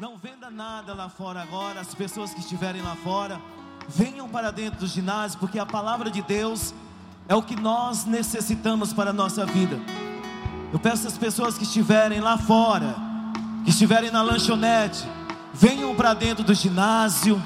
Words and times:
Não 0.00 0.16
venda 0.16 0.48
nada 0.48 0.94
lá 0.94 1.10
fora 1.10 1.42
agora. 1.42 1.78
As 1.78 1.94
pessoas 1.94 2.32
que 2.32 2.40
estiverem 2.40 2.80
lá 2.80 2.96
fora, 2.96 3.38
venham 3.86 4.26
para 4.26 4.50
dentro 4.50 4.80
do 4.80 4.86
ginásio, 4.86 5.38
porque 5.38 5.58
a 5.58 5.66
palavra 5.66 6.10
de 6.10 6.22
Deus 6.22 6.72
é 7.28 7.34
o 7.34 7.42
que 7.42 7.54
nós 7.54 8.06
necessitamos 8.06 8.94
para 8.94 9.10
a 9.10 9.12
nossa 9.12 9.44
vida. 9.44 9.78
Eu 10.72 10.78
peço 10.78 11.06
às 11.06 11.18
pessoas 11.18 11.58
que 11.58 11.64
estiverem 11.64 12.18
lá 12.18 12.38
fora, 12.38 12.96
que 13.62 13.68
estiverem 13.68 14.10
na 14.10 14.22
lanchonete, 14.22 15.06
venham 15.52 15.94
para 15.94 16.14
dentro 16.14 16.42
do 16.42 16.54
ginásio. 16.54 17.38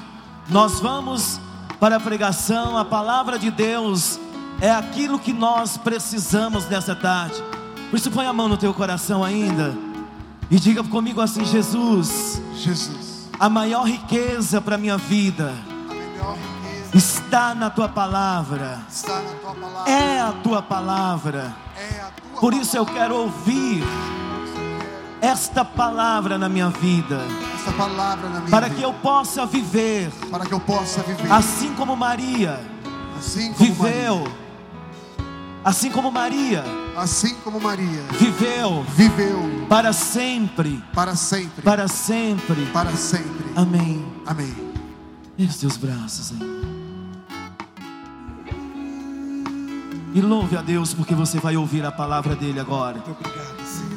Nós 0.47 0.79
vamos 0.79 1.41
para 1.77 1.97
a 1.97 1.99
pregação. 1.99 2.77
A 2.77 2.85
palavra 2.85 3.37
de 3.37 3.51
Deus 3.51 4.17
é 4.61 4.71
aquilo 4.71 5.19
que 5.19 5.33
nós 5.33 5.75
precisamos 5.75 6.65
nessa 6.69 6.95
tarde. 6.95 7.43
Por 7.89 7.97
isso, 7.97 8.09
põe 8.11 8.27
a 8.27 8.31
mão 8.31 8.47
no 8.47 8.55
teu 8.55 8.73
coração 8.73 9.25
ainda 9.25 9.94
e 10.49 10.59
diga 10.59 10.83
comigo 10.83 11.21
assim: 11.21 11.43
Jesus, 11.45 12.41
Jesus, 12.55 13.29
a 13.39 13.49
maior 13.49 13.83
riqueza 13.83 14.61
para 14.61 14.77
minha 14.77 14.97
vida 14.97 15.53
está 16.93 17.53
na 17.53 17.69
tua 17.69 17.89
palavra, 17.89 18.79
está 18.89 19.21
na 19.21 19.31
tua 19.33 19.53
palavra. 19.55 19.91
é 19.91 20.21
a 20.21 20.31
tua 20.31 20.61
palavra. 20.61 21.55
É 21.77 21.99
a 21.99 22.09
tua 22.09 22.41
Por 22.41 22.53
isso 22.53 22.77
eu 22.77 22.85
quero 22.85 23.15
ouvir 23.15 23.83
esta 25.21 25.65
palavra 25.65 26.37
na 26.37 26.47
minha 26.47 26.69
vida, 26.69 27.19
essa 27.55 27.71
palavra 27.71 28.29
na 28.29 28.39
minha 28.39 28.51
para 28.51 28.67
vida, 28.67 28.79
que 28.79 28.83
eu 28.83 28.93
possa 28.93 29.45
viver 29.45 30.11
para 30.29 30.45
que 30.45 30.53
eu 30.53 30.59
possa 30.59 31.01
viver. 31.01 31.31
assim 31.31 31.73
como 31.73 31.95
Maria 31.95 32.59
assim 33.17 33.51
como 33.53 33.65
viveu, 33.65 34.17
Maria, 34.19 34.35
assim 35.63 35.89
como 35.89 36.11
Maria 36.11 36.84
assim 36.95 37.35
como 37.43 37.59
Maria 37.59 38.03
viveu 38.19 38.83
viveu 38.95 39.65
para 39.67 39.91
sempre, 39.93 40.83
para 40.93 41.15
sempre, 41.15 41.61
para 41.61 41.87
sempre. 41.87 42.65
para 42.67 42.91
sempre. 42.95 43.45
Amém. 43.55 44.05
Amém. 44.25 44.53
Ergue 45.37 45.51
os 45.51 45.57
teus 45.57 45.77
braços 45.77 46.31
aí. 46.31 46.55
E 50.13 50.21
louve 50.21 50.55
a 50.55 50.61
Deus 50.61 50.93
porque 50.93 51.13
você 51.13 51.39
vai 51.39 51.57
ouvir 51.57 51.85
a 51.85 51.91
palavra 51.91 52.35
dele 52.35 52.59
agora. 52.59 53.03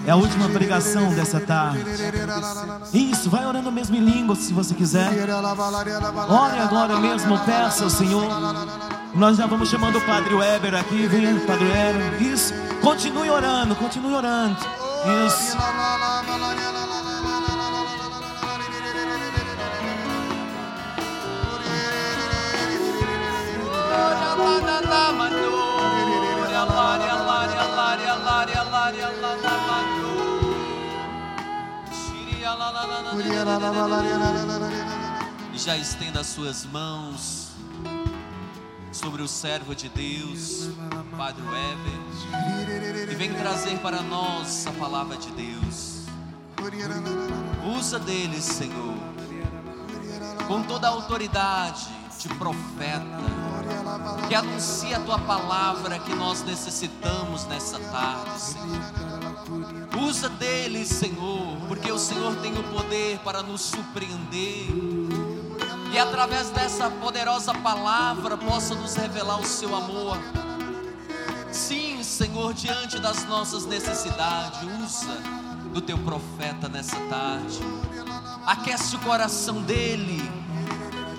É 0.05 0.11
a 0.11 0.17
última 0.17 0.49
pregação 0.49 1.15
dessa 1.15 1.39
tarde. 1.39 1.85
Isso, 2.93 3.31
vai 3.31 3.47
orando 3.47 3.71
mesmo 3.71 3.95
em 3.95 4.01
língua 4.01 4.35
se 4.35 4.53
você 4.53 4.75
quiser. 4.75 5.11
Ore 6.29 6.59
agora 6.59 6.99
mesmo, 6.99 7.39
peça 7.45 7.85
ao 7.85 7.91
Senhor. 7.91 8.98
Nós 9.15 9.39
já 9.39 9.47
vamos 9.47 9.71
chamando 9.71 9.97
o 9.97 10.01
Padre 10.03 10.35
Weber 10.35 10.75
aqui, 10.75 11.07
vem, 11.07 11.39
Padre 11.41 11.65
Weber. 11.65 12.23
Isso, 12.23 12.53
continue 12.83 13.31
orando, 13.31 13.75
continue 13.75 14.15
orando. 14.15 14.57
Isso. 15.27 15.57
Já 35.55 35.77
estenda 35.77 36.21
as 36.21 36.27
suas 36.29 36.65
mãos 36.65 37.48
sobre 38.99 39.23
o 39.23 39.29
servo 39.29 39.77
de 39.77 39.89
Deus, 39.89 40.71
Padre 41.17 41.43
Weber, 41.43 43.13
e 43.13 43.15
vem 43.15 43.33
trazer 43.33 43.79
para 43.79 44.03
nós 44.03 44.67
a 44.67 44.73
palavra 44.73 45.17
de 45.17 45.31
Deus. 45.31 45.99
Usa 47.79 48.01
deles, 48.01 48.43
Senhor, 48.43 48.97
com 50.49 50.65
toda 50.65 50.89
a 50.89 50.91
autoridade 50.91 51.87
de 52.19 52.29
profeta, 52.31 53.05
que 54.27 54.35
anuncia 54.35 54.97
a 54.97 55.01
tua 55.01 55.19
palavra 55.21 56.01
que 56.01 56.13
nós 56.17 56.43
necessitamos 56.43 57.45
nessa 57.45 57.79
tarde, 57.79 58.41
Senhor. 58.41 60.09
Usa 60.09 60.29
deles, 60.29 60.89
Senhor, 60.89 61.57
porque 61.69 61.93
o 61.93 61.99
Senhor 61.99 62.35
tem 62.43 62.59
o 62.59 62.65
poder 62.65 63.21
para 63.21 63.45
nos 63.45 63.61
surpreender. 63.61 65.28
E 65.99 66.01
através 66.01 66.49
dessa 66.51 66.89
poderosa 66.89 67.53
palavra 67.53 68.37
possa 68.37 68.73
nos 68.73 68.95
revelar 68.95 69.41
o 69.41 69.45
seu 69.45 69.75
amor. 69.75 70.17
Sim, 71.51 72.05
Senhor, 72.05 72.55
diante 72.55 73.01
das 73.01 73.25
nossas 73.25 73.67
necessidades, 73.67 74.61
usa 74.81 75.21
do 75.73 75.81
teu 75.81 75.99
profeta 75.99 76.69
nessa 76.69 76.95
tarde. 77.09 77.59
Aquece 78.47 78.95
o 78.95 79.01
coração 79.01 79.61
dele, 79.63 80.23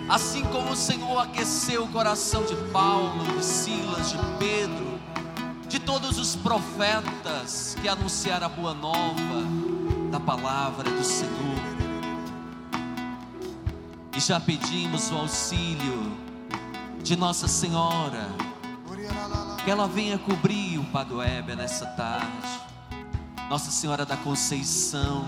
assim 0.08 0.46
como 0.46 0.72
o 0.72 0.78
Senhor 0.78 1.24
aqueceu 1.24 1.84
o 1.84 1.90
coração 1.90 2.46
de 2.46 2.56
Paulo, 2.72 3.26
de 3.38 3.44
Silas, 3.44 4.12
de 4.12 4.18
Pedro, 4.40 4.98
de 5.68 5.78
todos 5.78 6.18
os 6.18 6.38
profetas 6.38 7.76
que 7.82 7.90
anunciaram 7.90 8.46
a 8.46 8.50
boa 8.50 8.74
nova 8.74 9.44
da 10.10 10.22
palavra 10.22 10.90
do 10.90 11.04
Senhor. 11.04 11.59
E 14.20 14.22
já 14.22 14.38
pedimos 14.38 15.10
o 15.12 15.16
auxílio 15.16 16.12
de 17.02 17.16
Nossa 17.16 17.48
Senhora, 17.48 18.28
que 19.64 19.72
ela 19.72 19.88
venha 19.88 20.18
cobrir 20.18 20.78
o 20.78 20.84
Padre 20.84 21.14
Weber 21.14 21.56
nessa 21.56 21.86
tarde. 21.86 22.60
Nossa 23.50 23.72
Senhora 23.72 24.06
da 24.06 24.18
Conceição, 24.18 25.26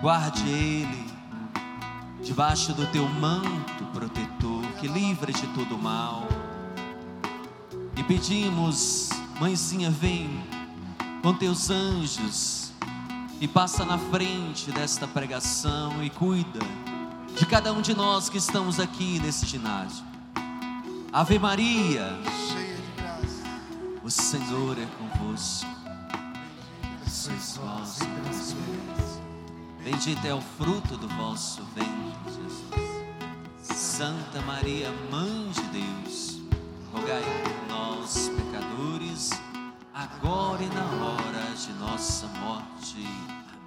guarde 0.00 0.48
ele 0.48 1.06
debaixo 2.24 2.74
do 2.74 2.84
teu 2.88 3.08
manto 3.08 3.84
protetor, 3.92 4.64
que 4.80 4.88
livre 4.88 5.32
de 5.32 5.46
todo 5.54 5.78
mal. 5.78 6.26
E 7.96 8.02
pedimos, 8.02 9.10
mãezinha, 9.38 9.92
vem 9.92 10.42
com 11.22 11.32
teus 11.32 11.70
anjos 11.70 12.72
e 13.40 13.46
passa 13.46 13.84
na 13.84 13.96
frente 13.96 14.72
desta 14.72 15.06
pregação 15.06 16.02
e 16.02 16.10
cuida 16.10 16.58
de 17.36 17.46
cada 17.46 17.72
um 17.72 17.80
de 17.80 17.94
nós 17.94 18.28
que 18.28 18.38
estamos 18.38 18.80
aqui 18.80 19.18
nesse 19.20 19.46
ginásio. 19.46 20.04
Ave 21.12 21.38
Maria, 21.38 22.18
Cheia 22.52 22.76
de 22.76 22.92
graça. 22.96 23.42
o 24.02 24.10
Senhor 24.10 24.76
é 24.78 24.86
convosco. 24.98 25.68
Sois 27.06 27.56
vós 27.56 28.00
entre 28.02 28.30
as 28.30 28.52
mulheres. 28.54 29.20
Bendito 29.82 30.26
é 30.26 30.34
o 30.34 30.40
fruto 30.40 30.96
do 30.96 31.08
vosso 31.08 31.62
ventre, 31.74 32.32
Jesus. 32.34 33.76
Santa 33.78 34.40
Maria, 34.42 34.90
Mãe 35.10 35.50
de 35.52 35.62
Deus, 35.80 36.40
rogai 36.92 37.22
por 37.22 37.68
nós, 37.68 38.30
pecadores, 38.36 39.30
agora 39.94 40.62
e 40.62 40.68
na 40.68 40.84
hora 41.04 41.54
de 41.54 41.72
nossa 41.74 42.26
morte. 42.40 43.06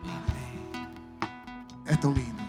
Amém. 0.04 0.88
É 1.86 1.96
tão 1.96 2.12
lindo. 2.12 2.49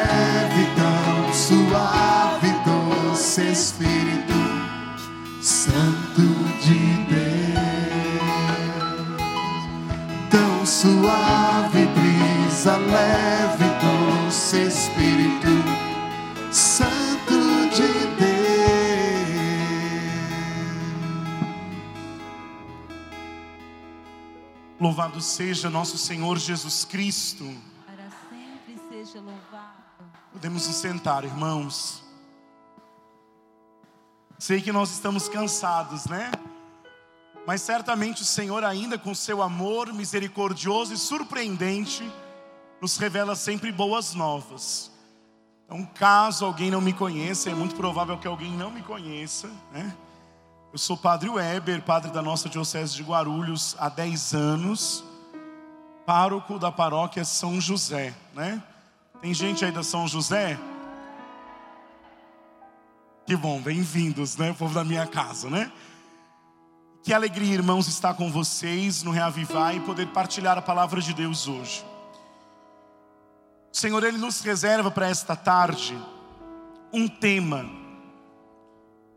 Louvado 24.91 25.21
seja 25.21 25.69
nosso 25.69 25.97
Senhor 25.97 26.37
Jesus 26.37 26.83
Cristo. 26.83 27.45
para 27.85 28.09
sempre 28.29 28.77
seja 28.89 29.21
louvado. 29.21 29.77
Podemos 30.33 30.67
nos 30.67 30.75
sentar, 30.75 31.23
irmãos. 31.23 32.03
Sei 34.37 34.61
que 34.61 34.69
nós 34.69 34.91
estamos 34.91 35.29
cansados, 35.29 36.07
né? 36.07 36.29
Mas 37.47 37.61
certamente 37.61 38.21
o 38.21 38.25
Senhor, 38.25 38.65
ainda 38.65 38.97
com 38.97 39.15
seu 39.15 39.41
amor 39.41 39.93
misericordioso 39.93 40.93
e 40.93 40.97
surpreendente, 40.97 42.03
nos 42.81 42.97
revela 42.97 43.33
sempre 43.33 43.71
boas 43.71 44.13
novas. 44.13 44.91
Então, 45.67 45.85
caso 45.85 46.43
alguém 46.43 46.69
não 46.69 46.81
me 46.81 46.91
conheça, 46.91 47.49
é 47.49 47.55
muito 47.55 47.75
provável 47.75 48.17
que 48.17 48.27
alguém 48.27 48.51
não 48.51 48.69
me 48.69 48.81
conheça, 48.81 49.49
né? 49.71 49.95
Eu 50.71 50.77
sou 50.77 50.95
Padre 50.95 51.29
Weber, 51.29 51.81
padre 51.81 52.11
da 52.11 52.21
nossa 52.21 52.47
Diocese 52.47 52.95
de 52.95 53.03
Guarulhos 53.03 53.75
há 53.77 53.89
10 53.89 54.33
anos. 54.33 55.03
pároco 56.05 56.57
da 56.57 56.71
paróquia 56.71 57.25
São 57.25 57.59
José, 57.59 58.13
né? 58.33 58.63
Tem 59.21 59.33
gente 59.33 59.65
aí 59.65 59.71
da 59.71 59.83
São 59.83 60.07
José? 60.07 60.57
Que 63.25 63.35
bom, 63.35 63.61
bem-vindos, 63.61 64.37
né? 64.37 64.51
O 64.51 64.55
povo 64.55 64.73
da 64.73 64.85
minha 64.85 65.05
casa, 65.05 65.49
né? 65.49 65.69
Que 67.03 67.13
alegria, 67.13 67.53
irmãos, 67.53 67.89
estar 67.89 68.13
com 68.13 68.31
vocês 68.31 69.03
no 69.03 69.11
Reavivar 69.11 69.75
e 69.75 69.81
poder 69.81 70.07
partilhar 70.07 70.57
a 70.57 70.61
palavra 70.61 71.01
de 71.01 71.13
Deus 71.13 71.49
hoje. 71.49 71.85
O 73.73 73.77
Senhor, 73.77 74.01
Ele 74.05 74.17
nos 74.17 74.39
reserva 74.39 74.89
para 74.89 75.09
esta 75.09 75.35
tarde 75.35 75.97
um 76.93 77.09
tema 77.09 77.80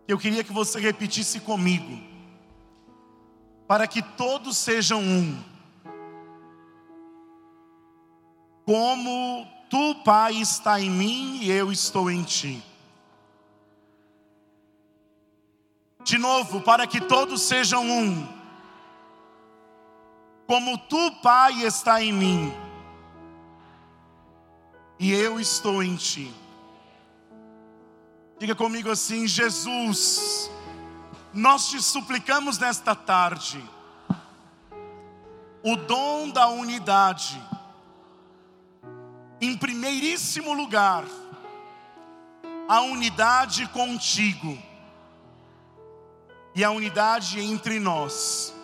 eu 0.07 0.19
queria 0.19 0.45
que 0.45 0.53
você 0.53 0.79
repetisse 0.79 1.41
comigo, 1.41 1.99
para 3.67 3.87
que 3.87 4.03
todos 4.03 4.57
sejam 4.57 5.01
um. 5.01 5.43
Como 8.65 9.47
tu, 9.71 9.95
Pai, 10.05 10.37
está 10.37 10.81
em 10.81 10.91
mim 10.91 11.39
e 11.43 11.51
eu 11.51 11.73
estou 11.73 12.11
em 12.11 12.23
ti. 12.23 12.63
De 16.03 16.19
novo, 16.19 16.61
para 16.61 16.87
que 16.87 17.01
todos 17.01 17.43
sejam 17.43 17.83
um. 17.89 18.29
Como 20.47 20.77
tu, 20.77 21.11
Pai, 21.23 21.63
está 21.63 22.03
em 22.03 22.13
mim 22.13 22.65
e 24.99 25.13
eu 25.13 25.41
estou 25.41 25.83
em 25.83 25.97
ti. 25.97 26.33
Diga 28.45 28.55
comigo 28.55 28.91
assim: 28.91 29.27
Jesus, 29.27 30.51
nós 31.33 31.71
te 31.71 31.81
suplicamos 31.81 32.59
nesta 32.59 32.95
tarde 32.95 33.59
o 35.63 35.75
dom 35.77 36.29
da 36.29 36.49
unidade, 36.49 37.43
em 39.41 39.57
primeiríssimo 39.57 40.53
lugar, 40.53 41.07
a 42.69 42.83
unidade 42.83 43.67
contigo 43.69 44.59
e 46.55 46.63
a 46.63 46.71
unidade 46.71 47.41
entre 47.41 47.81
nós. 47.81 48.55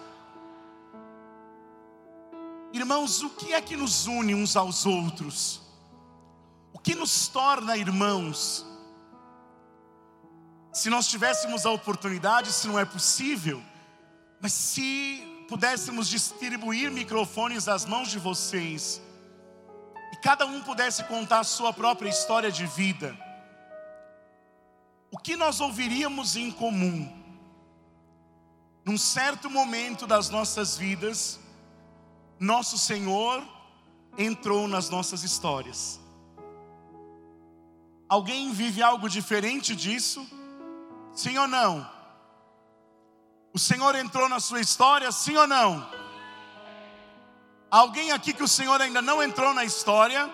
Irmãos, 2.71 3.23
o 3.23 3.31
que 3.31 3.55
é 3.55 3.63
que 3.63 3.79
nos 3.79 4.07
une 4.07 4.35
uns 4.35 4.57
aos 4.57 4.85
outros? 4.85 5.63
O 6.71 6.79
que 6.79 6.95
nos 6.95 7.29
torna 7.29 7.79
irmãos? 7.79 8.69
Se 10.73 10.89
nós 10.89 11.09
tivéssemos 11.09 11.67
a 11.67 11.71
oportunidade, 11.71 12.53
se 12.53 12.69
não 12.69 12.79
é 12.79 12.85
possível, 12.85 13.63
mas 14.41 14.53
se 14.53 15.45
pudéssemos 15.49 16.09
distribuir 16.09 16.91
microfones 16.91 17.67
às 17.67 17.85
mãos 17.85 18.09
de 18.09 18.19
vocês, 18.19 19.03
e 20.13 20.17
cada 20.17 20.47
um 20.47 20.63
pudesse 20.63 21.03
contar 21.05 21.41
a 21.41 21.45
sua 21.45 21.73
própria 21.73 22.09
história 22.09 22.53
de 22.53 22.67
vida, 22.67 23.17
o 25.11 25.19
que 25.19 25.35
nós 25.37 25.61
ouviríamos 25.61 26.37
em 26.37 26.53
comum? 26.53 27.17
Num 28.85 28.97
certo 28.97 29.51
momento 29.51 30.07
das 30.07 30.31
nossas 30.31 30.77
vidas, 30.77 31.41
nosso 32.39 32.79
Senhor 32.79 33.43
entrou 34.17 34.69
nas 34.69 34.89
nossas 34.89 35.25
histórias. 35.25 36.01
Alguém 38.09 38.53
vive 38.53 38.83
algo 38.83 39.09
diferente 39.09 39.75
disso? 39.75 40.27
Sim 41.13 41.39
ou 41.39 41.49
não? 41.49 41.89
O 43.53 43.59
Senhor 43.59 43.95
entrou 43.97 44.29
na 44.29 44.39
sua 44.39 44.61
história, 44.61 45.11
sim 45.11 45.37
ou 45.37 45.47
não? 45.47 45.87
Alguém 47.71 48.13
aqui 48.13 48.33
que 48.33 48.43
o 48.43 48.49
Senhor 48.49 48.81
ainda 48.81 49.03
não 49.03 49.23
entrou 49.23 49.53
na 49.55 49.65
história? 49.65 50.31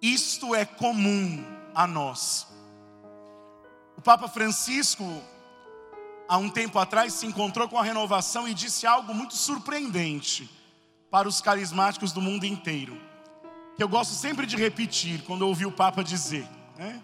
Isto 0.00 0.54
é 0.54 0.64
comum 0.64 1.44
a 1.74 1.86
nós. 1.86 2.46
O 3.96 4.02
Papa 4.02 4.28
Francisco, 4.28 5.04
há 6.28 6.36
um 6.36 6.50
tempo 6.50 6.78
atrás, 6.78 7.14
se 7.14 7.26
encontrou 7.26 7.68
com 7.68 7.78
a 7.78 7.82
renovação 7.82 8.46
e 8.46 8.54
disse 8.54 8.86
algo 8.86 9.14
muito 9.14 9.34
surpreendente 9.34 10.50
para 11.10 11.28
os 11.28 11.40
carismáticos 11.40 12.12
do 12.12 12.20
mundo 12.20 12.44
inteiro, 12.44 13.00
que 13.74 13.82
eu 13.82 13.88
gosto 13.88 14.12
sempre 14.12 14.46
de 14.46 14.56
repetir 14.56 15.22
quando 15.22 15.42
eu 15.42 15.48
ouvi 15.48 15.64
o 15.64 15.72
Papa 15.72 16.04
dizer. 16.04 16.46
Né? 16.76 17.02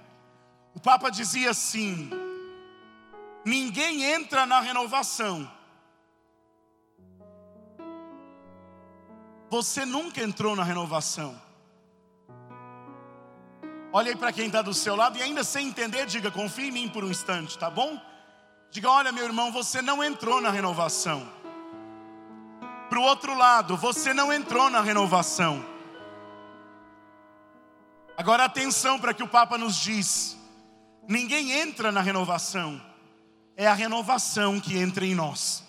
O 0.74 0.80
Papa 0.80 1.10
dizia 1.10 1.50
assim: 1.50 2.10
ninguém 3.44 4.04
entra 4.04 4.46
na 4.46 4.60
renovação. 4.60 5.50
Você 9.50 9.84
nunca 9.84 10.22
entrou 10.22 10.56
na 10.56 10.64
renovação. 10.64 11.40
Olha 13.92 14.10
aí 14.10 14.16
para 14.16 14.32
quem 14.32 14.46
está 14.46 14.62
do 14.62 14.72
seu 14.72 14.96
lado 14.96 15.18
e 15.18 15.22
ainda 15.22 15.44
sem 15.44 15.68
entender, 15.68 16.06
diga: 16.06 16.30
confie 16.30 16.68
em 16.68 16.72
mim 16.72 16.88
por 16.88 17.04
um 17.04 17.10
instante, 17.10 17.58
tá 17.58 17.68
bom? 17.68 18.00
Diga: 18.70 18.90
olha, 18.90 19.12
meu 19.12 19.24
irmão, 19.24 19.52
você 19.52 19.82
não 19.82 20.02
entrou 20.02 20.40
na 20.40 20.50
renovação. 20.50 21.28
Para 22.88 22.98
o 22.98 23.02
outro 23.02 23.34
lado, 23.34 23.76
você 23.76 24.14
não 24.14 24.32
entrou 24.32 24.70
na 24.70 24.80
renovação. 24.80 25.64
Agora 28.16 28.44
atenção 28.44 28.98
para 28.98 29.12
que 29.12 29.22
o 29.22 29.28
Papa 29.28 29.58
nos 29.58 29.76
diz: 29.76 30.38
ninguém 31.08 31.52
entra 31.52 31.90
na 31.90 32.00
renovação, 32.00 32.80
é 33.56 33.66
a 33.66 33.74
renovação 33.74 34.60
que 34.60 34.76
entra 34.76 35.04
em 35.04 35.14
nós. 35.14 35.64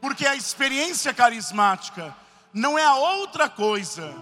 Porque 0.00 0.26
a 0.26 0.34
experiência 0.34 1.12
carismática 1.12 2.14
não 2.52 2.78
é 2.78 2.90
outra 2.90 3.48
coisa 3.48 4.14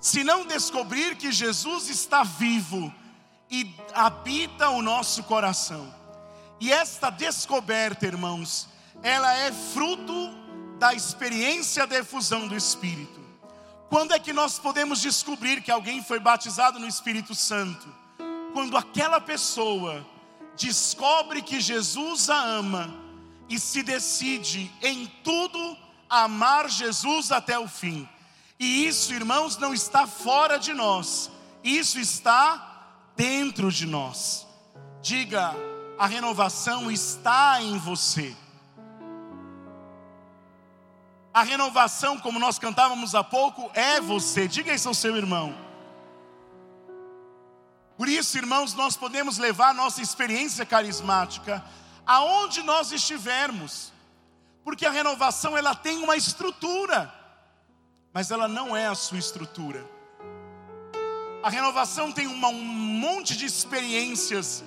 senão 0.00 0.46
descobrir 0.46 1.16
que 1.16 1.32
Jesus 1.32 1.88
está 1.88 2.22
vivo 2.22 2.92
e 3.50 3.74
habita 3.94 4.68
o 4.68 4.82
nosso 4.82 5.22
coração. 5.22 5.94
E 6.60 6.70
esta 6.70 7.08
descoberta, 7.08 8.06
irmãos, 8.06 8.68
ela 9.02 9.32
é 9.32 9.50
fruto 9.50 10.30
da 10.78 10.92
experiência 10.92 11.86
da 11.86 11.96
efusão 11.96 12.46
do 12.46 12.54
Espírito. 12.54 13.23
Quando 13.94 14.12
é 14.12 14.18
que 14.18 14.32
nós 14.32 14.58
podemos 14.58 15.00
descobrir 15.00 15.62
que 15.62 15.70
alguém 15.70 16.02
foi 16.02 16.18
batizado 16.18 16.80
no 16.80 16.88
Espírito 16.88 17.32
Santo? 17.32 17.86
Quando 18.52 18.76
aquela 18.76 19.20
pessoa 19.20 20.04
descobre 20.56 21.40
que 21.40 21.60
Jesus 21.60 22.28
a 22.28 22.42
ama 22.42 22.92
e 23.48 23.56
se 23.56 23.84
decide 23.84 24.68
em 24.82 25.06
tudo 25.22 25.78
amar 26.10 26.68
Jesus 26.68 27.30
até 27.30 27.56
o 27.56 27.68
fim. 27.68 28.08
E 28.58 28.84
isso, 28.84 29.14
irmãos, 29.14 29.56
não 29.58 29.72
está 29.72 30.08
fora 30.08 30.58
de 30.58 30.74
nós, 30.74 31.30
isso 31.62 32.00
está 32.00 32.96
dentro 33.14 33.70
de 33.70 33.86
nós. 33.86 34.44
Diga, 35.02 35.54
a 35.96 36.08
renovação 36.08 36.90
está 36.90 37.62
em 37.62 37.78
você. 37.78 38.34
A 41.34 41.42
renovação, 41.42 42.16
como 42.16 42.38
nós 42.38 42.60
cantávamos 42.60 43.12
há 43.12 43.24
pouco, 43.24 43.68
é 43.74 44.00
você. 44.00 44.46
Diga 44.46 44.72
isso 44.72 44.86
ao 44.86 44.94
seu 44.94 45.16
irmão. 45.16 45.52
Por 47.96 48.08
isso, 48.08 48.38
irmãos, 48.38 48.72
nós 48.74 48.96
podemos 48.96 49.36
levar 49.36 49.74
nossa 49.74 50.00
experiência 50.00 50.64
carismática 50.64 51.64
aonde 52.06 52.62
nós 52.62 52.92
estivermos. 52.92 53.92
Porque 54.62 54.86
a 54.86 54.92
renovação 54.92 55.56
ela 55.56 55.74
tem 55.74 55.98
uma 55.98 56.16
estrutura, 56.16 57.12
mas 58.12 58.30
ela 58.30 58.46
não 58.46 58.76
é 58.76 58.86
a 58.86 58.94
sua 58.94 59.18
estrutura. 59.18 59.84
A 61.42 61.50
renovação 61.50 62.12
tem 62.12 62.28
uma, 62.28 62.46
um 62.46 62.62
monte 62.64 63.36
de 63.36 63.44
experiências 63.44 64.62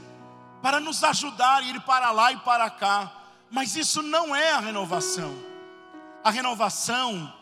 para 0.61 0.81
nos 0.81 1.01
ajudar 1.01 1.59
a 1.59 1.61
ir 1.61 1.79
para 1.83 2.11
lá 2.11 2.33
e 2.33 2.37
para 2.37 2.69
cá, 2.69 3.09
mas 3.49 3.77
isso 3.77 4.01
não 4.01 4.35
é 4.35 4.51
a 4.51 4.59
renovação. 4.59 5.56
A 6.27 6.29
renovação 6.29 7.33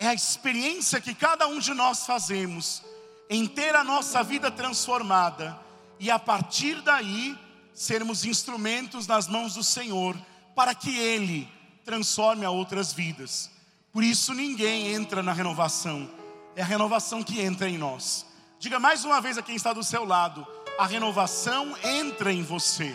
é 0.00 0.08
a 0.08 0.12
experiência 0.12 1.00
que 1.00 1.14
cada 1.14 1.46
um 1.46 1.60
de 1.60 1.72
nós 1.72 2.04
fazemos 2.04 2.82
em 3.30 3.46
ter 3.46 3.76
a 3.76 3.84
nossa 3.84 4.20
vida 4.24 4.50
transformada 4.50 5.56
e 6.00 6.10
a 6.10 6.18
partir 6.18 6.82
daí 6.82 7.38
sermos 7.72 8.24
instrumentos 8.24 9.06
nas 9.06 9.28
mãos 9.28 9.54
do 9.54 9.62
Senhor 9.62 10.16
para 10.56 10.74
que 10.74 10.98
Ele 10.98 11.48
transforme 11.84 12.44
a 12.44 12.50
outras 12.50 12.92
vidas. 12.92 13.48
Por 13.92 14.02
isso 14.02 14.34
ninguém 14.34 14.92
entra 14.92 15.22
na 15.22 15.32
renovação, 15.32 16.10
é 16.56 16.62
a 16.62 16.66
renovação 16.66 17.22
que 17.22 17.40
entra 17.40 17.68
em 17.68 17.78
nós. 17.78 18.26
Diga 18.58 18.80
mais 18.80 19.04
uma 19.04 19.20
vez 19.20 19.38
a 19.38 19.42
quem 19.42 19.54
está 19.54 19.72
do 19.72 19.84
seu 19.84 20.04
lado: 20.04 20.44
a 20.76 20.84
renovação 20.84 21.76
entra 21.80 22.32
em 22.32 22.42
você. 22.42 22.92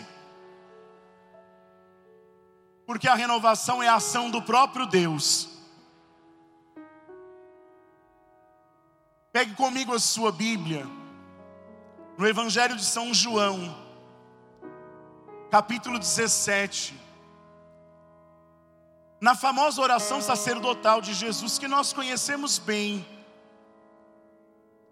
Porque 2.86 3.08
a 3.08 3.14
renovação 3.14 3.82
é 3.82 3.88
a 3.88 3.94
ação 3.94 4.30
do 4.30 4.42
próprio 4.42 4.86
Deus. 4.86 5.48
Pegue 9.32 9.54
comigo 9.54 9.94
a 9.94 9.98
sua 9.98 10.30
Bíblia, 10.30 10.86
no 12.18 12.28
Evangelho 12.28 12.76
de 12.76 12.84
São 12.84 13.14
João, 13.14 13.74
capítulo 15.50 15.98
17. 15.98 17.00
Na 19.18 19.34
famosa 19.34 19.80
oração 19.80 20.20
sacerdotal 20.20 21.00
de 21.00 21.14
Jesus, 21.14 21.58
que 21.58 21.68
nós 21.68 21.92
conhecemos 21.92 22.58
bem. 22.58 23.06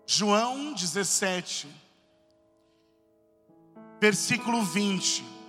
João 0.06 0.72
17, 0.72 1.68
versículo 4.00 4.62
20. 4.62 5.39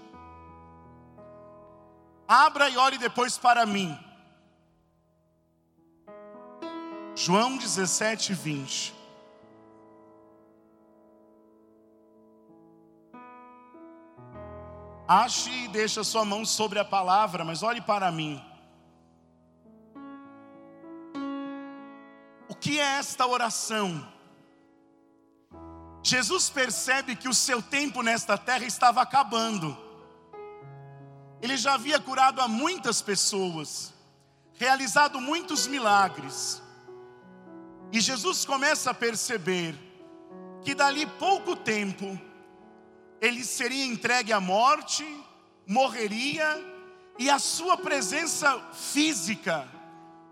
Abra 2.34 2.70
e 2.70 2.78
olhe 2.78 2.98
depois 2.98 3.38
para 3.38 3.66
mim. 3.66 4.00
João 7.14 7.58
17, 7.58 8.34
20. 8.34 8.96
Ache 15.06 15.50
e 15.50 15.68
deixe 15.68 16.00
a 16.00 16.06
sua 16.06 16.24
mão 16.24 16.46
sobre 16.46 16.80
a 16.80 16.86
palavra, 16.86 17.44
mas 17.44 17.64
olhe 17.64 17.82
para 17.82 18.10
mim. 18.10 18.42
O 22.48 22.56
que 22.56 22.80
é 22.80 22.98
esta 22.98 23.28
oração? 23.28 24.08
Jesus 26.02 26.50
percebe 26.50 27.18
que 27.18 27.28
o 27.28 27.34
seu 27.34 27.62
tempo 27.62 28.02
nesta 28.02 28.38
terra 28.38 28.64
estava 28.64 29.02
acabando. 29.02 29.91
Ele 31.42 31.58
já 31.58 31.74
havia 31.74 32.00
curado 32.00 32.40
a 32.40 32.48
muitas 32.48 33.02
pessoas, 33.02 33.94
realizado 34.54 35.20
muitos 35.20 35.68
milagres. 35.68 36.62
E 37.92 38.00
Jesus 38.00 38.46
começa 38.46 38.92
a 38.92 38.94
perceber 38.94 39.76
que 40.64 40.76
dali 40.76 41.06
pouco 41.06 41.56
tempo 41.56 42.20
ele 43.20 43.44
seria 43.44 43.86
entregue 43.86 44.32
à 44.32 44.40
morte, 44.40 45.06
morreria 45.68 46.60
e 47.18 47.30
a 47.30 47.40
sua 47.40 47.78
presença 47.78 48.60
física 48.74 49.68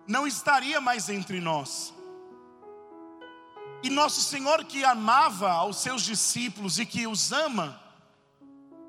não 0.08 0.25
estaria 0.25 0.80
mais 0.82 1.10
entre 1.10 1.39
nós. 1.39 1.94
E 3.82 3.89
nosso 3.89 4.22
Senhor, 4.22 4.66
que 4.66 4.84
amava 4.84 5.51
aos 5.51 5.78
seus 5.78 6.01
discípulos 6.01 6.80
e 6.80 6.86
que 6.86 7.08
os 7.08 7.32
ama, 7.32 7.80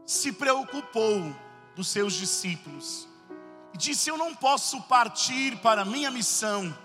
se 0.04 0.32
preocupou 0.32 1.34
dos 1.80 1.88
seus 1.88 2.12
discípulos 2.12 3.08
e 3.72 3.78
disse: 3.78 4.10
Eu 4.10 4.18
não 4.18 4.34
posso 4.34 4.82
partir 4.82 5.56
para 5.56 5.82
minha 5.82 6.10
missão 6.10 6.76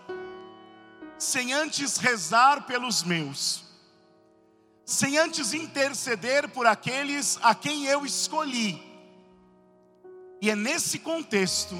sem 1.18 1.52
antes 1.52 1.98
rezar 1.98 2.66
pelos 2.66 3.04
meus, 3.04 3.64
sem 4.86 5.18
antes 5.18 5.54
interceder 5.54 6.50
por 6.50 6.66
aqueles 6.66 7.38
a 7.42 7.54
quem 7.54 7.86
eu 7.86 8.06
escolhi. 8.06 8.82
E 10.42 10.50
é 10.50 10.56
nesse 10.56 11.00
contexto 11.00 11.76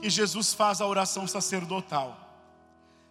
que 0.00 0.10
Jesus 0.10 0.52
faz 0.52 0.80
a 0.80 0.86
oração 0.86 1.28
sacerdotal. 1.28 2.18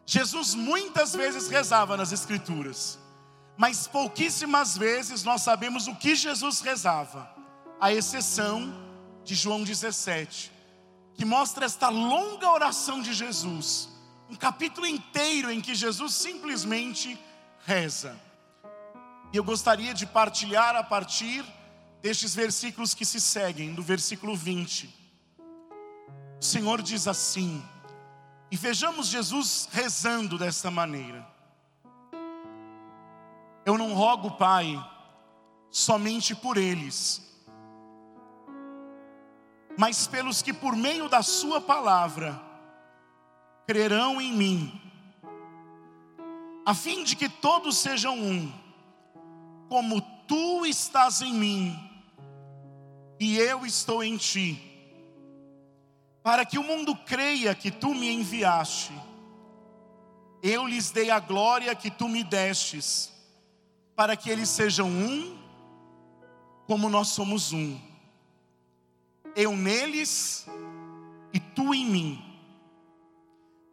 Jesus 0.06 0.56
muitas 0.56 1.14
vezes 1.14 1.48
rezava 1.48 1.96
nas 1.96 2.12
Escrituras, 2.12 3.00
mas 3.56 3.88
pouquíssimas 3.88 4.78
vezes 4.78 5.24
nós 5.24 5.42
sabemos 5.42 5.88
o 5.88 5.96
que 5.96 6.16
Jesus 6.16 6.60
rezava, 6.60 7.34
a 7.80 7.94
exceção 7.94 8.81
de 9.24 9.36
João 9.36 9.63
17, 9.63 10.51
que 11.13 11.25
mostra 11.25 11.66
esta 11.66 11.90
longa 11.90 12.50
oração 12.50 13.01
de 13.01 13.13
Jesus, 13.13 13.90
um 14.30 14.36
capítulo 14.36 14.88
inteiro 14.88 15.51
em 15.51 15.62
que 15.62 15.75
Jesus 15.75 16.13
simplesmente 16.13 17.20
reza. 17.66 18.20
E 19.34 19.38
eu 19.38 19.44
gostaria 19.44 19.94
de 19.94 20.06
partilhar 20.06 20.75
a 20.75 20.84
partir 20.84 21.46
destes 22.01 22.34
versículos 22.34 22.94
que 22.94 23.06
se 23.06 23.22
seguem, 23.22 23.74
do 23.74 23.84
versículo 23.84 24.36
20. 24.36 24.94
O 26.40 26.44
Senhor 26.44 26.82
diz 26.82 27.08
assim: 27.08 27.63
e 28.51 28.58
vejamos 28.58 29.08
Jesus 29.08 29.70
rezando 29.72 30.38
desta 30.38 30.70
maneira. 30.70 31.25
Eu 33.66 33.78
não 33.78 33.94
rogo, 33.94 34.32
Pai, 34.32 34.78
somente 35.70 36.36
por 36.36 36.58
eles, 36.58 37.31
mas 39.78 40.08
pelos 40.08 40.42
que 40.42 40.54
por 40.54 40.75
meio 40.75 41.08
da 41.10 41.22
Sua 41.22 41.60
palavra 41.60 42.40
crerão 43.68 44.20
em 44.20 44.34
mim, 44.34 44.82
a 46.66 46.74
fim 46.74 47.04
de 47.04 47.16
que 47.16 47.30
todos 47.30 47.78
sejam 47.78 48.18
um, 48.18 48.51
como 49.70 50.01
Tu 50.28 50.66
estás 50.66 51.22
em 51.22 51.34
mim 51.34 51.80
e 53.20 53.38
eu 53.38 53.66
estou 53.66 54.04
em 54.04 54.18
Ti 54.18 54.72
para 56.24 56.46
que 56.46 56.58
o 56.58 56.63
mundo 56.63 56.96
creia 56.96 57.56
que 57.56 57.72
tu 57.72 57.94
me 57.94 58.12
enviaste. 58.12 58.94
Eu 60.42 60.68
lhes 60.68 60.92
dei 60.92 61.10
a 61.10 61.20
glória 61.20 61.74
que 61.75 61.90
tu 61.90 62.08
me 62.08 62.24
destes, 62.24 63.12
para 63.96 64.16
que 64.16 64.30
eles 64.30 64.50
sejam 64.50 64.88
um, 64.88 65.38
como 66.68 66.90
nós 66.90 67.10
somos 67.10 67.51
um. 67.51 67.80
Eu 69.36 69.56
neles 69.56 70.46
e 71.34 71.40
tu 71.40 71.74
em 71.74 71.86
mim, 71.86 72.24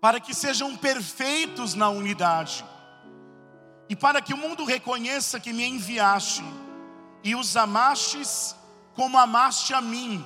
para 0.00 0.20
que 0.20 0.32
sejam 0.32 0.76
perfeitos 0.76 1.74
na 1.74 1.88
unidade, 1.88 2.64
e 3.88 3.96
para 3.96 4.20
que 4.22 4.34
o 4.34 4.36
mundo 4.36 4.64
reconheça 4.64 5.40
que 5.40 5.52
me 5.52 5.64
enviaste 5.64 6.44
e 7.24 7.34
os 7.34 7.56
amastes 7.56 8.54
como 8.94 9.18
amaste 9.18 9.74
a 9.74 9.80
mim. 9.80 10.24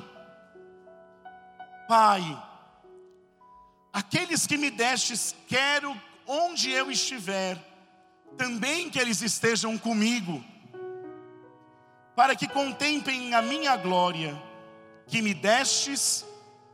Pai, 1.88 2.22
aqueles 3.92 4.46
que 4.46 4.56
me 4.56 4.70
destes, 4.70 5.34
quero 5.46 5.96
onde 6.26 6.70
eu 6.70 6.90
estiver, 6.90 7.58
também 8.36 8.90
que 8.90 8.98
eles 8.98 9.22
estejam 9.22 9.76
comigo, 9.78 10.44
para 12.14 12.34
que 12.34 12.48
contemplem 12.48 13.34
a 13.34 13.42
minha 13.42 13.76
glória, 13.76 14.40
que 15.12 15.20
me 15.20 15.34
destes, 15.34 16.24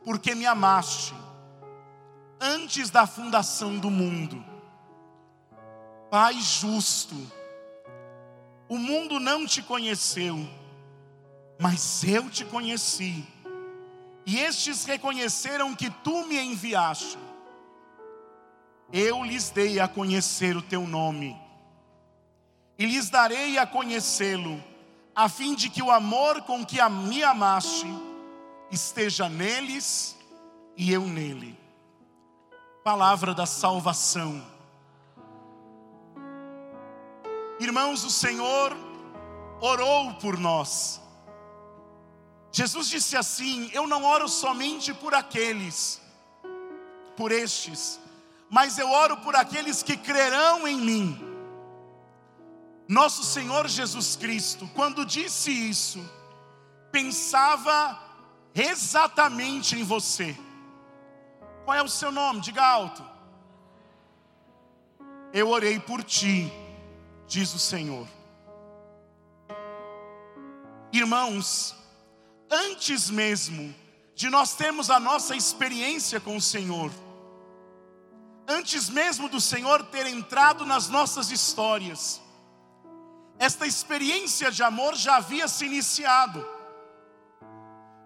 porque 0.05 0.33
me 0.33 0.47
amaste, 0.47 1.13
antes 2.41 2.89
da 2.89 3.05
fundação 3.05 3.77
do 3.81 3.91
mundo. 3.91 4.45
Pai 6.09 6.35
justo, 6.35 7.17
o 8.69 8.79
mundo 8.79 9.19
não 9.19 9.45
te 9.45 9.61
conheceu, 9.61 10.39
mas 11.59 12.05
eu 12.05 12.31
te 12.31 12.45
conheci 12.45 13.27
e 14.25 14.39
estes 14.39 14.85
reconheceram 14.85 15.75
que 15.75 15.91
tu 15.91 16.25
me 16.27 16.39
enviaste. 16.39 17.19
Eu 18.93 19.25
lhes 19.25 19.51
dei 19.51 19.81
a 19.81 19.89
conhecer 19.89 20.57
o 20.57 20.63
teu 20.63 20.87
nome, 20.87 21.37
e 22.79 22.87
lhes 22.87 23.11
darei 23.11 23.59
a 23.59 23.67
conhecê-lo, 23.67 24.63
a 25.13 25.29
fim 25.29 25.57
de 25.57 25.69
que 25.69 25.83
o 25.83 25.91
amor 25.91 26.43
com 26.43 26.65
que 26.65 26.79
a 26.79 26.89
me 26.89 27.25
amaste 27.25 27.89
esteja 28.71 29.29
neles 29.29 30.17
e 30.77 30.93
eu 30.93 31.03
nele. 31.03 31.59
Palavra 32.85 33.35
da 33.35 33.47
salvação. 33.47 34.45
Irmãos, 37.61 38.05
o 38.05 38.11
Senhor 38.11 38.77
orou 39.61 40.15
por 40.15 40.39
nós. 40.39 41.01
Jesus 42.53 42.89
disse 42.89 43.17
assim: 43.17 43.71
Eu 43.73 43.87
não 43.87 44.05
oro 44.05 44.29
somente 44.29 44.95
por 44.95 45.15
aqueles, 45.15 46.01
por 47.17 47.33
estes, 47.33 48.01
mas 48.49 48.79
eu 48.79 48.89
oro 48.91 49.17
por 49.19 49.35
aqueles 49.35 49.83
que 49.83 49.97
crerão 49.97 50.67
em 50.67 50.77
mim. 50.77 51.25
Nosso 52.89 53.23
Senhor 53.23 53.69
Jesus 53.69 54.17
Cristo, 54.17 54.67
quando 54.75 55.05
disse 55.05 55.51
isso, 55.51 56.03
pensava 56.91 58.08
exatamente 58.63 59.77
em 59.77 59.83
você. 59.83 60.37
Qual 61.65 61.77
é 61.77 61.83
o 61.83 61.89
seu 61.89 62.11
nome? 62.11 62.41
Diga 62.41 62.65
alto. 62.65 63.05
Eu 65.33 65.49
orei 65.49 65.79
por 65.79 66.03
ti, 66.03 66.51
diz 67.27 67.53
o 67.55 67.59
Senhor. 67.59 68.07
Irmãos, 70.93 71.77
antes 72.51 73.11
mesmo 73.11 73.75
de 74.15 74.31
nós 74.31 74.55
termos 74.55 74.91
a 74.91 74.99
nossa 74.99 75.37
experiência 75.37 76.19
com 76.19 76.37
o 76.37 76.41
Senhor, 76.41 76.91
antes 78.47 78.89
mesmo 78.89 79.29
do 79.29 79.41
Senhor 79.41 79.85
ter 79.85 80.07
entrado 80.07 80.65
nas 80.65 80.89
nossas 80.89 81.31
histórias, 81.31 82.21
esta 83.39 83.67
experiência 83.67 84.51
de 84.51 84.63
amor 84.63 84.97
já 84.97 85.17
havia 85.17 85.47
se 85.47 85.67
iniciado. 85.67 86.45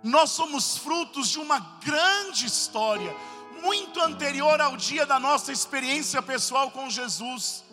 Nós 0.02 0.30
somos 0.30 0.76
frutos 0.76 1.28
de 1.28 1.38
uma 1.38 1.58
grande 1.84 2.46
história, 2.46 3.14
muito 3.62 4.00
anterior 4.00 4.60
ao 4.60 4.76
dia 4.76 5.06
da 5.06 5.20
nossa 5.20 5.52
experiência 5.52 6.20
pessoal 6.20 6.70
com 6.70 6.90
Jesus, 6.90 7.64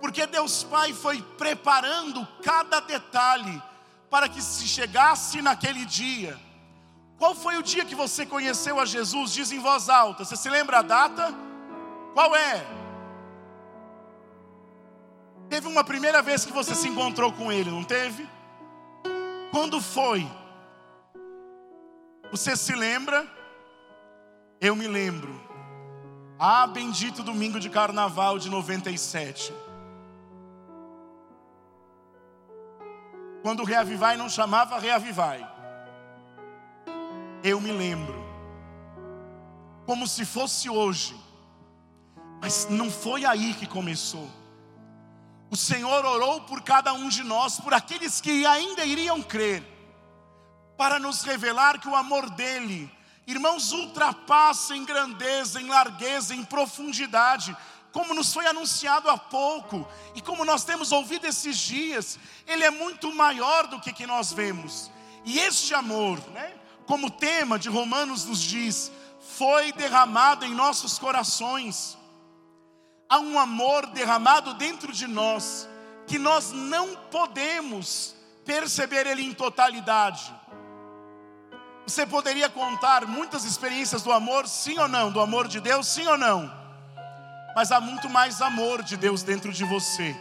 porque 0.00 0.26
Deus 0.26 0.62
Pai 0.62 0.92
foi 0.92 1.20
preparando 1.36 2.26
cada 2.42 2.78
detalhe 2.78 3.60
para 4.08 4.28
que 4.28 4.40
se 4.40 4.68
chegasse 4.68 5.42
naquele 5.42 5.84
dia. 5.84 6.38
Qual 7.18 7.34
foi 7.34 7.56
o 7.56 7.62
dia 7.62 7.84
que 7.84 7.94
você 7.94 8.24
conheceu 8.24 8.78
a 8.78 8.84
Jesus? 8.84 9.32
Diz 9.32 9.50
em 9.50 9.58
voz 9.58 9.88
alta. 9.88 10.24
Você 10.24 10.36
se 10.36 10.48
lembra 10.48 10.78
a 10.78 10.82
data? 10.82 11.34
Qual 12.12 12.36
é? 12.36 12.64
Teve 15.48 15.66
uma 15.66 15.82
primeira 15.82 16.22
vez 16.22 16.44
que 16.44 16.52
você 16.52 16.74
se 16.74 16.88
encontrou 16.88 17.32
com 17.32 17.50
Ele, 17.50 17.70
não 17.70 17.82
teve? 17.82 18.28
Quando 19.50 19.80
foi? 19.80 20.28
Você 22.30 22.56
se 22.56 22.74
lembra? 22.74 23.26
Eu 24.60 24.74
me 24.74 24.86
lembro. 24.86 25.40
Ah, 26.38 26.66
bendito 26.66 27.22
domingo 27.22 27.60
de 27.60 27.70
carnaval 27.70 28.38
de 28.38 28.50
97. 28.50 29.52
Quando 33.42 33.60
o 33.60 33.64
Reavivai 33.64 34.16
não 34.16 34.28
chamava 34.28 34.78
Reavivai. 34.78 35.46
Eu 37.42 37.60
me 37.60 37.70
lembro. 37.70 38.24
Como 39.84 40.08
se 40.08 40.24
fosse 40.24 40.68
hoje. 40.70 41.14
Mas 42.40 42.66
não 42.68 42.90
foi 42.90 43.24
aí 43.24 43.54
que 43.54 43.66
começou. 43.66 44.28
O 45.50 45.56
Senhor 45.56 46.04
orou 46.04 46.40
por 46.40 46.62
cada 46.62 46.92
um 46.92 47.08
de 47.08 47.22
nós, 47.22 47.60
por 47.60 47.72
aqueles 47.72 48.20
que 48.20 48.44
ainda 48.44 48.84
iriam 48.84 49.22
crer, 49.22 49.62
para 50.76 50.98
nos 50.98 51.22
revelar 51.22 51.80
que 51.80 51.88
o 51.88 51.94
amor 51.94 52.30
dele, 52.30 52.90
irmãos, 53.26 53.72
ultrapassa 53.72 54.76
em 54.76 54.84
grandeza, 54.84 55.60
em 55.60 55.68
largueza, 55.68 56.34
em 56.34 56.44
profundidade, 56.44 57.56
como 57.92 58.12
nos 58.12 58.34
foi 58.34 58.44
anunciado 58.46 59.08
há 59.08 59.16
pouco, 59.16 59.86
e 60.16 60.20
como 60.20 60.44
nós 60.44 60.64
temos 60.64 60.90
ouvido 60.90 61.26
esses 61.26 61.56
dias, 61.56 62.18
ele 62.46 62.64
é 62.64 62.70
muito 62.70 63.14
maior 63.14 63.68
do 63.68 63.80
que 63.80 63.92
que 63.92 64.06
nós 64.06 64.32
vemos. 64.32 64.90
E 65.24 65.38
este 65.38 65.72
amor, 65.74 66.18
né, 66.30 66.54
como 66.86 67.10
tema 67.10 67.58
de 67.58 67.68
Romanos 67.68 68.24
nos 68.24 68.40
diz, 68.40 68.90
foi 69.36 69.72
derramado 69.72 70.44
em 70.44 70.54
nossos 70.54 70.98
corações. 70.98 71.96
Há 73.08 73.20
um 73.20 73.38
amor 73.38 73.86
derramado 73.86 74.54
dentro 74.54 74.92
de 74.92 75.06
nós, 75.06 75.68
que 76.06 76.18
nós 76.18 76.50
não 76.50 76.96
podemos 77.10 78.14
perceber 78.44 79.06
ele 79.06 79.22
em 79.22 79.32
totalidade. 79.32 80.34
Você 81.86 82.06
poderia 82.06 82.48
contar 82.48 83.06
muitas 83.06 83.44
experiências 83.44 84.02
do 84.02 84.12
amor, 84.12 84.48
sim 84.48 84.78
ou 84.78 84.88
não? 84.88 85.12
Do 85.12 85.20
amor 85.20 85.48
de 85.48 85.60
Deus, 85.60 85.86
sim 85.86 86.06
ou 86.06 86.16
não? 86.16 86.64
mas 87.54 87.70
há 87.70 87.80
muito 87.80 88.10
mais 88.10 88.42
amor 88.42 88.82
de 88.82 88.96
Deus 88.96 89.22
dentro 89.22 89.52
de 89.52 89.64
você. 89.64 90.14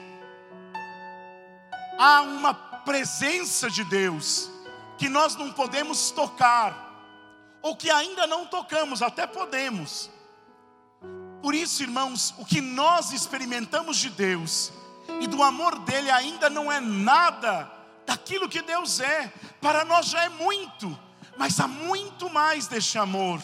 Há 1.98 2.22
uma 2.22 2.54
presença 2.54 3.70
de 3.70 3.84
Deus 3.84 4.50
que 4.98 5.10
nós 5.10 5.36
não 5.36 5.52
podemos 5.52 6.12
tocar, 6.12 6.92
ou 7.62 7.76
que 7.76 7.90
ainda 7.90 8.28
não 8.28 8.46
tocamos, 8.46 9.02
até 9.02 9.26
podemos. 9.26 10.10
Por 11.42 11.56
isso, 11.56 11.82
irmãos, 11.82 12.34
o 12.38 12.46
que 12.46 12.62
nós 12.62 13.12
experimentamos 13.12 13.98
de 13.98 14.10
Deus 14.10 14.72
e 15.20 15.28
do 15.28 15.42
amor 15.42 15.80
dele 15.80 16.12
ainda 16.12 16.50
não 16.50 16.72
é 16.72 16.80
nada 16.80 17.70
daquilo 18.06 18.48
que 18.48 18.62
Deus 18.62 19.00
é, 19.00 19.34
para 19.60 19.84
nós 19.84 20.08
já 20.08 20.24
é 20.24 20.30
muito, 20.30 20.98
mas 21.38 21.60
há 21.60 21.68
muito 21.68 22.30
mais 22.30 22.68
deste 22.68 22.98
amor 22.98 23.42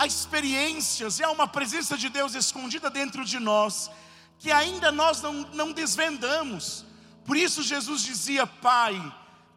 há 0.00 0.06
experiências, 0.06 1.18
e 1.18 1.22
há 1.22 1.30
uma 1.30 1.46
presença 1.46 1.94
de 1.94 2.08
Deus 2.08 2.34
escondida 2.34 2.88
dentro 2.88 3.22
de 3.22 3.38
nós, 3.38 3.90
que 4.38 4.50
ainda 4.50 4.90
nós 4.90 5.20
não, 5.20 5.34
não 5.52 5.72
desvendamos. 5.72 6.86
Por 7.26 7.36
isso 7.36 7.62
Jesus 7.62 8.00
dizia: 8.00 8.46
Pai, 8.46 8.94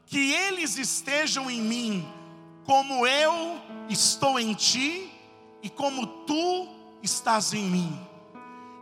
que 0.06 0.34
eles 0.34 0.78
estejam 0.78 1.50
em 1.50 1.62
mim, 1.62 2.14
como 2.66 3.08
eu 3.08 3.62
estou 3.88 4.38
em 4.38 4.54
ti 4.54 5.10
e 5.62 5.70
como 5.70 6.06
tu 6.06 6.68
estás 7.02 7.54
em 7.54 7.64
mim. 7.64 7.98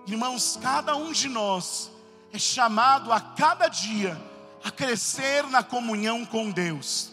Irmãos, 0.07 0.57
cada 0.59 0.95
um 0.95 1.11
de 1.11 1.29
nós 1.29 1.91
é 2.33 2.39
chamado 2.39 3.13
a 3.13 3.21
cada 3.21 3.67
dia 3.67 4.19
a 4.63 4.71
crescer 4.71 5.43
na 5.43 5.61
comunhão 5.61 6.25
com 6.25 6.49
Deus. 6.49 7.10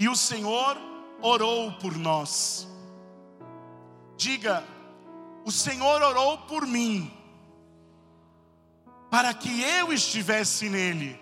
E 0.00 0.08
o 0.08 0.16
Senhor 0.16 0.78
orou 1.20 1.72
por 1.72 1.94
nós. 1.94 2.66
Diga: 4.16 4.64
O 5.44 5.52
Senhor 5.52 6.00
orou 6.00 6.38
por 6.38 6.66
mim, 6.66 7.12
para 9.10 9.34
que 9.34 9.62
eu 9.62 9.92
estivesse 9.92 10.70
nele. 10.70 11.20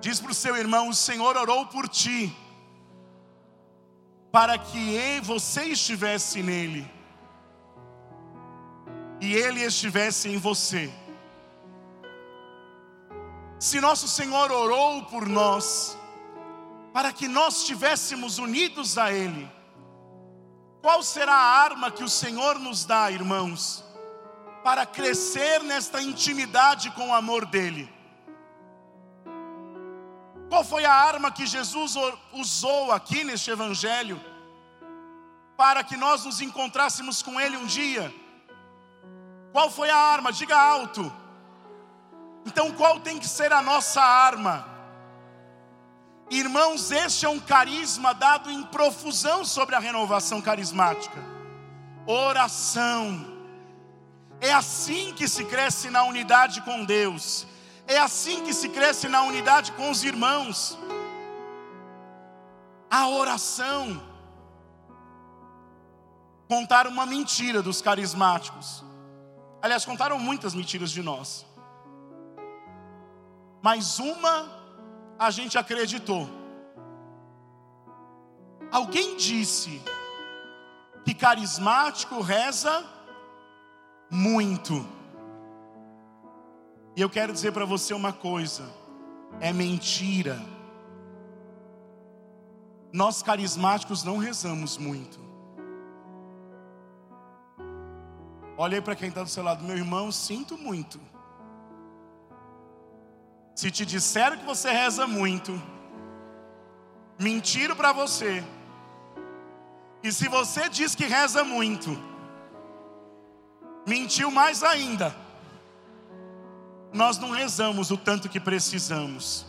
Diz 0.00 0.20
para 0.20 0.30
o 0.30 0.34
seu 0.34 0.56
irmão: 0.56 0.88
O 0.88 0.94
Senhor 0.94 1.36
orou 1.36 1.66
por 1.66 1.88
ti, 1.88 2.32
para 4.30 4.56
que 4.56 5.20
você 5.24 5.64
estivesse 5.64 6.44
nele, 6.44 6.88
e 9.20 9.34
ele 9.34 9.64
estivesse 9.64 10.28
em 10.28 10.38
você. 10.38 10.88
Se 13.58 13.80
nosso 13.80 14.06
Senhor 14.06 14.52
orou 14.52 15.04
por 15.06 15.28
nós, 15.28 15.98
para 16.92 17.12
que 17.12 17.28
nós 17.28 17.58
estivéssemos 17.58 18.38
unidos 18.38 18.98
a 18.98 19.12
Ele, 19.12 19.50
qual 20.82 21.02
será 21.02 21.34
a 21.34 21.62
arma 21.62 21.90
que 21.90 22.02
o 22.02 22.08
Senhor 22.08 22.58
nos 22.58 22.84
dá, 22.84 23.10
irmãos, 23.10 23.84
para 24.64 24.86
crescer 24.86 25.62
nesta 25.62 26.02
intimidade 26.02 26.90
com 26.92 27.10
o 27.10 27.14
amor 27.14 27.44
dEle? 27.46 27.92
Qual 30.48 30.64
foi 30.64 30.84
a 30.84 30.92
arma 30.92 31.30
que 31.30 31.46
Jesus 31.46 31.94
usou 32.32 32.90
aqui 32.90 33.22
neste 33.22 33.50
Evangelho 33.50 34.20
para 35.56 35.84
que 35.84 35.96
nós 35.96 36.24
nos 36.24 36.40
encontrássemos 36.40 37.22
com 37.22 37.40
Ele 37.40 37.56
um 37.56 37.66
dia? 37.66 38.12
Qual 39.52 39.70
foi 39.70 39.90
a 39.90 39.96
arma? 39.96 40.32
Diga 40.32 40.56
alto. 40.58 41.12
Então, 42.46 42.72
qual 42.72 42.98
tem 43.00 43.18
que 43.18 43.28
ser 43.28 43.52
a 43.52 43.62
nossa 43.62 44.02
arma? 44.02 44.66
Irmãos, 46.30 46.92
este 46.92 47.26
é 47.26 47.28
um 47.28 47.40
carisma 47.40 48.14
dado 48.14 48.48
em 48.52 48.62
profusão 48.62 49.44
sobre 49.44 49.74
a 49.74 49.80
renovação 49.80 50.40
carismática. 50.40 51.20
Oração. 52.06 53.26
É 54.40 54.52
assim 54.52 55.12
que 55.12 55.26
se 55.26 55.44
cresce 55.44 55.90
na 55.90 56.04
unidade 56.04 56.62
com 56.62 56.84
Deus. 56.84 57.48
É 57.84 57.98
assim 57.98 58.44
que 58.44 58.54
se 58.54 58.68
cresce 58.68 59.08
na 59.08 59.22
unidade 59.22 59.72
com 59.72 59.90
os 59.90 60.04
irmãos. 60.04 60.78
A 62.88 63.08
oração. 63.08 64.00
Contaram 66.48 66.92
uma 66.92 67.06
mentira 67.06 67.60
dos 67.60 67.82
carismáticos. 67.82 68.84
Aliás, 69.60 69.84
contaram 69.84 70.16
muitas 70.16 70.54
mentiras 70.54 70.92
de 70.92 71.02
nós. 71.02 71.44
Mas 73.60 73.98
uma 73.98 74.59
a 75.20 75.30
gente 75.30 75.58
acreditou. 75.58 76.26
Alguém 78.72 79.18
disse 79.18 79.82
que 81.04 81.12
carismático 81.12 82.22
reza 82.22 82.82
muito. 84.10 84.86
E 86.96 87.02
eu 87.02 87.10
quero 87.10 87.34
dizer 87.34 87.52
para 87.52 87.66
você 87.66 87.92
uma 87.92 88.14
coisa: 88.14 88.64
é 89.40 89.52
mentira. 89.52 90.40
Nós 92.90 93.22
carismáticos 93.22 94.02
não 94.02 94.16
rezamos 94.16 94.78
muito. 94.78 95.20
Olhei 98.56 98.80
para 98.80 98.96
quem 98.96 99.10
está 99.10 99.22
do 99.22 99.28
seu 99.28 99.42
lado, 99.42 99.62
meu 99.64 99.76
irmão, 99.76 100.10
sinto 100.10 100.56
muito. 100.56 100.98
Se 103.60 103.70
te 103.70 103.84
disseram 103.84 104.38
que 104.38 104.44
você 104.46 104.70
reza 104.70 105.06
muito, 105.06 105.52
mentiram 107.18 107.76
para 107.76 107.92
você. 107.92 108.42
E 110.02 110.10
se 110.10 110.28
você 110.28 110.70
diz 110.70 110.94
que 110.94 111.04
reza 111.04 111.44
muito, 111.44 111.90
mentiu 113.86 114.30
mais 114.30 114.62
ainda. 114.62 115.14
Nós 116.90 117.18
não 117.18 117.32
rezamos 117.32 117.90
o 117.90 117.98
tanto 117.98 118.30
que 118.30 118.40
precisamos. 118.40 119.44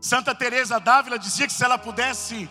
Santa 0.00 0.32
Teresa 0.36 0.78
d'Ávila 0.78 1.18
dizia 1.18 1.48
que 1.48 1.52
se 1.52 1.64
ela 1.64 1.76
pudesse 1.76 2.48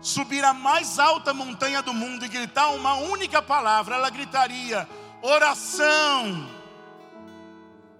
subir 0.00 0.44
a 0.44 0.54
mais 0.54 1.00
alta 1.00 1.34
montanha 1.34 1.82
do 1.82 1.92
mundo 1.92 2.24
e 2.24 2.28
gritar 2.28 2.68
uma 2.68 2.94
única 2.94 3.42
palavra, 3.42 3.96
ela 3.96 4.08
gritaria: 4.08 4.88
oração 5.20 6.55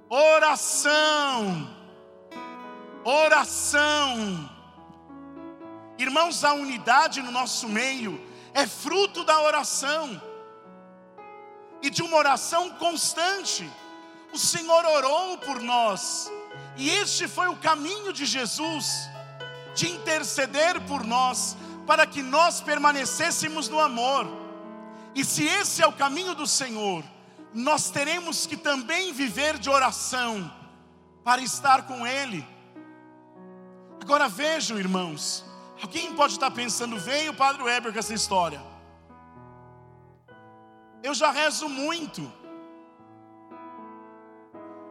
Oração. 0.09 1.69
Oração. 3.05 4.51
Irmãos, 5.99 6.45
a 6.45 6.53
unidade 6.53 7.23
no 7.23 7.31
nosso 7.31 7.69
meio 7.69 8.21
é 8.55 8.67
fruto 8.67 9.25
da 9.25 9.41
oração 9.41 10.21
e 11.83 11.91
de 11.91 12.03
uma 12.03 12.17
oração 12.17 12.71
constante. 12.71 13.69
O 14.33 14.39
Senhor 14.39 14.85
orou 14.85 15.39
por 15.39 15.63
nós 15.63 16.31
E 16.77 16.91
este 16.91 17.27
foi 17.27 17.49
o 17.49 17.57
caminho 17.57 18.13
de 18.13 18.27
Jesus, 18.27 19.09
de 19.75 19.91
interceder 19.91 20.81
por 20.83 21.05
nós, 21.05 21.57
para 21.87 22.07
que 22.07 22.23
nós 22.23 22.61
permanecêssemos 22.61 23.69
no 23.69 23.81
amor. 23.81 24.27
E 25.15 25.25
se 25.25 25.45
esse 25.47 25.83
é 25.83 25.87
o 25.87 25.93
caminho 25.93 26.35
do 26.35 26.47
Senhor, 26.47 27.03
nós 27.57 27.89
teremos 27.89 28.47
que 28.47 28.55
também 28.55 29.15
viver 29.15 29.59
de 29.59 29.71
oração 29.71 30.53
para 31.25 31.41
estar 31.41 31.87
com 31.87 32.07
Ele. 32.07 32.47
Agora 33.99 34.29
vejam, 34.29 34.79
irmãos, 34.79 35.43
alguém 35.81 36.15
pode 36.15 36.35
estar 36.35 36.51
pensando, 36.51 36.99
veio 36.99 37.33
o 37.33 37.35
Padre 37.35 37.63
Weber 37.63 37.95
com 37.95 37.99
essa 37.99 38.13
história. 38.13 38.63
Eu 41.03 41.15
já 41.15 41.31
rezo 41.31 41.67
muito. 41.67 42.31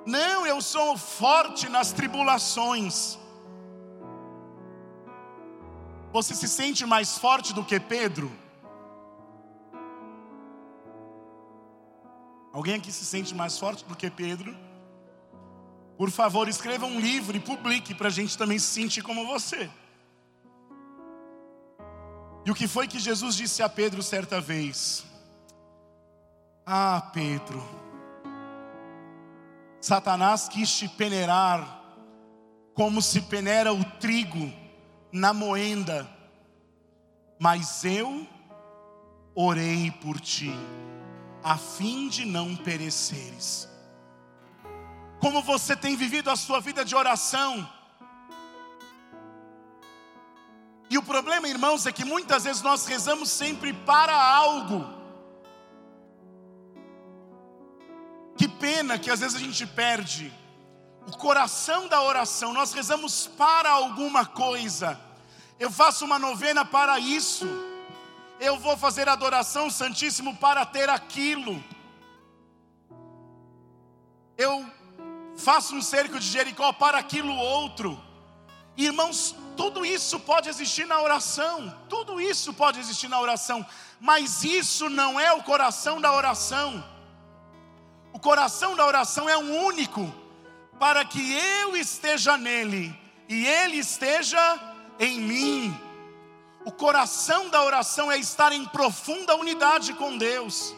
Não, 0.04 0.48
eu 0.48 0.60
sou 0.60 0.98
forte 0.98 1.70
nas 1.70 1.92
tribulações. 1.92 3.20
Você 6.12 6.34
se 6.34 6.48
sente 6.48 6.84
mais 6.84 7.16
forte 7.16 7.54
do 7.54 7.64
que 7.64 7.80
Pedro? 7.80 8.32
Alguém 12.56 12.76
aqui 12.76 12.90
se 12.90 13.04
sente 13.04 13.36
mais 13.36 13.58
forte 13.60 13.84
do 13.84 13.98
que 13.98 14.10
Pedro? 14.10 14.56
Por 15.98 16.10
favor, 16.10 16.48
escreva 16.48 16.86
um 16.86 17.02
livro 17.02 17.36
e 17.36 17.40
publique 17.42 17.94
para 17.94 18.08
a 18.08 18.10
gente 18.10 18.38
também 18.38 18.58
se 18.58 18.68
sentir 18.68 19.02
como 19.02 19.28
você. 19.28 19.70
E 22.46 22.50
o 22.50 22.56
que 22.56 22.66
foi 22.66 22.88
que 22.88 22.98
Jesus 22.98 23.36
disse 23.36 23.62
a 23.62 23.68
Pedro 23.68 24.02
certa 24.02 24.40
vez? 24.40 25.06
Ah, 26.66 27.12
Pedro, 27.14 27.62
Satanás 29.82 30.48
quis 30.48 30.74
te 30.78 30.88
peneirar 30.88 31.84
como 32.74 33.02
se 33.02 33.20
peneira 33.20 33.74
o 33.74 33.84
trigo 34.00 34.50
na 35.12 35.34
moenda, 35.34 36.10
mas 37.38 37.84
eu 37.84 38.26
orei 39.36 39.92
por 39.92 40.22
ti, 40.22 40.54
a 41.46 41.60
fim 41.60 42.08
de 42.08 42.26
não 42.26 42.56
pereceres. 42.56 43.70
Como 45.20 45.44
você 45.44 45.76
tem 45.76 45.96
vivido 45.96 46.32
a 46.32 46.36
sua 46.36 46.60
vida 46.60 46.84
de 46.84 46.96
oração? 46.96 47.70
E 50.90 50.98
o 50.98 51.04
problema, 51.04 51.48
irmãos, 51.48 51.86
é 51.86 51.92
que 51.92 52.04
muitas 52.04 52.46
vezes 52.46 52.64
nós 52.64 52.88
rezamos 52.88 53.30
sempre 53.30 53.74
para 53.74 54.16
algo. 54.16 54.92
Que 58.36 58.48
pena 58.48 58.98
que 58.98 59.12
às 59.12 59.20
vezes 59.20 59.36
a 59.36 59.40
gente 59.40 59.68
perde 59.68 60.34
o 61.06 61.16
coração 61.16 61.88
da 61.88 62.02
oração. 62.02 62.54
Nós 62.54 62.74
rezamos 62.74 63.28
para 63.28 63.70
alguma 63.70 64.26
coisa. 64.26 65.00
Eu 65.60 65.70
faço 65.70 66.06
uma 66.06 66.18
novena 66.18 66.66
para 66.66 66.98
isso. 66.98 67.48
Eu 68.40 68.58
vou 68.58 68.76
fazer 68.76 69.08
adoração 69.08 69.70
santíssimo 69.70 70.36
para 70.38 70.66
ter 70.66 70.90
aquilo. 70.90 71.64
Eu 74.38 74.66
faço 75.38 75.76
um 75.76 75.82
cerco 75.82 76.20
de 76.20 76.28
Jericó 76.28 76.74
para 76.74 76.98
aquilo 76.98 77.34
outro. 77.34 78.02
Irmãos, 78.78 79.36
tudo 79.56 79.86
isso 79.86 80.20
pode 80.20 80.50
existir 80.50 80.86
na 80.86 81.02
oração, 81.02 81.74
tudo 81.88 82.20
isso 82.20 82.54
pode 82.54 82.80
existir 82.80 83.08
na 83.08 83.20
oração, 83.22 83.66
mas 84.00 84.44
isso 84.44 84.90
não 84.90 85.18
é 85.18 85.32
o 85.32 85.44
coração 85.44 86.02
da 86.02 86.12
oração. 86.12 86.84
O 88.12 88.20
coração 88.20 88.76
da 88.76 88.86
oração 88.86 89.30
é 89.30 89.38
um 89.38 89.66
único, 89.66 90.14
para 90.78 91.06
que 91.06 91.34
eu 91.34 91.76
esteja 91.78 92.38
nele 92.38 92.94
e 93.30 93.46
ele 93.46 93.78
esteja 93.78 94.60
em 95.00 95.20
mim. 95.20 95.85
O 96.66 96.72
coração 96.72 97.48
da 97.50 97.64
oração 97.64 98.12
é 98.12 98.18
estar 98.18 98.52
em 98.52 98.66
profunda 98.66 99.36
unidade 99.36 99.94
com 99.94 100.18
Deus, 100.18 100.76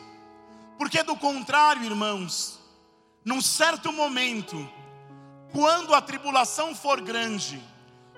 porque 0.77 1.01
do 1.01 1.15
contrário, 1.15 1.85
irmãos, 1.85 2.59
num 3.23 3.41
certo 3.41 3.93
momento, 3.93 4.69
quando 5.53 5.95
a 5.95 6.01
tribulação 6.01 6.75
for 6.75 6.99
grande, 6.99 7.63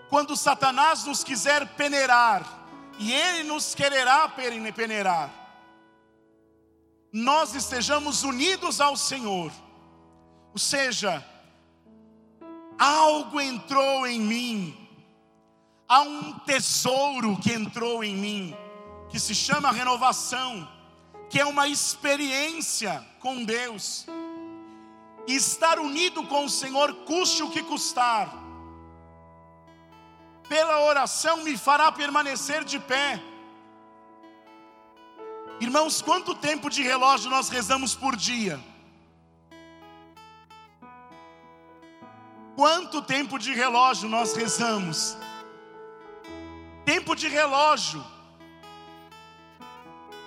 quando 0.10 0.36
Satanás 0.36 1.04
nos 1.06 1.24
quiser 1.24 1.68
peneirar, 1.76 2.44
e 2.98 3.14
ele 3.14 3.44
nos 3.44 3.76
quererá 3.76 4.28
peneirar, 4.28 5.32
nós 7.14 7.54
estejamos 7.54 8.24
unidos 8.24 8.82
ao 8.82 8.98
Senhor, 8.98 9.52
ou 10.52 10.58
seja, 10.58 11.24
algo 12.80 13.40
entrou 13.40 14.08
em 14.08 14.20
mim, 14.20 14.79
há 15.90 16.02
um 16.02 16.34
tesouro 16.40 17.36
que 17.38 17.52
entrou 17.52 18.04
em 18.04 18.16
mim, 18.16 18.56
que 19.10 19.20
se 19.20 19.34
chama 19.34 19.72
renovação, 19.72 20.70
que 21.28 21.40
é 21.40 21.46
uma 21.46 21.68
experiência 21.68 23.04
com 23.20 23.44
Deus. 23.44 24.06
E 25.28 25.36
estar 25.36 25.80
unido 25.80 26.24
com 26.28 26.46
o 26.46 26.50
Senhor, 26.50 26.94
custe 27.06 27.42
o 27.42 27.50
que 27.50 27.64
custar, 27.64 28.32
pela 30.48 30.84
oração 30.84 31.38
me 31.38 31.58
fará 31.58 31.92
permanecer 31.92 32.64
de 32.64 32.80
pé. 32.80 33.22
Irmãos, 35.60 36.02
quanto 36.02 36.34
tempo 36.34 36.70
de 36.70 36.82
relógio 36.82 37.30
nós 37.30 37.50
rezamos 37.50 37.94
por 37.94 38.16
dia? 38.16 38.60
Quanto 42.56 43.02
tempo 43.02 43.38
de 43.38 43.54
relógio 43.54 44.10
nós 44.10 44.36
rezamos? 44.36 45.16
Tempo 46.90 47.16
de 47.16 47.28
relógio. 47.28 48.04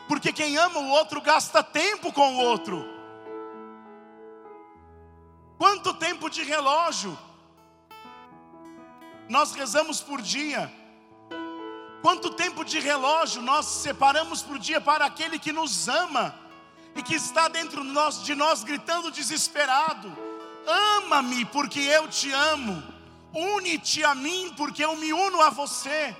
Porque 0.06 0.32
quem 0.32 0.56
ama 0.56 0.78
o 0.78 0.90
outro 0.90 1.20
gasta 1.20 1.60
tempo 1.60 2.12
com 2.12 2.36
o 2.36 2.38
outro. 2.38 2.88
Quanto 5.58 5.92
tempo 5.94 6.30
de 6.30 6.44
relógio 6.44 7.18
nós 9.28 9.54
rezamos 9.54 10.00
por 10.00 10.22
dia? 10.22 10.72
Quanto 12.00 12.30
tempo 12.30 12.64
de 12.64 12.78
relógio 12.78 13.42
nós 13.42 13.66
separamos 13.66 14.40
por 14.40 14.56
dia 14.56 14.80
para 14.80 15.04
aquele 15.04 15.40
que 15.40 15.50
nos 15.50 15.88
ama 15.88 16.32
e 16.94 17.02
que 17.02 17.16
está 17.16 17.48
dentro 17.48 17.82
de 17.82 18.34
nós, 18.36 18.62
gritando 18.62 19.10
desesperado: 19.10 20.16
Ama-me 20.64 21.44
porque 21.46 21.80
eu 21.80 22.06
te 22.06 22.30
amo, 22.30 22.80
une-te 23.34 24.04
a 24.04 24.14
mim 24.14 24.54
porque 24.56 24.84
eu 24.84 24.94
me 24.94 25.12
uno 25.12 25.42
a 25.42 25.50
você. 25.50 26.14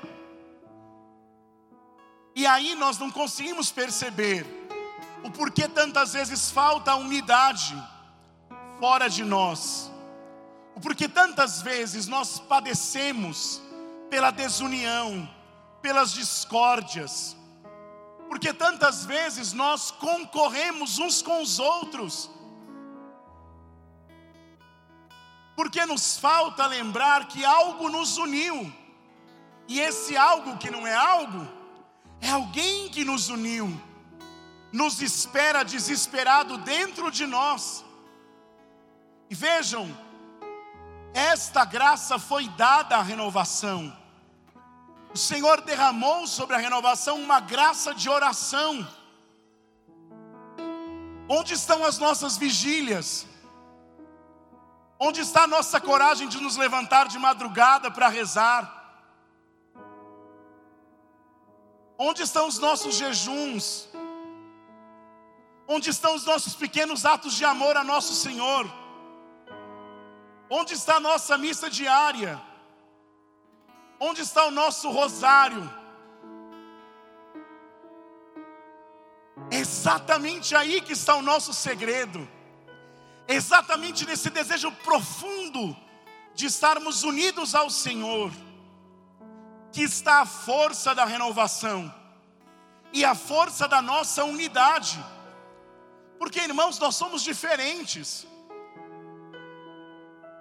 E 2.34 2.46
aí 2.46 2.74
nós 2.74 2.98
não 2.98 3.10
conseguimos 3.10 3.70
perceber 3.70 4.46
o 5.22 5.30
porquê 5.30 5.68
tantas 5.68 6.14
vezes 6.14 6.50
falta 6.50 6.92
a 6.92 6.96
unidade 6.96 7.76
fora 8.80 9.08
de 9.08 9.24
nós. 9.24 9.90
O 10.74 10.80
porquê 10.80 11.08
tantas 11.08 11.62
vezes 11.62 12.06
nós 12.06 12.40
padecemos 12.40 13.60
pela 14.10 14.30
desunião, 14.30 15.28
pelas 15.80 16.12
discórdias. 16.12 17.36
Porque 18.28 18.52
tantas 18.52 19.04
vezes 19.04 19.52
nós 19.52 19.90
concorremos 19.90 20.98
uns 20.98 21.20
com 21.20 21.42
os 21.42 21.58
outros. 21.58 22.30
Porque 25.54 25.84
nos 25.84 26.16
falta 26.16 26.66
lembrar 26.66 27.28
que 27.28 27.44
algo 27.44 27.90
nos 27.90 28.16
uniu. 28.16 28.72
E 29.68 29.78
esse 29.78 30.16
algo 30.16 30.56
que 30.56 30.70
não 30.70 30.86
é 30.86 30.94
algo, 30.94 31.46
é 32.22 32.30
alguém 32.30 32.88
que 32.88 33.04
nos 33.04 33.28
uniu, 33.28 33.68
nos 34.72 35.02
espera 35.02 35.64
desesperado 35.64 36.56
dentro 36.58 37.10
de 37.10 37.26
nós. 37.26 37.84
E 39.28 39.34
vejam, 39.34 39.90
esta 41.12 41.64
graça 41.64 42.20
foi 42.20 42.48
dada 42.50 42.96
à 42.96 43.02
renovação. 43.02 43.94
O 45.12 45.18
Senhor 45.18 45.60
derramou 45.62 46.26
sobre 46.26 46.54
a 46.54 46.58
renovação 46.58 47.20
uma 47.20 47.40
graça 47.40 47.92
de 47.92 48.08
oração. 48.08 48.88
Onde 51.28 51.54
estão 51.54 51.84
as 51.84 51.98
nossas 51.98 52.36
vigílias? 52.36 53.26
Onde 54.98 55.20
está 55.20 55.42
a 55.42 55.48
nossa 55.48 55.80
coragem 55.80 56.28
de 56.28 56.40
nos 56.40 56.56
levantar 56.56 57.08
de 57.08 57.18
madrugada 57.18 57.90
para 57.90 58.08
rezar? 58.08 58.81
Onde 62.04 62.20
estão 62.24 62.48
os 62.48 62.58
nossos 62.58 62.96
jejuns? 62.96 63.88
Onde 65.68 65.88
estão 65.88 66.16
os 66.16 66.24
nossos 66.24 66.54
pequenos 66.62 67.06
atos 67.06 67.32
de 67.34 67.44
amor 67.44 67.76
a 67.76 67.84
nosso 67.84 68.12
Senhor? 68.12 68.64
Onde 70.50 70.74
está 70.74 70.96
a 70.96 71.00
nossa 71.00 71.38
missa 71.38 71.70
diária? 71.70 72.42
Onde 74.00 74.20
está 74.22 74.46
o 74.46 74.50
nosso 74.50 74.90
rosário? 74.90 75.62
É 79.48 79.58
exatamente 79.58 80.56
aí 80.56 80.80
que 80.80 80.94
está 80.94 81.14
o 81.14 81.22
nosso 81.22 81.54
segredo. 81.54 82.28
É 83.28 83.34
exatamente 83.34 84.04
nesse 84.04 84.28
desejo 84.28 84.72
profundo 84.88 85.76
de 86.34 86.46
estarmos 86.46 87.04
unidos 87.04 87.54
ao 87.54 87.70
Senhor, 87.70 88.32
que 89.72 89.82
está 89.82 90.20
a 90.20 90.26
força 90.26 90.94
da 90.94 91.04
renovação 91.04 91.92
e 92.92 93.04
a 93.04 93.14
força 93.14 93.66
da 93.66 93.80
nossa 93.80 94.22
unidade. 94.24 95.02
Porque, 96.18 96.40
irmãos, 96.40 96.78
nós 96.78 96.94
somos 96.94 97.22
diferentes. 97.22 98.26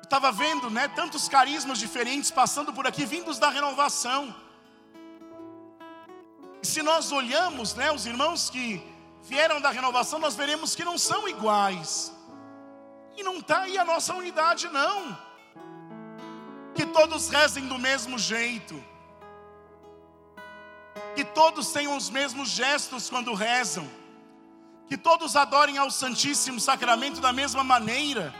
Estava 0.03 0.31
vendo, 0.31 0.69
né, 0.69 0.89
tantos 0.89 1.29
carismas 1.29 1.79
diferentes 1.79 2.29
passando 2.29 2.73
por 2.73 2.85
aqui, 2.85 3.05
vindos 3.05 3.39
da 3.39 3.49
renovação. 3.49 4.35
E 6.61 6.67
se 6.67 6.83
nós 6.83 7.11
olhamos, 7.13 7.73
né, 7.73 7.91
os 7.91 8.05
irmãos 8.05 8.49
que 8.49 8.83
vieram 9.23 9.61
da 9.61 9.71
renovação, 9.71 10.19
nós 10.19 10.35
veremos 10.35 10.75
que 10.75 10.83
não 10.83 10.97
são 10.97 11.27
iguais. 11.29 12.13
E 13.15 13.23
não 13.23 13.37
está 13.37 13.61
aí 13.61 13.77
a 13.77 13.85
nossa 13.85 14.13
unidade, 14.13 14.67
não. 14.67 15.17
Que 16.75 16.85
todos 16.85 17.29
rezem 17.29 17.65
do 17.67 17.79
mesmo 17.79 18.19
jeito. 18.19 18.90
Que 21.15 21.23
todos 21.23 21.71
tenham 21.71 21.95
os 21.95 22.09
mesmos 22.09 22.49
gestos 22.49 23.09
quando 23.09 23.33
rezam. 23.33 23.89
Que 24.87 24.97
todos 24.97 25.35
adorem 25.35 25.77
ao 25.77 25.89
Santíssimo 25.89 26.59
Sacramento 26.59 27.21
da 27.21 27.31
mesma 27.31 27.63
maneira. 27.63 28.33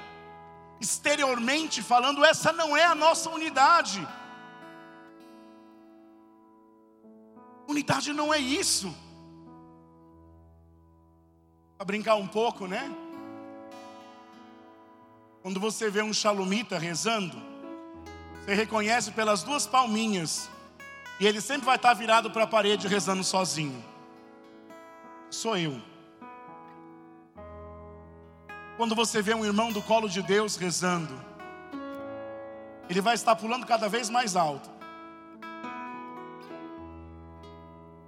Exteriormente 0.80 1.82
falando, 1.82 2.26
essa 2.26 2.52
não 2.52 2.76
é 2.76 2.84
a 2.84 2.96
nossa 2.96 3.30
unidade. 3.30 4.08
Unidade 7.68 8.12
não 8.12 8.34
é 8.34 8.38
isso. 8.38 8.94
Para 11.78 11.86
brincar 11.86 12.16
um 12.16 12.28
pouco, 12.28 12.68
né? 12.68 12.92
Quando 15.42 15.60
você 15.60 15.90
vê 15.90 16.04
um 16.04 16.14
xalomita 16.14 16.78
rezando, 16.78 17.36
você 18.46 18.54
reconhece 18.54 19.12
pelas 19.12 19.42
duas 19.42 19.66
palminhas, 19.66 20.51
e 21.22 21.28
ele 21.28 21.40
sempre 21.40 21.68
vai 21.68 21.76
estar 21.76 21.94
virado 21.94 22.32
para 22.32 22.46
a 22.46 22.48
parede 22.48 22.88
rezando 22.88 23.24
sozinho. 23.24 23.86
Sou 25.30 25.56
eu. 25.56 25.80
Quando 28.76 28.96
você 28.96 29.22
vê 29.22 29.36
um 29.36 29.46
irmão 29.46 29.72
do 29.72 29.84
colo 29.84 30.10
de 30.10 30.20
Deus 30.24 30.56
rezando, 30.56 31.14
ele 32.90 33.00
vai 33.02 33.14
estar 33.14 33.36
pulando 33.36 33.68
cada 33.68 33.88
vez 33.88 34.10
mais 34.10 34.36
alto. 34.36 34.68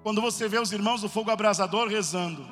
Quando 0.02 0.19
você 0.19 0.47
vê 0.47 0.58
os 0.58 0.71
irmãos 0.71 1.02
do 1.02 1.08
fogo 1.08 1.30
abrasador 1.30 1.88
rezando, 1.88 2.43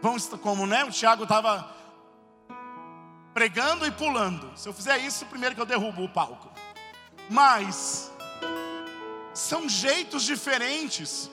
vão 0.00 0.16
como 0.40 0.68
né? 0.68 0.84
O 0.84 0.90
Tiago 0.92 1.24
estava 1.24 1.68
pregando 3.34 3.84
e 3.84 3.90
pulando. 3.90 4.56
Se 4.56 4.68
eu 4.68 4.72
fizer 4.72 4.98
isso, 4.98 5.26
primeiro 5.26 5.56
que 5.56 5.60
eu 5.60 5.66
derrubo 5.66 6.04
o 6.04 6.08
palco. 6.08 6.48
Mas 7.30 8.12
são 9.32 9.68
jeitos 9.68 10.22
diferentes. 10.22 11.30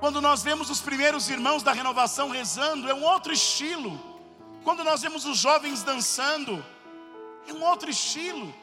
Quando 0.00 0.20
nós 0.20 0.42
vemos 0.42 0.70
os 0.70 0.80
primeiros 0.80 1.30
irmãos 1.30 1.62
da 1.62 1.72
renovação 1.72 2.30
rezando, 2.30 2.88
é 2.88 2.94
um 2.94 3.02
outro 3.02 3.32
estilo. 3.32 3.98
Quando 4.62 4.84
nós 4.84 5.02
vemos 5.02 5.24
os 5.24 5.38
jovens 5.38 5.82
dançando, 5.82 6.64
é 7.46 7.52
um 7.52 7.62
outro 7.62 7.90
estilo. 7.90 8.54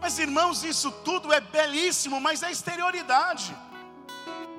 Mas 0.00 0.18
irmãos, 0.18 0.64
isso 0.64 0.90
tudo 1.04 1.32
é 1.32 1.40
belíssimo, 1.40 2.20
mas 2.20 2.42
é 2.42 2.50
exterioridade. 2.50 3.56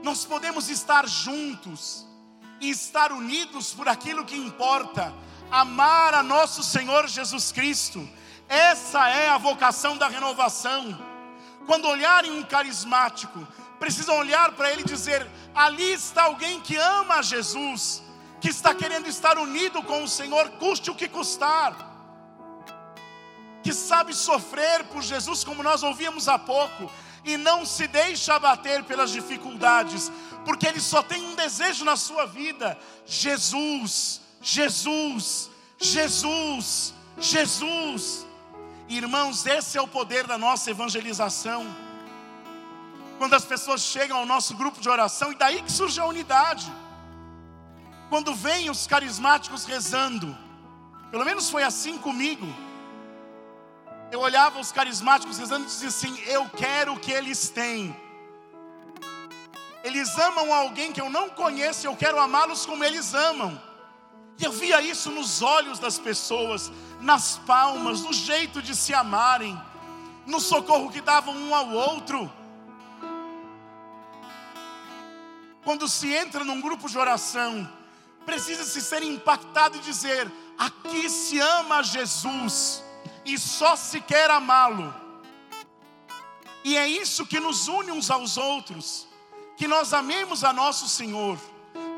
Nós 0.04 0.26
podemos 0.26 0.70
estar 0.70 1.08
juntos 1.08 2.06
e 2.60 2.70
estar 2.70 3.12
unidos 3.12 3.74
por 3.74 3.88
aquilo 3.88 4.24
que 4.24 4.36
importa, 4.36 5.14
amar 5.50 6.14
a 6.14 6.24
nosso 6.24 6.64
Senhor 6.64 7.08
Jesus 7.08 7.52
Cristo. 7.52 8.08
Essa 8.52 9.08
é 9.10 9.30
a 9.30 9.38
vocação 9.38 9.98
da 9.98 10.08
renovação. 10.08 10.98
Quando 11.66 11.88
olharem 11.88 12.32
um 12.32 12.44
carismático, 12.44 13.48
precisam 13.80 14.18
olhar 14.18 14.52
para 14.52 14.72
ele 14.72 14.82
e 14.82 14.86
dizer: 14.86 15.26
ali 15.56 15.94
está 15.94 16.24
alguém 16.24 16.60
que 16.60 16.76
ama 16.76 17.24
Jesus, 17.24 18.04
que 18.42 18.50
está 18.50 18.76
querendo 18.76 19.08
estar 19.08 19.38
unido 19.38 19.82
com 19.84 20.04
o 20.04 20.08
Senhor, 20.08 20.50
custe 20.60 20.92
o 20.92 20.96
que 20.96 21.08
custar, 21.08 21.74
que 23.64 23.74
sabe 23.74 24.14
sofrer 24.14 24.84
por 24.86 25.02
Jesus, 25.02 25.44
como 25.44 25.64
nós 25.64 25.82
ouvíamos 25.82 26.28
há 26.28 26.38
pouco, 26.38 26.92
e 27.24 27.38
não 27.38 27.66
se 27.66 27.88
deixa 27.88 28.36
abater 28.36 28.84
pelas 28.84 29.12
dificuldades, 29.12 30.12
porque 30.44 30.68
ele 30.68 30.82
só 30.82 31.02
tem 31.02 31.26
um 31.26 31.36
desejo 31.36 31.86
na 31.86 31.96
sua 31.96 32.26
vida: 32.26 32.78
Jesus 33.06 34.22
Jesus, 34.42 35.50
Jesus, 35.78 36.94
Jesus. 37.20 38.31
Irmãos, 38.98 39.46
esse 39.46 39.78
é 39.78 39.82
o 39.82 39.88
poder 39.88 40.28
da 40.28 40.38
nossa 40.38 40.70
evangelização. 40.70 41.66
Quando 43.18 43.34
as 43.34 43.46
pessoas 43.46 43.82
chegam 43.82 44.18
ao 44.18 44.26
nosso 44.26 44.54
grupo 44.56 44.82
de 44.82 44.90
oração, 44.90 45.32
e 45.32 45.36
daí 45.36 45.62
que 45.62 45.72
surge 45.72 46.00
a 46.00 46.06
unidade. 46.06 46.70
Quando 48.10 48.36
vêm 48.36 48.70
os 48.70 48.86
carismáticos 48.86 49.64
rezando, 49.64 50.38
pelo 51.10 51.24
menos 51.24 51.50
foi 51.50 51.64
assim 51.64 51.98
comigo. 51.98 52.46
Eu 54.12 54.20
olhava 54.20 54.60
os 54.60 54.74
carismáticos 54.74 55.38
rezando 55.38 55.64
e 55.64 55.68
dizia 55.68 55.88
assim: 55.88 56.20
Eu 56.26 56.50
quero 56.50 56.94
o 56.94 57.00
que 57.00 57.14
eles 57.14 57.48
têm. 57.48 57.96
Eles 59.86 60.18
amam 60.18 60.54
alguém 60.54 60.92
que 60.92 61.00
eu 61.00 61.10
não 61.10 61.30
conheço, 61.30 61.88
eu 61.88 61.96
quero 61.96 62.20
amá-los 62.20 62.66
como 62.66 62.84
eles 62.84 63.14
amam. 63.14 63.71
E 64.42 64.46
eu 64.46 64.52
via 64.52 64.82
isso 64.82 65.12
nos 65.12 65.44
olhos 65.44 65.78
das 65.78 66.00
pessoas, 66.00 66.72
nas 67.00 67.38
palmas, 67.46 68.02
no 68.02 68.12
jeito 68.12 68.60
de 68.60 68.76
se 68.76 68.92
amarem, 68.92 69.60
no 70.26 70.40
socorro 70.40 70.92
que 70.92 71.00
davam 71.00 71.36
um 71.36 71.54
ao 71.54 71.70
outro. 71.70 72.32
Quando 75.64 75.88
se 75.88 76.12
entra 76.12 76.44
num 76.44 76.60
grupo 76.60 76.90
de 76.90 76.98
oração, 76.98 77.72
precisa-se 78.26 78.82
ser 78.82 79.04
impactado 79.04 79.78
e 79.78 79.82
dizer: 79.82 80.32
aqui 80.58 81.08
se 81.08 81.40
ama 81.40 81.84
Jesus 81.84 82.84
e 83.24 83.38
só 83.38 83.76
se 83.76 84.02
quer 84.02 84.32
amá-lo. 84.32 84.92
E 86.64 86.76
é 86.76 86.88
isso 86.88 87.28
que 87.28 87.40
nos 87.40 87.68
une 87.68 87.92
uns 87.92 88.10
aos 88.10 88.38
outros, 88.38 89.08
que 89.56 89.68
nós 89.68 89.94
amemos 89.94 90.44
a 90.44 90.52
nosso 90.52 90.88
Senhor. 90.88 91.38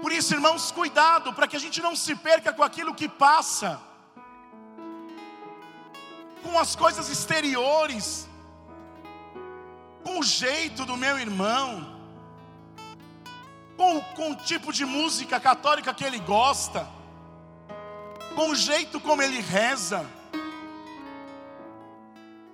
Por 0.03 0.11
isso, 0.11 0.33
irmãos, 0.33 0.69
cuidado 0.69 1.31
para 1.31 1.47
que 1.47 1.55
a 1.55 1.59
gente 1.65 1.81
não 1.81 1.95
se 1.95 2.13
perca 2.13 2.51
com 2.51 2.61
aquilo 2.61 2.93
que 2.93 3.07
passa, 3.07 3.79
com 6.43 6.59
as 6.59 6.75
coisas 6.75 7.07
exteriores, 7.07 8.27
com 10.03 10.19
o 10.19 10.23
jeito 10.23 10.83
do 10.83 10.97
meu 10.97 11.17
irmão, 11.17 11.69
com, 13.77 14.01
com 14.17 14.31
o 14.31 14.35
tipo 14.35 14.73
de 14.73 14.83
música 14.83 15.39
católica 15.39 15.93
que 15.93 16.03
ele 16.03 16.19
gosta, 16.19 16.85
com 18.35 18.49
o 18.49 18.55
jeito 18.55 18.99
como 18.99 19.21
ele 19.21 19.39
reza, 19.39 20.05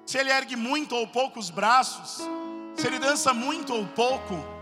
se 0.06 0.20
ele 0.20 0.32
ergue 0.32 0.56
muito 0.56 0.96
ou 0.96 1.08
pouco 1.08 1.40
os 1.40 1.50
braços, 1.50 2.24
se 2.76 2.86
ele 2.86 3.00
dança 3.00 3.34
muito 3.34 3.74
ou 3.74 3.88
pouco 3.88 4.59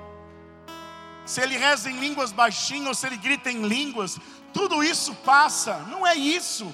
se 1.27 1.41
ele 1.41 1.57
reza 1.57 1.91
em 1.91 1.99
línguas 1.99 2.31
baixinho 2.31 2.87
ou 2.87 2.95
se 2.95 3.05
ele 3.05 3.17
grita 3.17 3.51
em 3.51 3.67
línguas, 3.67 4.17
tudo 4.53 4.81
isso 4.81 5.13
passa, 5.13 5.79
não 5.89 6.07
é 6.07 6.15
isso. 6.15 6.73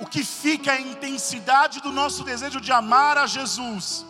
O 0.00 0.06
que 0.06 0.24
fica 0.24 0.72
é 0.72 0.78
a 0.78 0.80
intensidade 0.80 1.80
do 1.80 1.92
nosso 1.92 2.24
desejo 2.24 2.60
de 2.60 2.72
amar 2.72 3.16
a 3.16 3.28
Jesus, 3.28 4.04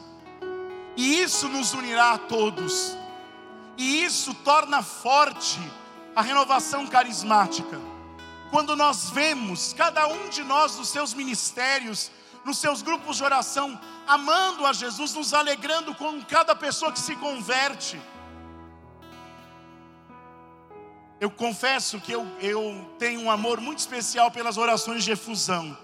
e 0.97 1.21
isso 1.21 1.47
nos 1.47 1.75
unirá 1.75 2.13
a 2.13 2.19
todos, 2.19 2.97
e 3.77 4.03
isso 4.03 4.33
torna 4.33 4.83
forte 4.83 5.61
a 6.17 6.23
renovação 6.23 6.87
carismática. 6.87 7.79
Quando 8.51 8.75
nós 8.75 9.11
vemos 9.11 9.75
cada 9.75 10.07
um 10.07 10.31
de 10.31 10.43
nós 10.43 10.79
nos 10.79 10.89
seus 10.89 11.13
ministérios, 11.13 12.11
nos 12.47 12.57
seus 12.57 12.81
grupos 12.81 13.19
de 13.19 13.25
oração, 13.25 13.79
amando 14.07 14.65
a 14.65 14.73
Jesus, 14.73 15.13
nos 15.13 15.35
alegrando 15.35 15.95
com 15.95 16.23
cada 16.23 16.57
pessoa 16.57 16.93
que 16.93 17.01
se 17.01 17.15
converte 17.17 18.01
Eu 21.21 21.31
confesso 21.31 22.01
que 22.01 22.13
eu, 22.13 22.27
eu 22.41 22.95
tenho 22.99 23.21
um 23.21 23.31
amor 23.31 23.61
muito 23.61 23.79
especial 23.79 24.31
pelas 24.31 24.57
orações 24.57 25.05
de 25.05 25.13
efusão. 25.13 25.77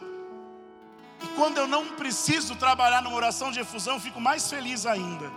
E 1.23 1.27
quando 1.37 1.59
eu 1.59 1.67
não 1.67 1.87
preciso 1.89 2.57
trabalhar 2.57 3.03
numa 3.03 3.17
oração 3.17 3.53
de 3.53 3.61
efusão, 3.61 3.95
eu 3.95 4.01
fico 4.01 4.21
mais 4.21 4.49
feliz 4.49 4.87
ainda. 4.87 5.31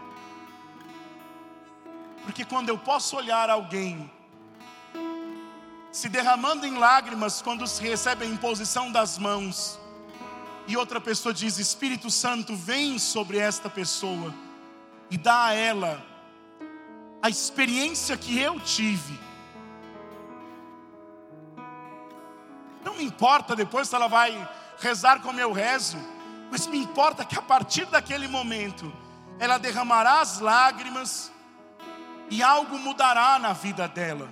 Porque 2.23 2.45
quando 2.45 2.69
eu 2.69 2.77
posso 2.77 3.15
olhar 3.17 3.49
alguém 3.49 4.09
se 5.91 6.09
derramando 6.09 6.65
em 6.65 6.75
lágrimas 6.75 7.41
quando 7.41 7.67
se 7.67 7.83
recebe 7.83 8.25
a 8.25 8.27
imposição 8.27 8.91
das 8.91 9.17
mãos, 9.17 9.79
e 10.67 10.75
outra 10.75 10.99
pessoa 10.99 11.33
diz: 11.33 11.57
Espírito 11.59 12.09
Santo, 12.09 12.55
vem 12.55 12.97
sobre 12.97 13.37
esta 13.37 13.69
pessoa 13.69 14.33
e 15.11 15.17
dá 15.17 15.45
a 15.45 15.53
ela 15.53 16.03
a 17.21 17.29
experiência 17.29 18.17
que 18.17 18.39
eu 18.39 18.59
tive 18.59 19.17
Não 22.83 22.95
me 22.95 23.03
importa 23.03 23.55
depois 23.55 23.87
se 23.87 23.95
ela 23.95 24.07
vai 24.07 24.49
rezar 24.79 25.21
como 25.21 25.39
eu 25.39 25.51
rezo, 25.51 25.97
mas 26.51 26.67
me 26.67 26.77
importa 26.77 27.25
que 27.25 27.37
a 27.37 27.41
partir 27.41 27.85
daquele 27.85 28.27
momento 28.27 28.91
ela 29.39 29.57
derramará 29.57 30.21
as 30.21 30.39
lágrimas 30.39 31.31
e 32.29 32.43
algo 32.43 32.77
mudará 32.77 33.39
na 33.39 33.53
vida 33.53 33.87
dela. 33.87 34.29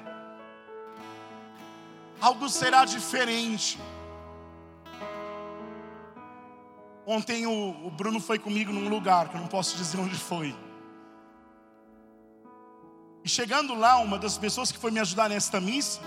Algo 2.20 2.50
será 2.50 2.86
diferente. 2.86 3.80
Ontem 7.06 7.48
o, 7.48 7.88
o 7.88 7.90
Bruno 7.90 8.20
foi 8.20 8.38
comigo 8.38 8.72
num 8.72 8.88
lugar 8.88 9.30
que 9.30 9.36
eu 9.36 9.42
não 9.42 9.48
posso 9.48 9.76
dizer 9.76 10.00
onde 10.00 10.16
foi. 10.16 10.56
E 13.24 13.30
chegando 13.30 13.74
lá, 13.74 13.98
uma 13.98 14.20
das 14.20 14.38
pessoas 14.38 14.72
que 14.72 14.78
foi 14.78 14.92
me 14.92 15.00
ajudar 15.00 15.30
nesta 15.30 15.60
missa 15.60 16.00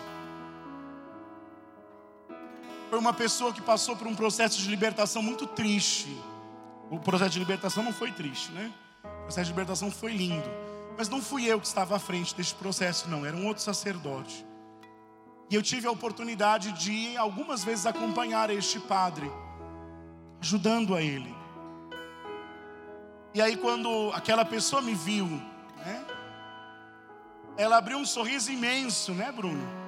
foi 2.94 3.00
uma 3.00 3.12
pessoa 3.12 3.52
que 3.52 3.60
passou 3.60 3.96
por 3.96 4.06
um 4.06 4.14
processo 4.14 4.56
de 4.56 4.68
libertação 4.68 5.20
muito 5.20 5.48
triste. 5.48 6.16
O 6.88 7.00
processo 7.00 7.32
de 7.32 7.40
libertação 7.40 7.82
não 7.82 7.92
foi 7.92 8.12
triste, 8.12 8.52
né? 8.52 8.72
O 9.02 9.22
processo 9.24 9.46
de 9.46 9.50
libertação 9.50 9.90
foi 9.90 10.12
lindo. 10.12 10.48
Mas 10.96 11.08
não 11.08 11.20
fui 11.20 11.44
eu 11.44 11.58
que 11.58 11.66
estava 11.66 11.96
à 11.96 11.98
frente 11.98 12.36
deste 12.36 12.54
processo, 12.54 13.10
não, 13.10 13.26
era 13.26 13.36
um 13.36 13.48
outro 13.48 13.64
sacerdote. 13.64 14.46
E 15.50 15.56
eu 15.56 15.60
tive 15.60 15.88
a 15.88 15.90
oportunidade 15.90 16.70
de 16.70 17.16
algumas 17.16 17.64
vezes 17.64 17.84
acompanhar 17.84 18.48
este 18.50 18.78
padre, 18.78 19.28
ajudando 20.40 20.94
a 20.94 21.02
ele. 21.02 21.34
E 23.34 23.42
aí, 23.42 23.56
quando 23.56 24.12
aquela 24.14 24.44
pessoa 24.44 24.80
me 24.80 24.94
viu, 24.94 25.26
né, 25.78 26.04
ela 27.56 27.76
abriu 27.76 27.98
um 27.98 28.06
sorriso 28.06 28.52
imenso, 28.52 29.12
né, 29.12 29.32
Bruno? 29.32 29.83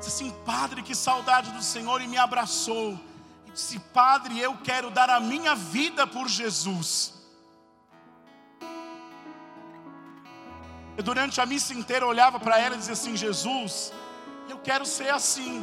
Disse 0.00 0.24
assim: 0.24 0.30
Padre, 0.46 0.82
que 0.82 0.94
saudade 0.94 1.50
do 1.52 1.62
Senhor, 1.62 2.00
e 2.00 2.08
me 2.08 2.16
abraçou. 2.16 2.98
E 3.46 3.52
disse: 3.52 3.78
Padre, 3.78 4.40
eu 4.40 4.56
quero 4.64 4.90
dar 4.90 5.10
a 5.10 5.20
minha 5.20 5.54
vida 5.54 6.06
por 6.06 6.26
Jesus. 6.26 7.12
Eu, 10.96 11.04
durante 11.04 11.38
a 11.38 11.44
missa 11.44 11.74
inteira, 11.74 12.06
olhava 12.06 12.40
para 12.40 12.58
ela 12.58 12.76
e 12.76 12.78
dizia 12.78 12.94
assim: 12.94 13.14
Jesus, 13.14 13.92
eu 14.48 14.58
quero 14.58 14.86
ser 14.86 15.10
assim. 15.10 15.62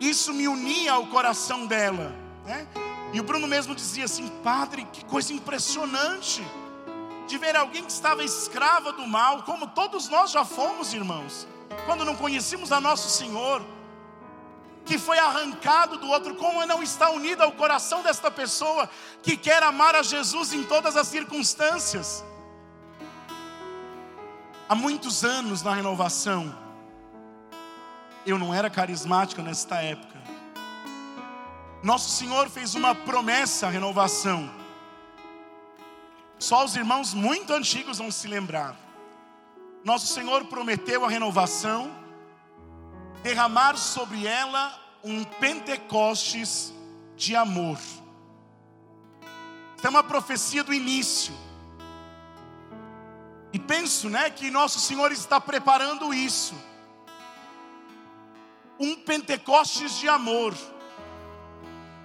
Isso 0.00 0.32
me 0.32 0.48
unia 0.48 0.92
ao 0.92 1.06
coração 1.08 1.66
dela, 1.66 2.10
né? 2.46 2.66
E 3.12 3.20
o 3.20 3.22
Bruno 3.22 3.46
mesmo 3.46 3.74
dizia 3.74 4.06
assim: 4.06 4.28
Padre, 4.42 4.88
que 4.90 5.04
coisa 5.04 5.30
impressionante 5.30 6.42
de 7.26 7.38
ver 7.38 7.56
alguém 7.56 7.84
que 7.84 7.92
estava 7.92 8.22
escrava 8.22 8.92
do 8.92 9.06
mal, 9.06 9.42
como 9.42 9.66
todos 9.68 10.08
nós 10.08 10.30
já 10.30 10.44
fomos, 10.44 10.92
irmãos, 10.92 11.46
quando 11.86 12.04
não 12.04 12.14
conhecíamos 12.14 12.72
a 12.72 12.80
nosso 12.80 13.08
Senhor, 13.08 13.64
que 14.84 14.98
foi 14.98 15.18
arrancado 15.18 15.96
do 15.96 16.08
outro, 16.08 16.34
como 16.34 16.64
não 16.66 16.82
está 16.82 17.10
unido 17.10 17.42
ao 17.42 17.52
coração 17.52 18.02
desta 18.02 18.30
pessoa 18.30 18.88
que 19.22 19.36
quer 19.36 19.62
amar 19.62 19.94
a 19.94 20.02
Jesus 20.02 20.52
em 20.52 20.62
todas 20.62 20.96
as 20.96 21.08
circunstâncias 21.08 22.22
há 24.68 24.74
muitos 24.74 25.24
anos 25.24 25.62
na 25.62 25.74
renovação. 25.74 26.54
Eu 28.26 28.38
não 28.38 28.54
era 28.54 28.70
carismática 28.70 29.42
nesta 29.42 29.76
época. 29.76 30.14
Nosso 31.82 32.10
Senhor 32.10 32.48
fez 32.48 32.74
uma 32.74 32.94
promessa 32.94 33.66
à 33.66 33.70
renovação. 33.70 34.50
Só 36.44 36.62
os 36.62 36.76
irmãos 36.76 37.14
muito 37.14 37.54
antigos 37.54 37.96
vão 37.96 38.10
se 38.10 38.28
lembrar. 38.28 38.76
Nosso 39.82 40.08
Senhor 40.08 40.44
prometeu 40.44 41.02
a 41.02 41.08
renovação, 41.08 41.90
derramar 43.22 43.78
sobre 43.78 44.26
ela 44.26 44.78
um 45.02 45.24
Pentecostes 45.24 46.70
de 47.16 47.34
amor. 47.34 47.78
Isso 49.74 49.86
é 49.86 49.88
uma 49.88 50.02
profecia 50.02 50.62
do 50.62 50.74
início. 50.74 51.32
E 53.50 53.58
penso, 53.58 54.10
né, 54.10 54.28
que 54.28 54.50
nosso 54.50 54.78
Senhor 54.78 55.12
está 55.12 55.40
preparando 55.40 56.12
isso. 56.12 56.54
Um 58.78 58.94
Pentecostes 58.96 59.96
de 59.98 60.10
amor. 60.10 60.54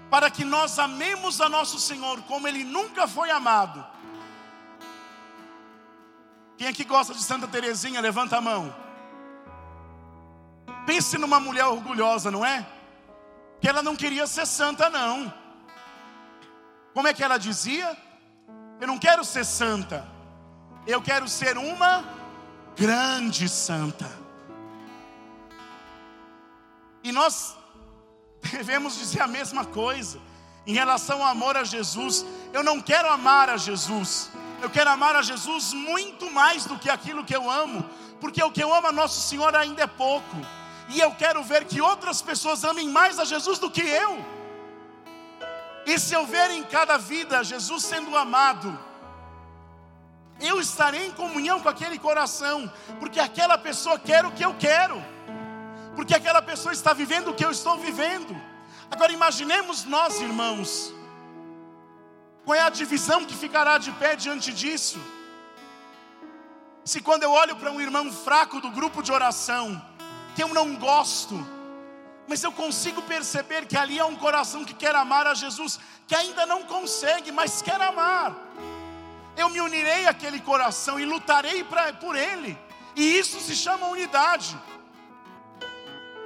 Para 0.10 0.32
que 0.32 0.46
nós 0.46 0.80
amemos 0.80 1.42
a 1.42 1.50
nosso 1.50 1.78
Senhor 1.78 2.22
como 2.22 2.48
ele 2.48 2.64
nunca 2.64 3.06
foi 3.06 3.30
amado. 3.32 3.99
Quem 6.60 6.68
aqui 6.68 6.84
gosta 6.84 7.14
de 7.14 7.24
Santa 7.24 7.48
Teresinha, 7.48 8.02
levanta 8.02 8.36
a 8.36 8.42
mão. 8.42 8.76
Pense 10.86 11.18
numa 11.18 11.40
mulher 11.40 11.64
orgulhosa, 11.64 12.30
não 12.30 12.46
é? 12.46 12.68
Que 13.62 13.70
ela 13.70 13.82
não 13.82 13.96
queria 13.96 14.28
ser 14.28 14.46
santa, 14.46 14.90
não. 14.90 15.34
Como 16.94 17.08
é 17.08 17.14
que 17.14 17.24
ela 17.24 17.38
dizia? 17.38 17.98
Eu 18.78 18.88
não 18.88 19.00
quero 19.00 19.24
ser 19.24 19.46
santa. 19.46 20.06
Eu 20.86 21.02
quero 21.02 21.30
ser 21.30 21.58
uma 21.58 22.04
grande 22.76 23.48
santa. 23.48 24.12
E 27.02 27.14
nós 27.14 27.56
devemos 28.52 28.98
dizer 28.98 29.22
a 29.22 29.28
mesma 29.28 29.64
coisa 29.64 30.20
em 30.68 30.74
relação 30.74 31.24
ao 31.24 31.30
amor 31.30 31.56
a 31.56 31.64
Jesus. 31.64 32.26
Eu 32.52 32.64
não 32.64 32.82
quero 32.82 33.10
amar 33.10 33.50
a 33.50 33.56
Jesus. 33.56 34.30
Eu 34.62 34.70
quero 34.70 34.90
amar 34.90 35.16
a 35.16 35.22
Jesus 35.22 35.74
muito 35.74 36.30
mais 36.32 36.66
do 36.66 36.78
que 36.78 36.90
aquilo 36.90 37.24
que 37.24 37.36
eu 37.36 37.50
amo, 37.50 37.88
porque 38.20 38.44
o 38.44 38.52
que 38.52 38.62
eu 38.62 38.74
amo 38.74 38.88
a 38.88 38.92
Nosso 38.92 39.22
Senhor 39.22 39.56
ainda 39.56 39.84
é 39.84 39.88
pouco. 39.88 40.36
E 40.90 41.00
eu 41.00 41.12
quero 41.12 41.44
ver 41.44 41.66
que 41.66 41.80
outras 41.80 42.22
pessoas 42.22 42.64
amem 42.66 42.90
mais 42.90 43.20
a 43.20 43.26
Jesus 43.26 43.60
do 43.60 43.72
que 43.72 43.82
eu. 43.82 44.26
E 45.86 45.98
se 45.98 46.14
eu 46.14 46.26
ver 46.26 46.52
em 46.52 46.64
cada 46.64 46.98
vida 46.98 47.44
Jesus 47.44 47.84
sendo 47.84 48.16
amado, 48.18 48.78
eu 50.42 50.60
estarei 50.60 51.08
em 51.08 51.12
comunhão 51.12 51.60
com 51.62 51.70
aquele 51.70 51.98
coração, 51.98 52.72
porque 53.00 53.20
aquela 53.20 53.58
pessoa 53.58 53.98
quer 53.98 54.26
o 54.26 54.32
que 54.32 54.44
eu 54.44 54.54
quero, 54.56 55.04
porque 55.96 56.14
aquela 56.14 56.42
pessoa 56.42 56.74
está 56.74 56.92
vivendo 56.92 57.30
o 57.30 57.34
que 57.34 57.46
eu 57.46 57.52
estou 57.52 57.78
vivendo. 57.78 58.36
Agora 58.92 59.12
imaginemos 59.12 59.86
nós, 59.86 60.20
irmãos, 60.20 60.94
qual 62.50 62.58
é 62.58 62.64
a 62.64 62.70
divisão 62.70 63.26
que 63.26 63.36
ficará 63.36 63.78
de 63.78 63.92
pé 63.92 64.16
diante 64.16 64.52
disso? 64.52 65.00
Se 66.84 67.00
quando 67.00 67.22
eu 67.22 67.32
olho 67.32 67.56
para 67.56 67.72
um 67.72 67.80
irmão 67.80 68.12
fraco 68.12 68.60
do 68.60 68.72
grupo 68.72 69.04
de 69.04 69.12
oração, 69.12 69.80
que 70.36 70.42
eu 70.42 70.48
não 70.48 70.76
gosto, 70.76 71.36
mas 72.28 72.42
eu 72.44 72.52
consigo 72.52 73.04
perceber 73.04 73.68
que 73.68 73.78
ali 73.78 74.00
é 74.00 74.04
um 74.04 74.16
coração 74.16 74.66
que 74.66 74.74
quer 74.74 74.96
amar 74.96 75.28
a 75.28 75.36
Jesus, 75.36 75.80
que 76.08 76.16
ainda 76.16 76.44
não 76.48 76.64
consegue, 76.64 77.32
mas 77.32 77.62
quer 77.62 77.80
amar 77.80 78.36
eu 79.38 79.48
me 79.50 79.62
unirei 79.62 80.08
àquele 80.08 80.40
coração 80.40 81.00
e 81.00 81.06
lutarei 81.06 81.64
pra, 81.64 81.94
por 81.94 82.16
ele. 82.16 82.58
E 82.96 83.18
isso 83.20 83.40
se 83.40 83.56
chama 83.56 83.88
unidade. 83.88 84.58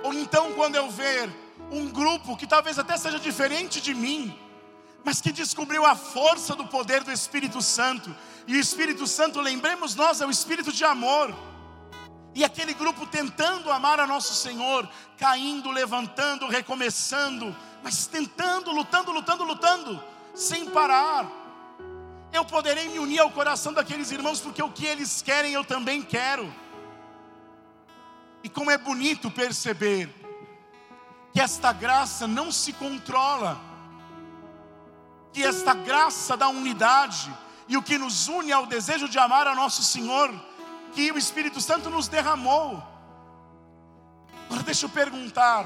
Ou 0.02 0.14
então, 0.14 0.54
quando 0.54 0.76
eu 0.76 0.90
ver 0.90 1.30
um 1.70 1.86
grupo 1.90 2.38
que 2.38 2.48
talvez 2.48 2.80
até 2.80 2.98
seja 2.98 3.20
diferente 3.20 3.80
de 3.80 3.94
mim, 3.94 4.36
mas 5.04 5.20
que 5.22 5.32
descobriu 5.32 5.86
a 5.86 5.96
força 5.96 6.56
do 6.56 6.66
poder 6.66 7.04
do 7.04 7.12
Espírito 7.12 7.62
Santo, 7.62 8.16
e 8.48 8.56
o 8.56 8.60
Espírito 8.60 9.06
Santo, 9.08 9.40
lembremos 9.40 9.96
nós, 9.96 10.22
é 10.22 10.26
o 10.26 10.32
Espírito 10.32 10.72
de 10.72 10.84
amor. 10.84 11.34
E 12.36 12.44
aquele 12.44 12.74
grupo 12.74 13.06
tentando 13.06 13.72
amar 13.72 14.00
a 14.00 14.08
nosso 14.08 14.34
Senhor, 14.34 14.90
caindo, 15.18 15.70
levantando, 15.70 16.48
recomeçando, 16.48 17.56
mas 17.84 18.08
tentando, 18.08 18.72
lutando, 18.72 19.12
lutando, 19.12 19.44
lutando, 19.44 20.04
sem 20.34 20.66
parar 20.66 21.44
eu 22.34 22.44
poderei 22.44 22.90
me 22.90 22.98
unir 22.98 23.20
ao 23.20 23.30
coração 23.30 23.72
daqueles 23.72 24.12
irmãos, 24.12 24.42
porque 24.42 24.62
o 24.62 24.72
que 24.72 24.88
eles 24.88 25.22
querem 25.22 25.54
eu 25.54 25.64
também 25.64 26.02
quero. 26.02 26.52
E 28.44 28.50
como 28.50 28.72
é 28.72 28.78
bonito 28.78 29.30
perceber 29.30 30.10
que 31.32 31.40
esta 31.40 31.72
graça 31.72 32.28
não 32.28 32.52
se 32.52 32.74
controla, 32.74 33.62
que 35.34 35.44
esta 35.44 35.74
graça 35.74 36.38
da 36.38 36.48
unidade 36.48 37.34
e 37.68 37.76
o 37.76 37.82
que 37.82 37.98
nos 37.98 38.28
une 38.28 38.52
ao 38.52 38.66
desejo 38.66 39.10
de 39.10 39.18
amar 39.18 39.48
a 39.48 39.56
nosso 39.56 39.84
Senhor, 39.84 40.34
que 40.94 41.12
o 41.12 41.18
Espírito 41.18 41.60
Santo 41.60 41.90
nos 41.90 42.08
derramou. 42.08 42.82
Agora 44.46 44.64
deixa 44.64 44.86
eu 44.86 44.90
perguntar: 44.90 45.66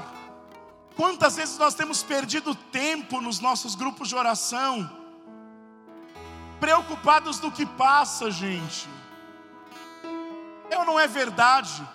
quantas 0.96 1.36
vezes 1.36 1.58
nós 1.58 1.74
temos 1.74 2.02
perdido 2.02 2.54
tempo 2.54 3.20
nos 3.20 3.40
nossos 3.40 3.74
grupos 3.74 4.08
de 4.08 4.16
oração? 4.16 4.98
preocupados 6.60 7.38
do 7.38 7.50
que 7.50 7.64
passa, 7.64 8.30
gente. 8.30 8.88
É 10.70 10.78
ou 10.78 10.84
não 10.84 10.98
é 10.98 11.06
verdade? 11.06 11.86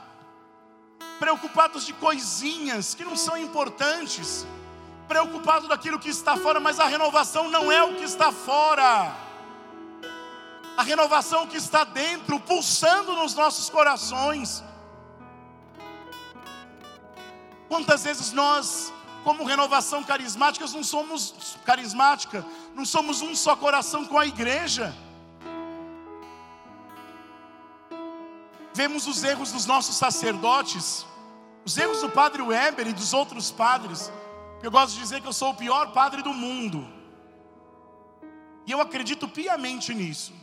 Preocupados 1.20 1.86
de 1.86 1.94
coisinhas 1.94 2.96
que 2.96 3.06
não 3.06 3.16
são 3.16 3.38
importantes, 3.38 4.46
preocupados 5.14 5.70
daquilo 5.70 6.00
que 6.00 6.10
está 6.10 6.36
fora, 6.36 6.60
mas 6.60 6.80
a 6.80 6.86
renovação 6.86 7.48
não 7.48 7.72
é 7.72 7.84
o 7.84 7.94
que 7.98 8.04
está 8.04 8.32
fora. 8.32 9.16
A 10.76 10.82
renovação 10.82 11.42
é 11.42 11.44
o 11.44 11.48
que 11.48 11.58
está 11.58 11.84
dentro, 11.84 12.40
pulsando 12.40 13.14
nos 13.14 13.36
nossos 13.36 13.70
corações. 13.70 14.64
Quantas 17.70 18.04
vezes 18.04 18.32
nós 18.32 18.92
como 19.24 19.46
renovação 19.46 20.04
carismática, 20.04 20.66
não 20.74 20.84
somos 20.84 21.58
carismática, 21.64 22.44
não 22.74 22.84
somos 22.84 23.22
um 23.22 23.36
só 23.36 23.56
coração 23.56 24.06
com 24.06 24.18
a 24.18 24.26
igreja. 24.26 24.94
Vemos 28.74 29.06
os 29.06 29.24
erros 29.24 29.52
dos 29.52 29.68
nossos 29.68 29.96
sacerdotes, 29.96 31.06
os 31.64 31.78
erros 31.78 32.02
do 32.02 32.10
padre 32.10 32.42
Weber 32.42 32.88
e 32.88 32.94
dos 32.94 33.14
outros 33.14 33.52
padres. 33.52 34.12
Eu 34.64 34.72
gosto 34.72 34.94
de 34.94 35.02
dizer 35.02 35.20
que 35.20 35.28
eu 35.28 35.34
sou 35.34 35.50
o 35.50 35.56
pior 35.56 35.92
padre 35.92 36.22
do 36.24 36.34
mundo. 36.34 36.88
E 38.66 38.72
eu 38.72 38.80
acredito 38.80 39.28
piamente 39.28 39.94
nisso. 39.94 40.34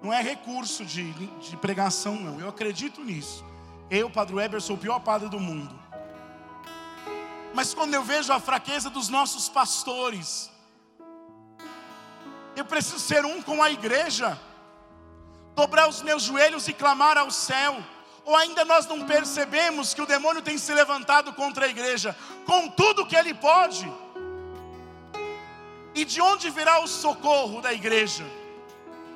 Não 0.00 0.10
é 0.10 0.22
recurso 0.22 0.82
de, 0.82 1.12
de 1.12 1.56
pregação, 1.58 2.16
não. 2.16 2.40
Eu 2.40 2.48
acredito 2.48 3.04
nisso. 3.04 3.44
Eu, 3.90 4.08
Padre 4.08 4.34
Weber, 4.36 4.62
sou 4.62 4.76
o 4.76 4.78
pior 4.78 4.98
padre 5.00 5.28
do 5.28 5.38
mundo. 5.38 5.78
Mas 7.52 7.74
quando 7.74 7.92
eu 7.92 8.02
vejo 8.02 8.32
a 8.32 8.40
fraqueza 8.40 8.88
dos 8.88 9.10
nossos 9.10 9.46
pastores, 9.46 10.50
eu 12.56 12.64
preciso 12.64 12.98
ser 12.98 13.26
um 13.26 13.42
com 13.42 13.62
a 13.62 13.70
igreja, 13.70 14.40
dobrar 15.54 15.86
os 15.86 16.00
meus 16.00 16.22
joelhos 16.22 16.66
e 16.66 16.72
clamar 16.72 17.18
ao 17.18 17.30
céu. 17.30 17.76
Ou 18.24 18.36
ainda 18.36 18.64
nós 18.64 18.86
não 18.86 19.04
percebemos 19.04 19.94
que 19.94 20.00
o 20.00 20.06
demônio 20.06 20.42
tem 20.42 20.56
se 20.56 20.72
levantado 20.72 21.32
contra 21.32 21.66
a 21.66 21.68
igreja 21.68 22.16
com 22.46 22.68
tudo 22.68 23.06
que 23.06 23.16
ele 23.16 23.34
pode. 23.34 23.90
E 25.94 26.04
de 26.04 26.20
onde 26.20 26.48
virá 26.50 26.80
o 26.80 26.86
socorro 26.86 27.60
da 27.60 27.72
igreja? 27.72 28.24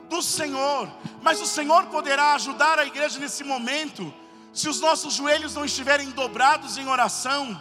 Do 0.08 0.20
Senhor. 0.20 0.90
Mas 1.22 1.40
o 1.40 1.46
Senhor 1.46 1.86
poderá 1.86 2.34
ajudar 2.34 2.78
a 2.78 2.86
igreja 2.86 3.18
nesse 3.18 3.42
momento, 3.44 4.12
se 4.52 4.68
os 4.68 4.80
nossos 4.80 5.14
joelhos 5.14 5.54
não 5.54 5.64
estiverem 5.64 6.10
dobrados 6.10 6.76
em 6.78 6.88
oração, 6.88 7.60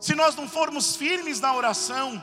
se 0.00 0.14
nós 0.14 0.34
não 0.36 0.48
formos 0.48 0.96
firmes 0.96 1.40
na 1.40 1.54
oração, 1.54 2.22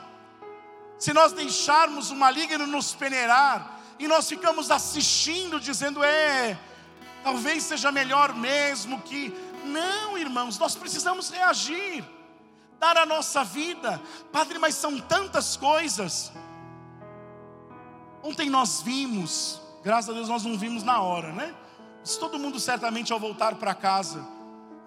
se 1.00 1.14
nós 1.14 1.34
deixarmos 1.34 2.12
o 2.12 2.16
maligno 2.16 2.66
nos 2.68 2.94
peneirar, 2.94 3.80
e 4.00 4.08
nós 4.08 4.28
ficamos 4.28 4.72
assistindo, 4.72 5.60
dizendo, 5.60 6.04
é, 6.04 6.58
talvez 7.24 7.64
seja 7.64 7.92
melhor 7.92 8.36
mesmo 8.36 9.02
que. 9.02 9.34
Não, 9.66 10.18
irmãos, 10.18 10.58
nós 10.60 10.76
precisamos 10.76 11.30
reagir 11.30 12.04
dar 12.80 12.98
a 12.98 13.06
nossa 13.06 13.44
vida. 13.44 14.02
Padre, 14.32 14.60
mas 14.60 14.76
são 14.76 15.00
tantas 15.00 15.56
coisas. 15.56 16.34
Ontem 18.22 18.50
nós 18.50 18.82
vimos, 18.82 19.62
graças 19.84 20.10
a 20.10 20.14
Deus 20.14 20.28
nós 20.28 20.44
não 20.44 20.58
vimos 20.58 20.84
na 20.84 21.02
hora, 21.02 21.32
né? 21.32 21.56
Mas 22.02 22.18
todo 22.18 22.38
mundo 22.38 22.60
certamente 22.60 23.14
ao 23.14 23.20
voltar 23.20 23.56
para 23.56 23.74
casa, 23.74 24.26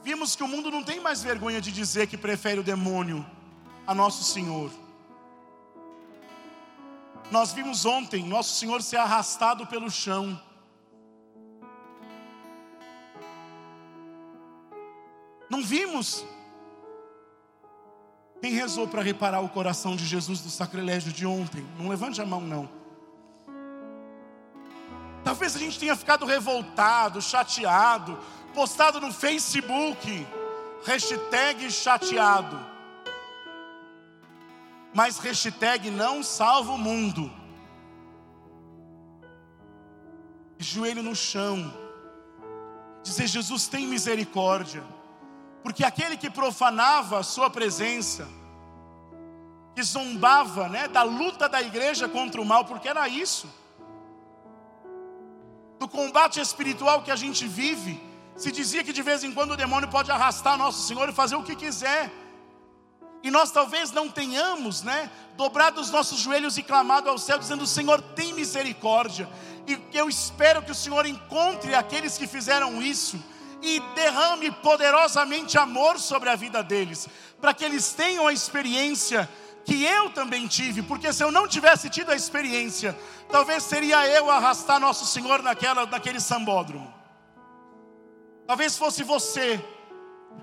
vimos 0.03 0.37
que 0.37 0.43
o 0.43 0.49
mundo 0.49 0.71
não 0.71 0.83
tem 0.83 1.01
mais 1.01 1.23
vergonha 1.23 1.61
de 1.61 1.73
dizer 1.73 2.07
que 2.07 2.19
prefere 2.19 2.61
o 2.61 2.63
demônio 2.63 3.25
a 3.87 3.95
nosso 3.95 4.25
Senhor. 4.25 4.71
Nós 7.31 7.53
vimos 7.53 7.85
ontem 7.85 8.23
nosso 8.25 8.55
Senhor 8.55 8.83
ser 8.83 8.99
arrastado 8.99 9.67
pelo 9.67 9.91
chão. 9.91 10.41
Não 15.49 15.63
vimos 15.63 16.25
quem 18.41 18.53
rezou 18.53 18.87
para 18.87 19.03
reparar 19.03 19.41
o 19.41 19.49
coração 19.49 19.97
de 19.97 20.05
Jesus 20.05 20.41
do 20.41 20.51
sacrilégio 20.51 21.13
de 21.13 21.27
ontem? 21.27 21.67
Não 21.79 21.89
levante 21.89 22.21
a 22.21 22.27
mão, 22.27 22.41
não. 22.41 22.69
Talvez 25.25 25.57
a 25.57 25.59
gente 25.59 25.79
tenha 25.79 25.97
ficado 25.97 26.25
revoltado, 26.25 27.21
chateado, 27.21 28.19
postado 28.55 29.01
no 29.01 29.13
Facebook, 29.13 30.27
hashtag 30.85 31.71
chateado. 31.71 32.59
Mas 34.95 35.19
hashtag 35.19 35.91
não 35.91 36.23
salva 36.23 36.73
o 36.73 36.79
mundo. 36.79 37.33
Joelho 40.59 41.03
no 41.03 41.15
chão, 41.15 41.75
dizer: 43.03 43.27
Jesus 43.27 43.67
tem 43.67 43.87
misericórdia 43.87 44.85
porque 45.67 45.83
aquele 45.83 46.17
que 46.17 46.31
profanava 46.31 47.19
a 47.19 47.23
sua 47.25 47.51
presença, 47.51 48.29
que 49.75 49.83
zombava 49.83 50.69
né, 50.69 50.87
da 50.87 51.03
luta 51.03 51.49
da 51.49 51.61
igreja 51.61 52.09
contra 52.09 52.41
o 52.41 52.45
mal, 52.45 52.65
porque 52.65 52.89
era 52.89 53.09
isso, 53.09 53.49
do 55.81 55.89
combate 55.89 56.39
espiritual 56.39 57.03
que 57.03 57.11
a 57.11 57.17
gente 57.17 57.49
vive, 57.49 58.01
se 58.37 58.53
dizia 58.53 58.85
que 58.85 58.93
de 58.93 59.03
vez 59.03 59.25
em 59.25 59.33
quando 59.33 59.55
o 59.55 59.57
demônio 59.57 59.89
pode 59.89 60.09
arrastar 60.09 60.57
nosso 60.57 60.87
Senhor 60.87 61.09
e 61.09 61.13
fazer 61.13 61.35
o 61.35 61.43
que 61.43 61.57
quiser. 61.57 62.13
E 63.25 63.29
nós 63.29 63.51
talvez 63.51 63.91
não 63.91 64.09
tenhamos, 64.09 64.85
né, 64.85 65.11
dobrado 65.37 65.81
os 65.81 65.91
nossos 65.91 66.21
joelhos 66.21 66.57
e 66.57 66.63
clamado 66.63 67.11
ao 67.11 67.19
céu, 67.19 67.41
dizendo: 67.41 67.67
Senhor, 67.67 68.01
tem 68.01 68.33
misericórdia. 68.33 69.29
E 69.67 69.77
eu 69.93 70.09
espero 70.09 70.63
que 70.63 70.71
o 70.71 70.77
Senhor 70.77 71.05
encontre 71.07 71.75
aqueles 71.75 72.17
que 72.17 72.29
fizeram 72.29 72.81
isso 72.81 73.21
e 73.67 73.81
derrame 73.97 74.53
poderosamente 74.53 75.59
amor 75.59 75.99
sobre 75.99 76.31
a 76.31 76.37
vida 76.37 76.63
deles, 76.63 77.09
para 77.41 77.53
que 77.53 77.65
eles 77.65 77.93
tenham 77.93 78.29
a 78.29 78.33
experiência 78.33 79.29
que 79.65 79.83
eu 79.85 80.09
também 80.11 80.47
tive, 80.47 80.83
porque 80.83 81.13
se 81.13 81.25
eu 81.25 81.33
não 81.33 81.49
tivesse 81.49 81.91
tido 81.91 82.13
a 82.13 82.15
experiência, 82.15 82.97
talvez 83.29 83.65
seria 83.65 84.07
eu 84.07 84.31
arrastar 84.31 84.79
nosso 84.79 85.05
Senhor 85.05 85.43
naquela, 85.43 85.85
naquele 85.85 86.21
sambódromo. 86.21 86.95
Talvez 88.47 88.79
fosse 88.79 89.03
você. 89.03 89.61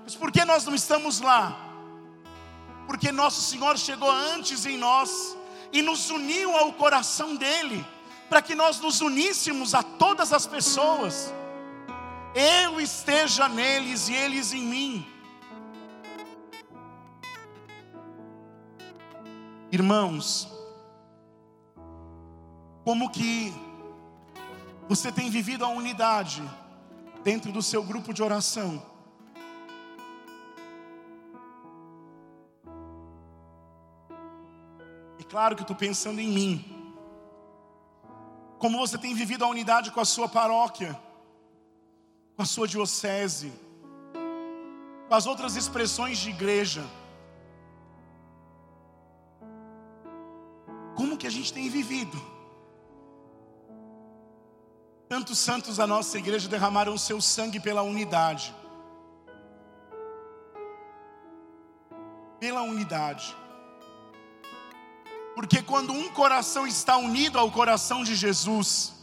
Mas 0.02 0.14
por 0.14 0.30
que 0.30 0.44
nós 0.44 0.66
não 0.66 0.74
estamos 0.74 1.20
lá? 1.20 1.58
Porque 2.86 3.10
nosso 3.10 3.40
Senhor 3.40 3.78
chegou 3.78 4.10
antes 4.10 4.66
em 4.66 4.76
nós 4.76 5.34
e 5.72 5.80
nos 5.80 6.10
uniu 6.10 6.54
ao 6.54 6.74
coração 6.74 7.34
dele, 7.34 7.82
para 8.28 8.42
que 8.42 8.54
nós 8.54 8.78
nos 8.80 9.00
uníssemos 9.00 9.74
a 9.74 9.82
todas 9.82 10.30
as 10.30 10.46
pessoas 10.46 11.32
eu 12.34 12.80
esteja 12.80 13.48
neles 13.48 14.08
e 14.08 14.14
eles 14.14 14.52
em 14.52 14.64
mim. 14.64 15.06
Irmãos, 19.70 20.48
como 22.84 23.10
que 23.10 23.52
você 24.88 25.10
tem 25.10 25.30
vivido 25.30 25.64
a 25.64 25.68
unidade 25.68 26.42
dentro 27.22 27.50
do 27.50 27.62
seu 27.62 27.82
grupo 27.82 28.12
de 28.12 28.22
oração? 28.22 28.84
E 35.18 35.24
claro 35.24 35.56
que 35.56 35.62
estou 35.62 35.76
pensando 35.76 36.20
em 36.20 36.28
mim. 36.28 36.64
Como 38.58 38.78
você 38.78 38.98
tem 38.98 39.14
vivido 39.14 39.44
a 39.44 39.48
unidade 39.48 39.90
com 39.90 40.00
a 40.00 40.04
sua 40.04 40.28
paróquia? 40.28 40.98
Com 42.36 42.42
a 42.42 42.44
sua 42.44 42.66
diocese, 42.66 43.52
com 45.08 45.14
as 45.14 45.26
outras 45.26 45.56
expressões 45.56 46.18
de 46.18 46.30
igreja. 46.30 46.84
Como 50.96 51.16
que 51.16 51.26
a 51.26 51.30
gente 51.30 51.52
tem 51.52 51.68
vivido? 51.68 52.20
Tantos 55.08 55.38
santos 55.38 55.76
da 55.76 55.86
nossa 55.86 56.18
igreja 56.18 56.48
derramaram 56.48 56.96
seu 56.98 57.20
sangue 57.20 57.60
pela 57.60 57.82
unidade. 57.82 58.54
Pela 62.40 62.62
unidade. 62.62 63.36
Porque 65.34 65.62
quando 65.62 65.92
um 65.92 66.08
coração 66.08 66.66
está 66.66 66.96
unido 66.96 67.38
ao 67.38 67.50
coração 67.50 68.02
de 68.02 68.14
Jesus, 68.14 68.94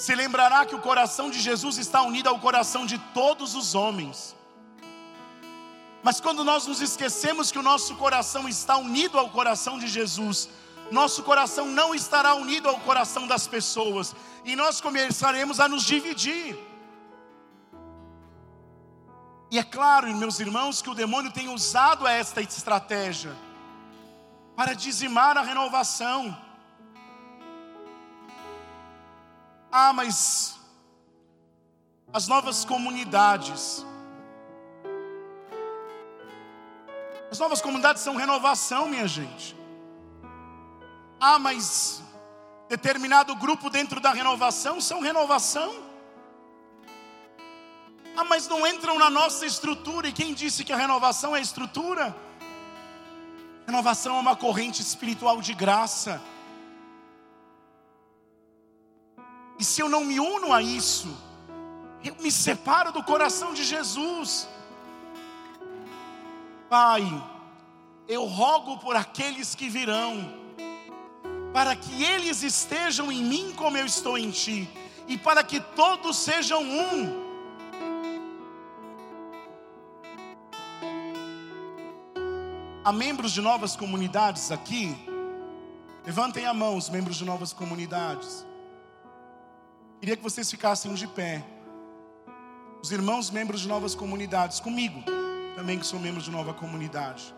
se 0.00 0.14
lembrará 0.14 0.64
que 0.64 0.74
o 0.74 0.80
coração 0.80 1.28
de 1.28 1.38
Jesus 1.38 1.76
está 1.76 2.00
unido 2.00 2.26
ao 2.30 2.38
coração 2.38 2.86
de 2.86 2.96
todos 3.12 3.54
os 3.54 3.74
homens. 3.74 4.34
Mas 6.02 6.18
quando 6.22 6.42
nós 6.42 6.66
nos 6.66 6.80
esquecemos 6.80 7.52
que 7.52 7.58
o 7.58 7.62
nosso 7.62 7.94
coração 7.96 8.48
está 8.48 8.78
unido 8.78 9.18
ao 9.18 9.28
coração 9.28 9.78
de 9.78 9.86
Jesus, 9.86 10.48
nosso 10.90 11.22
coração 11.22 11.66
não 11.66 11.94
estará 11.94 12.34
unido 12.34 12.66
ao 12.66 12.80
coração 12.80 13.26
das 13.26 13.46
pessoas, 13.46 14.16
e 14.42 14.56
nós 14.56 14.80
começaremos 14.80 15.60
a 15.60 15.68
nos 15.68 15.84
dividir. 15.84 16.58
E 19.50 19.58
é 19.58 19.62
claro, 19.62 20.16
meus 20.16 20.40
irmãos, 20.40 20.80
que 20.80 20.88
o 20.88 20.94
demônio 20.94 21.30
tem 21.30 21.50
usado 21.50 22.06
esta 22.06 22.40
estratégia 22.40 23.36
para 24.56 24.72
dizimar 24.72 25.36
a 25.36 25.42
renovação 25.42 26.34
Ah, 29.72 29.92
mas 29.92 30.58
as 32.12 32.26
novas 32.26 32.64
comunidades. 32.64 33.86
As 37.30 37.38
novas 37.38 37.60
comunidades 37.60 38.02
são 38.02 38.16
renovação, 38.16 38.88
minha 38.88 39.06
gente. 39.06 39.56
Ah, 41.20 41.38
mas 41.38 42.02
determinado 42.68 43.34
grupo 43.36 43.70
dentro 43.70 44.00
da 44.00 44.10
renovação 44.10 44.80
são 44.80 45.00
renovação. 45.00 45.72
Ah, 48.16 48.24
mas 48.24 48.48
não 48.48 48.66
entram 48.66 48.98
na 48.98 49.08
nossa 49.08 49.46
estrutura. 49.46 50.08
E 50.08 50.12
quem 50.12 50.34
disse 50.34 50.64
que 50.64 50.72
a 50.72 50.76
renovação 50.76 51.36
é 51.36 51.40
estrutura? 51.40 52.16
Renovação 53.66 54.16
é 54.16 54.20
uma 54.20 54.34
corrente 54.34 54.82
espiritual 54.82 55.40
de 55.40 55.54
graça. 55.54 56.20
E 59.60 59.64
se 59.64 59.82
eu 59.82 59.90
não 59.90 60.02
me 60.02 60.18
uno 60.18 60.54
a 60.54 60.62
isso, 60.62 61.14
eu 62.02 62.16
me 62.18 62.32
separo 62.32 62.92
do 62.92 63.02
coração 63.04 63.52
de 63.52 63.62
Jesus. 63.62 64.48
Pai, 66.70 67.02
eu 68.08 68.24
rogo 68.24 68.78
por 68.78 68.96
aqueles 68.96 69.54
que 69.54 69.68
virão, 69.68 70.32
para 71.52 71.76
que 71.76 72.02
eles 72.02 72.42
estejam 72.42 73.12
em 73.12 73.22
mim 73.22 73.52
como 73.54 73.76
eu 73.76 73.84
estou 73.84 74.16
em 74.16 74.30
ti, 74.30 74.66
e 75.06 75.18
para 75.18 75.44
que 75.44 75.60
todos 75.60 76.16
sejam 76.16 76.62
um. 76.62 77.28
Há 82.82 82.92
membros 82.92 83.30
de 83.32 83.42
novas 83.42 83.76
comunidades 83.76 84.50
aqui? 84.50 84.96
Levantem 86.06 86.46
a 86.46 86.54
mão 86.54 86.78
os 86.78 86.88
membros 86.88 87.16
de 87.18 87.26
novas 87.26 87.52
comunidades. 87.52 88.48
Queria 90.00 90.16
que 90.16 90.22
vocês 90.22 90.50
ficassem 90.50 90.94
de 90.94 91.06
pé. 91.06 91.44
Os 92.82 92.90
irmãos 92.90 93.30
membros 93.30 93.60
de 93.60 93.68
novas 93.68 93.94
comunidades, 93.94 94.58
comigo, 94.58 95.02
também 95.54 95.78
que 95.78 95.84
sou 95.84 96.00
membro 96.00 96.22
de 96.22 96.30
nova 96.30 96.54
comunidade. 96.54 97.34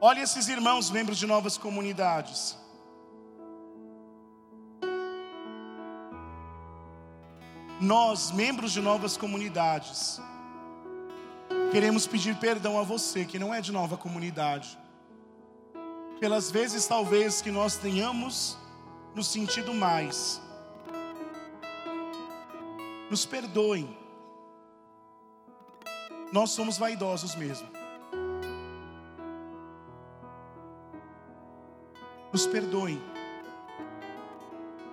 Olhe 0.00 0.22
esses 0.22 0.48
irmãos 0.48 0.90
membros 0.90 1.18
de 1.18 1.26
novas 1.26 1.58
comunidades. 1.58 2.56
Nós, 7.78 8.30
membros 8.30 8.72
de 8.72 8.80
novas 8.80 9.18
comunidades, 9.18 10.18
queremos 11.70 12.06
pedir 12.06 12.36
perdão 12.36 12.78
a 12.78 12.82
você 12.82 13.26
que 13.26 13.38
não 13.38 13.52
é 13.52 13.60
de 13.60 13.70
nova 13.70 13.98
comunidade, 13.98 14.78
pelas 16.18 16.50
vezes 16.50 16.86
talvez 16.86 17.42
que 17.42 17.50
nós 17.50 17.76
tenhamos 17.76 18.56
nos 19.14 19.28
sentido 19.28 19.74
mais. 19.74 20.40
Nos 23.10 23.26
perdoem. 23.26 23.98
Nós 26.32 26.50
somos 26.50 26.78
vaidosos 26.78 27.34
mesmo. 27.34 27.68
Nos 32.32 32.46
perdoem. 32.46 33.02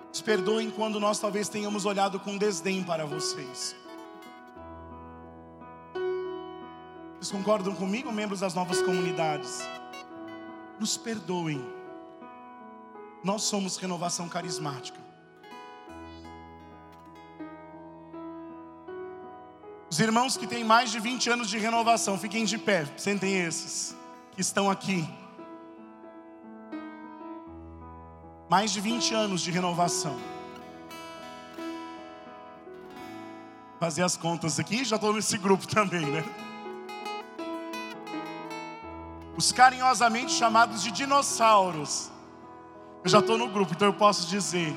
Nos 0.08 0.20
perdoem 0.20 0.68
quando 0.68 0.98
nós 0.98 1.20
talvez 1.20 1.48
tenhamos 1.48 1.84
olhado 1.84 2.18
com 2.18 2.36
desdém 2.36 2.82
para 2.82 3.06
vocês. 3.06 3.76
Vocês 7.14 7.30
concordam 7.30 7.72
comigo, 7.76 8.10
membros 8.10 8.40
das 8.40 8.52
novas 8.52 8.82
comunidades? 8.82 9.60
Nos 10.80 10.96
perdoem. 10.96 11.64
Nós 13.22 13.42
somos 13.42 13.76
renovação 13.76 14.28
carismática. 14.28 15.07
Os 19.98 20.02
irmãos 20.02 20.36
que 20.36 20.46
têm 20.46 20.62
mais 20.62 20.92
de 20.92 21.00
20 21.00 21.28
anos 21.28 21.50
de 21.50 21.58
renovação, 21.58 22.16
fiquem 22.16 22.44
de 22.44 22.56
pé, 22.56 22.86
sentem 22.96 23.40
esses 23.40 23.96
que 24.30 24.40
estão 24.40 24.70
aqui. 24.70 25.04
Mais 28.48 28.70
de 28.70 28.80
20 28.80 29.12
anos 29.12 29.40
de 29.40 29.50
renovação. 29.50 30.16
Fazer 33.80 34.04
as 34.04 34.16
contas 34.16 34.60
aqui, 34.60 34.84
já 34.84 34.94
estou 34.94 35.12
nesse 35.12 35.36
grupo 35.36 35.66
também, 35.74 36.06
né? 36.06 36.24
Os 39.36 39.50
carinhosamente 39.50 40.30
chamados 40.30 40.80
de 40.80 40.92
dinossauros. 40.92 42.08
Eu 43.02 43.10
já 43.10 43.18
estou 43.18 43.36
no 43.36 43.48
grupo, 43.48 43.72
então 43.74 43.88
eu 43.88 43.94
posso 43.94 44.28
dizer. 44.28 44.76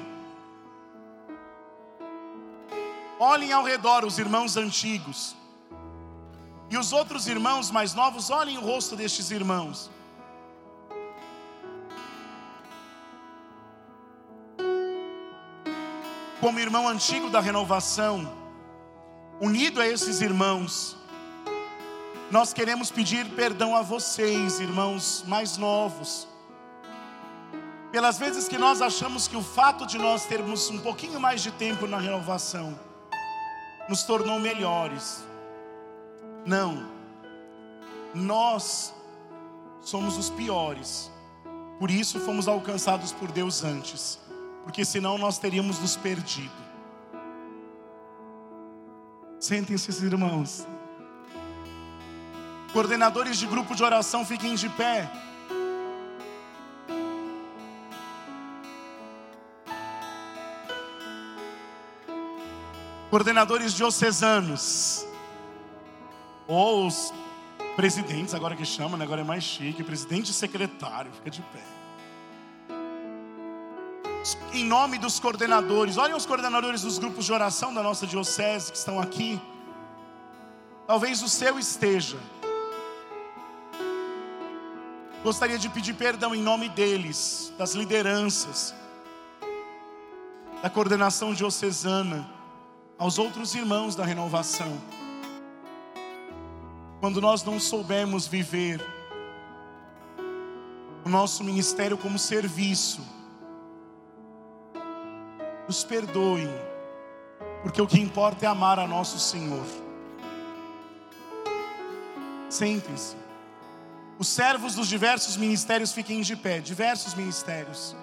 Olhem 3.24 3.52
ao 3.52 3.64
redor 3.64 4.04
os 4.04 4.18
irmãos 4.18 4.58
antigos. 4.58 5.36
E 6.72 6.76
os 6.76 6.92
outros 6.92 7.28
irmãos 7.28 7.70
mais 7.70 7.94
novos, 7.94 8.32
olhem 8.32 8.58
o 8.58 8.62
rosto 8.62 8.96
destes 8.96 9.30
irmãos. 9.30 9.92
Como 16.40 16.60
irmão 16.60 16.88
antigo 16.88 17.30
da 17.30 17.40
renovação, 17.40 18.28
unido 19.40 19.80
a 19.80 19.88
esses 19.88 20.20
irmãos, 20.20 20.98
nós 22.32 22.52
queremos 22.54 22.90
pedir 22.90 23.30
perdão 23.36 23.76
a 23.76 23.84
vocês, 23.84 24.60
irmãos 24.60 25.24
mais 25.28 25.58
novos, 25.58 26.28
pelas 27.92 28.18
vezes 28.18 28.48
que 28.48 28.58
nós 28.58 28.82
achamos 28.82 29.28
que 29.28 29.38
o 29.38 29.44
fato 29.44 29.86
de 29.86 30.00
nós 30.00 30.26
termos 30.26 30.72
um 30.72 30.80
pouquinho 30.80 31.20
mais 31.20 31.44
de 31.44 31.52
tempo 31.52 31.86
na 31.86 32.00
renovação 32.00 32.90
nos 33.92 34.02
tornou 34.02 34.40
melhores. 34.40 35.24
Não, 36.44 36.90
nós 38.16 38.92
somos 39.82 40.18
os 40.18 40.32
piores, 40.32 41.12
por 41.80 41.92
isso 41.92 42.20
fomos 42.20 42.48
alcançados 42.48 43.12
por 43.12 43.32
Deus 43.32 43.64
antes 43.64 44.20
porque 44.64 44.86
senão 44.86 45.18
nós 45.18 45.38
teríamos 45.38 45.80
nos 45.80 45.96
perdido. 45.96 46.52
Sentem-se, 49.40 50.06
irmãos. 50.06 50.68
Coordenadores 52.72 53.38
de 53.38 53.48
grupo 53.48 53.76
de 53.76 53.84
oração, 53.84 54.26
fiquem 54.26 54.56
de 54.56 54.70
pé. 54.70 55.12
Coordenadores 63.12 63.74
diocesanos, 63.74 65.06
ou 66.48 66.88
os 66.88 67.14
presidentes, 67.76 68.34
agora 68.34 68.56
que 68.56 68.66
chama, 68.66 68.98
né? 68.98 69.06
agora 69.06 69.22
é 69.22 69.24
mais 69.24 69.44
chique, 69.44 69.84
presidente 69.84 70.32
e 70.32 70.34
secretário, 70.34 71.12
fica 71.12 71.30
de 71.30 71.42
pé 71.42 71.82
em 74.54 74.66
nome 74.66 74.98
dos 74.98 75.20
coordenadores. 75.20 75.98
Olhem 75.98 76.16
os 76.16 76.26
coordenadores 76.26 76.82
dos 76.82 76.98
grupos 76.98 77.26
de 77.26 77.34
oração 77.34 77.74
da 77.74 77.82
nossa 77.82 78.06
diocese 78.06 78.72
que 78.72 78.78
estão 78.78 79.00
aqui. 79.00 79.42
Talvez 80.86 81.22
o 81.22 81.30
seu 81.30 81.58
esteja. 81.58 82.18
Gostaria 85.24 85.58
de 85.58 85.70
pedir 85.70 85.94
perdão 85.94 86.34
em 86.34 86.42
nome 86.42 86.68
deles, 86.70 87.54
das 87.58 87.74
lideranças, 87.74 88.74
da 90.64 90.70
coordenação 90.70 91.34
diocesana, 91.34 92.28
aos 93.02 93.18
outros 93.18 93.56
irmãos 93.56 93.96
da 93.96 94.06
renovação. 94.06 94.80
Quando 97.00 97.20
nós 97.20 97.44
não 97.44 97.60
soubermos 97.60 98.28
viver 98.28 98.80
o 101.04 101.10
nosso 101.10 101.44
ministério 101.44 101.98
como 101.98 102.20
serviço, 102.20 103.02
nos 105.66 105.84
perdoe, 105.84 106.48
porque 107.64 107.82
o 107.82 107.88
que 107.88 108.00
importa 108.00 108.46
é 108.46 108.48
amar 108.48 108.78
a 108.78 108.86
nosso 108.86 109.18
Senhor. 109.18 109.66
Sentem-se. 112.50 113.16
Os 114.20 114.28
servos 114.28 114.76
dos 114.76 114.88
diversos 114.88 115.38
ministérios 115.38 115.92
fiquem 115.92 116.22
de 116.22 116.36
pé, 116.36 116.60
diversos 116.60 117.16
ministérios. 117.16 117.96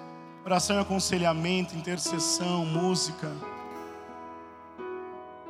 Oração 0.44 0.74
e 0.74 0.80
aconselhamento, 0.80 1.76
intercessão, 1.76 2.66
música, 2.66 3.30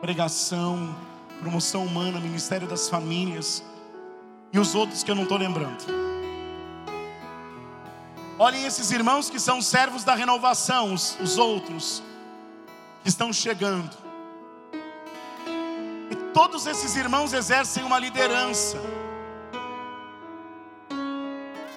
pregação, 0.01 0.95
promoção 1.41 1.85
humana, 1.85 2.21
ministério 2.21 2.67
das 2.67 2.89
famílias 2.89 3.63
e 4.53 4.59
os 4.59 4.75
outros 4.75 5.03
que 5.03 5.11
eu 5.11 5.15
não 5.15 5.25
estou 5.25 5.39
lembrando. 5.39 5.85
Olhem 8.39 8.65
esses 8.65 8.91
irmãos 8.93 9.29
que 9.29 9.41
são 9.41 9.61
servos 9.61 10.05
da 10.05 10.15
renovação, 10.15 10.95
os, 10.95 11.19
os 11.21 11.39
outros 11.39 12.03
que 13.03 13.09
estão 13.09 13.33
chegando. 13.33 13.97
E 16.11 16.15
todos 16.33 16.67
esses 16.67 16.95
irmãos 16.95 17.33
exercem 17.33 17.83
uma 17.83 17.99
liderança. 17.99 18.79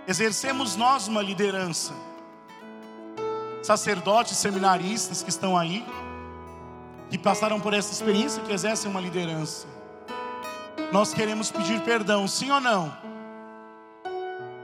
Exercemos 0.08 0.76
nós 0.76 1.08
uma 1.08 1.22
liderança. 1.22 1.94
Sacerdotes, 3.64 4.38
seminaristas 4.38 5.24
que 5.24 5.30
estão 5.30 5.58
aí, 5.58 5.86
que 7.12 7.18
passaram 7.20 7.60
por 7.60 7.76
essa 7.76 7.94
experiência, 7.94 8.42
que 8.42 8.52
exercem 8.52 8.90
uma 8.90 9.00
liderança. 9.00 9.68
Nós 10.92 11.14
queremos 11.14 11.52
pedir 11.52 11.80
perdão, 11.82 12.28
sim 12.28 12.50
ou 12.50 12.60
não? 12.60 13.12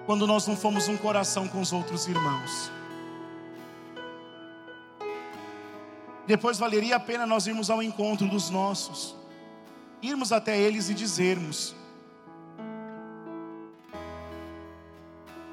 quando 0.07 0.25
nós 0.25 0.47
não 0.47 0.55
fomos 0.55 0.87
um 0.87 0.95
coração 0.95 1.49
com 1.49 1.59
os 1.59 1.73
outros 1.73 2.07
irmãos. 2.07 2.71
Depois 6.25 6.57
valeria 6.57 6.95
a 6.95 6.99
pena 6.99 7.27
nós 7.27 7.45
irmos 7.45 7.69
ao 7.69 7.83
encontro 7.83 8.25
dos 8.25 8.49
nossos, 8.49 9.13
irmos 10.01 10.31
até 10.31 10.57
eles 10.57 10.89
e 10.89 10.93
dizermos: 10.93 11.75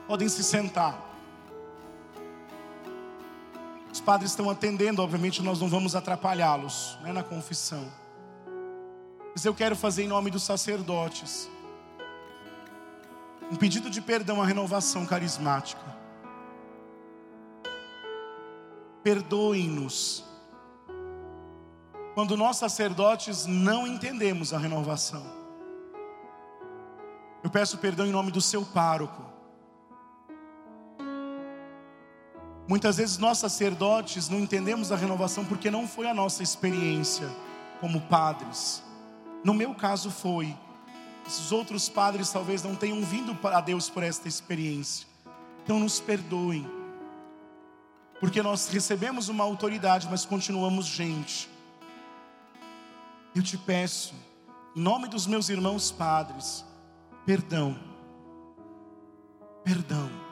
Podem 0.07 0.29
se 0.29 0.45
sentar. 0.45 1.04
Padres 4.05 4.31
estão 4.31 4.51
atendendo, 4.51 5.03
obviamente 5.03 5.43
nós 5.43 5.61
não 5.61 5.69
vamos 5.69 5.97
atrapalhá-los 5.97 6.99
né, 7.03 7.13
na 7.13 7.23
confissão. 7.23 7.91
Mas 9.35 9.45
eu 9.45 9.55
quero 9.55 9.75
fazer 9.75 10.05
em 10.05 10.09
nome 10.09 10.31
dos 10.31 10.43
sacerdotes 10.45 11.51
um 13.51 13.57
pedido 13.57 13.91
de 13.91 14.01
perdão 14.01 14.41
à 14.41 14.47
renovação 14.47 15.05
carismática. 15.05 15.83
Perdoem-nos 19.03 20.25
quando 22.15 22.37
nós 22.37 22.57
sacerdotes 22.57 23.45
não 23.45 23.87
entendemos 23.87 24.53
a 24.53 24.59
renovação. 24.59 25.25
Eu 27.43 27.51
peço 27.51 27.77
perdão 27.79 28.07
em 28.07 28.13
nome 28.13 28.31
do 28.31 28.41
seu 28.41 28.65
pároco. 28.65 29.34
Muitas 32.67 32.97
vezes 32.97 33.19
nós 33.19 33.39
sacerdotes 33.39 34.29
não 34.29 34.41
entendemos 34.41 34.91
a 34.91 34.97
renovação 34.97 35.45
porque 35.45 35.71
não 35.71 35.87
foi 35.87 36.09
a 36.09 36.15
nossa 36.15 36.43
experiência 36.43 37.29
como 37.81 38.01
padres. 38.03 38.83
No 39.45 39.53
meu 39.53 39.75
caso 39.75 40.11
foi. 40.11 40.57
Os 41.27 41.53
outros 41.53 41.89
padres 41.89 42.31
talvez 42.31 42.63
não 42.63 42.75
tenham 42.75 43.03
vindo 43.03 43.37
a 43.49 43.61
Deus 43.61 43.91
por 43.91 44.03
esta 44.03 44.29
experiência. 44.29 45.07
Então 45.63 45.79
nos 45.79 46.01
perdoem. 46.01 46.67
Porque 48.19 48.43
nós 48.43 48.69
recebemos 48.69 49.29
uma 49.29 49.45
autoridade, 49.45 50.09
mas 50.11 50.25
continuamos 50.25 50.87
gente. 50.87 51.51
Eu 53.35 53.43
te 53.43 53.59
peço, 53.59 54.15
em 54.75 54.81
nome 54.81 55.09
dos 55.09 55.27
meus 55.27 55.49
irmãos 55.49 55.91
padres, 55.91 56.65
perdão. 57.27 57.79
Perdão. 59.65 60.24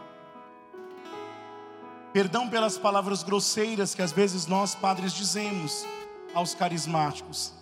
Perdão 2.13 2.47
pelas 2.47 2.77
palavras 2.77 3.23
grosseiras 3.23 3.95
que 3.95 4.03
às 4.03 4.13
vezes 4.13 4.47
nós 4.47 4.75
padres 4.75 5.15
dizemos 5.15 5.87
aos 6.35 6.55
carismáticos. 6.55 7.55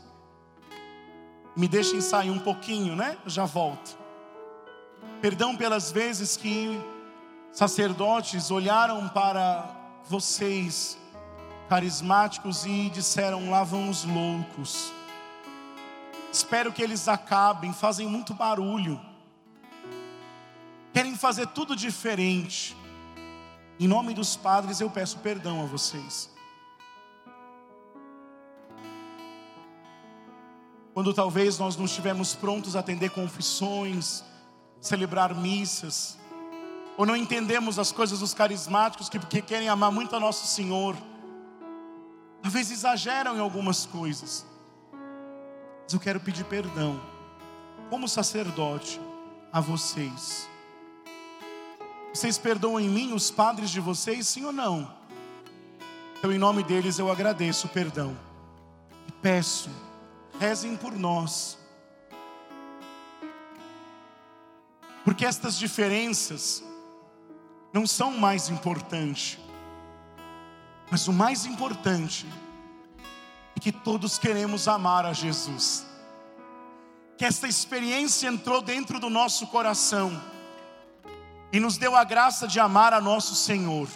Me 1.57 1.69
deixem 1.69 2.01
sair 2.01 2.31
um 2.31 2.39
pouquinho, 2.39 2.97
né? 2.97 3.17
Eu 3.25 3.31
já 3.31 3.45
volto. 3.45 3.97
Perdão 5.21 5.57
pelas 5.57 5.93
vezes 5.93 6.37
que 6.37 6.81
sacerdotes 7.53 8.51
olharam 8.51 9.09
para 9.09 9.71
vocês, 10.09 10.99
carismáticos, 11.69 12.67
e 12.67 12.91
disseram: 12.91 13.51
lá 13.51 13.63
vão 13.63 13.89
os 13.89 14.05
loucos. 14.05 14.93
Espero 16.33 16.73
que 16.73 16.83
eles 16.83 17.07
acabem, 17.07 17.73
fazem 17.73 18.09
muito 18.09 18.35
barulho. 18.35 19.01
Querem 20.93 21.17
fazer 21.17 21.47
tudo 21.49 21.77
diferente. 21.77 22.77
Em 23.81 23.89
nome 23.89 24.13
dos 24.13 24.37
padres, 24.37 24.79
eu 24.79 24.91
peço 24.91 25.17
perdão 25.21 25.63
a 25.63 25.65
vocês. 25.65 26.29
Quando 30.93 31.15
talvez 31.15 31.59
nós 31.59 31.79
não 31.79 31.87
estivemos 31.87 32.35
prontos 32.35 32.77
a 32.77 32.81
atender 32.81 33.09
confissões, 33.09 34.23
celebrar 34.83 35.35
missas, 35.35 36.19
ou 36.99 37.07
não 37.07 37.17
entendemos 37.17 37.79
as 37.79 37.91
coisas 37.91 38.19
dos 38.19 38.35
carismáticos 38.35 39.09
que, 39.09 39.19
que 39.19 39.41
querem 39.41 39.71
amar 39.71 39.91
muito 39.91 40.15
a 40.15 40.21
nosso 40.21 40.47
Senhor, 40.47 40.95
talvez 42.43 42.71
exageram 42.71 43.35
em 43.35 43.41
algumas 43.41 43.87
coisas. 43.87 44.45
Mas 45.85 45.95
eu 45.95 46.01
quero 46.01 46.21
pedir 46.21 46.45
perdão, 46.45 47.01
como 47.89 48.07
sacerdote, 48.07 49.01
a 49.51 49.59
vocês. 49.59 50.51
Vocês 52.13 52.39
perdoam 52.39 52.81
em 52.81 52.89
mim 52.89 53.13
os 53.13 53.31
padres 53.31 53.71
de 53.71 53.81
vocês, 53.81 54.27
sim 54.27 54.45
ou 54.45 54.53
não? 54.53 54.93
Então, 56.19 56.33
em 56.33 56.39
nome 56.39 56.63
deles, 56.63 56.99
eu 56.99 57.11
agradeço 57.11 57.67
o 57.67 57.71
perdão. 57.71 58.17
E 59.09 59.13
peço, 59.13 59.71
rezem 60.39 60.77
por 60.77 60.93
nós. 60.93 61.59
Porque 65.05 65.25
estas 65.25 65.57
diferenças 65.59 66.63
não 67.73 67.87
são 67.87 68.11
o 68.11 68.21
mais 68.21 68.49
importante. 68.49 69.41
Mas 70.91 71.09
o 71.09 71.13
mais 71.13 71.47
importante 71.47 72.27
que 73.61 73.71
todos 73.71 74.19
queremos 74.19 74.67
amar 74.67 75.05
a 75.05 75.13
Jesus. 75.13 75.87
Que 77.17 77.25
esta 77.27 77.47
experiência 77.47 78.27
entrou 78.27 78.63
dentro 78.63 78.99
do 78.99 79.11
nosso 79.11 79.47
coração 79.49 80.21
e 81.53 81.59
nos 81.59 81.77
deu 81.77 81.97
a 81.97 82.05
graça 82.05 82.47
de 82.47 82.61
amar 82.61 82.93
a 82.93 83.01
nosso 83.01 83.35
Senhor. 83.35 83.89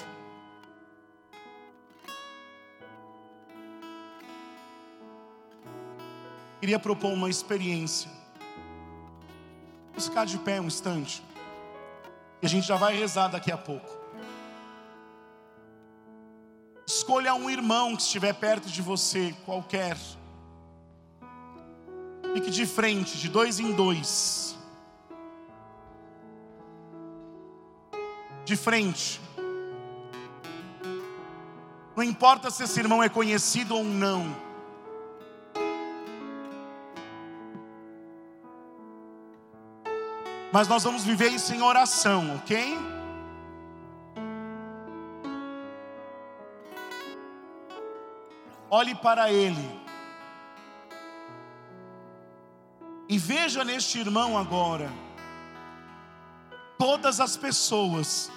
Queria 6.60 6.78
propor 6.78 7.12
uma 7.12 7.28
experiência. 7.28 8.10
Vamos 9.88 10.08
ficar 10.08 10.24
de 10.24 10.38
pé 10.38 10.60
um 10.60 10.66
instante. 10.66 11.22
E 12.42 12.46
a 12.46 12.48
gente 12.48 12.66
já 12.66 12.76
vai 12.76 12.96
rezar 12.96 13.28
daqui 13.28 13.52
a 13.52 13.56
pouco. 13.56 13.88
Escolha 16.86 17.34
um 17.34 17.48
irmão 17.48 17.94
que 17.94 18.02
estiver 18.02 18.32
perto 18.34 18.68
de 18.68 18.82
você, 18.82 19.34
qualquer. 19.44 19.96
Fique 22.34 22.50
de 22.50 22.66
frente, 22.66 23.16
de 23.18 23.28
dois 23.28 23.60
em 23.60 23.72
dois. 23.72 24.43
De 28.44 28.56
frente. 28.56 29.20
Não 31.96 32.02
importa 32.02 32.50
se 32.50 32.64
esse 32.64 32.78
irmão 32.80 33.02
é 33.02 33.08
conhecido 33.08 33.76
ou 33.76 33.84
não. 33.84 34.34
Mas 40.52 40.68
nós 40.68 40.84
vamos 40.84 41.04
viver 41.04 41.30
isso 41.32 41.52
em 41.52 41.62
oração, 41.62 42.36
ok? 42.36 42.94
olhe 48.74 48.92
para 48.96 49.30
ele 49.30 49.80
e 53.08 53.16
veja 53.16 53.62
neste 53.64 54.00
irmão 54.00 54.36
agora 54.36 54.90
todas 56.78 57.20
as 57.20 57.36
pessoas 57.36 58.30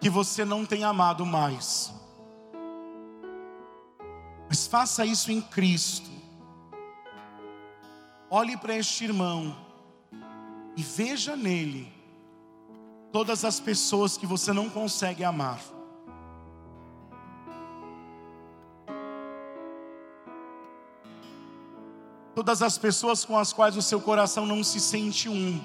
que 0.00 0.10
você 0.10 0.44
não 0.44 0.66
tem 0.66 0.82
amado 0.82 1.24
mais. 1.24 1.92
Mas 4.48 4.66
faça 4.66 5.06
isso 5.06 5.30
em 5.30 5.40
Cristo. 5.40 6.10
Olhe 8.28 8.56
para 8.56 8.76
este 8.76 9.04
irmão 9.04 9.56
e 10.76 10.82
veja 10.82 11.36
nele 11.36 11.92
todas 13.12 13.44
as 13.44 13.60
pessoas 13.60 14.16
que 14.16 14.26
você 14.26 14.52
não 14.52 14.68
consegue 14.68 15.22
amar. 15.22 15.60
Todas 22.42 22.60
as 22.60 22.76
pessoas 22.76 23.24
com 23.24 23.38
as 23.38 23.52
quais 23.52 23.76
o 23.76 23.80
seu 23.82 24.00
coração 24.00 24.44
não 24.44 24.64
se 24.64 24.80
sente 24.80 25.28
um. 25.28 25.64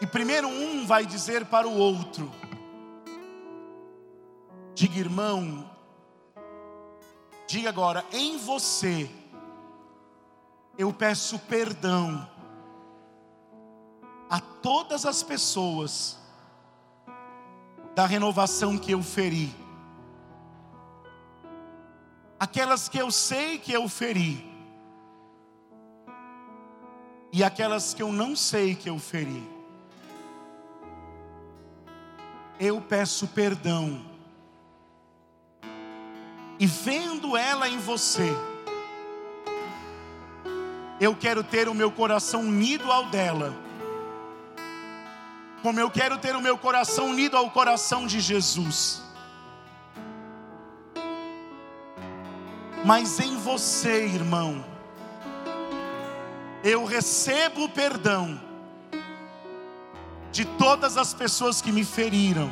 E 0.00 0.06
primeiro 0.06 0.48
um 0.48 0.86
vai 0.86 1.04
dizer 1.04 1.44
para 1.44 1.68
o 1.68 1.76
outro: 1.76 2.32
diga, 4.74 4.98
irmão, 4.98 5.70
diga 7.46 7.68
agora, 7.68 8.02
em 8.10 8.38
você, 8.38 9.10
eu 10.78 10.90
peço 10.90 11.38
perdão 11.38 12.26
a 14.30 14.40
todas 14.40 15.04
as 15.04 15.22
pessoas 15.22 16.18
da 17.94 18.06
renovação 18.06 18.78
que 18.78 18.92
eu 18.92 19.02
feri 19.02 19.61
aquelas 22.42 22.88
que 22.88 22.98
eu 22.98 23.08
sei 23.12 23.56
que 23.56 23.72
eu 23.72 23.88
feri, 23.88 24.44
e 27.32 27.44
aquelas 27.44 27.94
que 27.94 28.02
eu 28.02 28.10
não 28.10 28.34
sei 28.34 28.74
que 28.74 28.90
eu 28.90 28.98
feri. 28.98 29.48
Eu 32.58 32.80
peço 32.80 33.28
perdão, 33.28 34.04
e 36.58 36.66
vendo 36.66 37.36
ela 37.36 37.68
em 37.68 37.78
você, 37.78 38.34
eu 40.98 41.14
quero 41.14 41.44
ter 41.44 41.68
o 41.68 41.74
meu 41.74 41.92
coração 41.92 42.40
unido 42.40 42.90
ao 42.90 43.06
dela, 43.06 43.54
como 45.62 45.78
eu 45.78 45.88
quero 45.88 46.18
ter 46.18 46.34
o 46.34 46.42
meu 46.42 46.58
coração 46.58 47.10
unido 47.10 47.36
ao 47.36 47.48
coração 47.52 48.04
de 48.04 48.18
Jesus. 48.18 49.11
Mas 52.84 53.20
em 53.20 53.36
você, 53.36 54.06
irmão, 54.06 54.64
eu 56.64 56.84
recebo 56.84 57.64
o 57.64 57.68
perdão 57.68 58.40
de 60.32 60.44
todas 60.44 60.96
as 60.96 61.14
pessoas 61.14 61.60
que 61.60 61.70
me 61.70 61.84
feriram, 61.84 62.50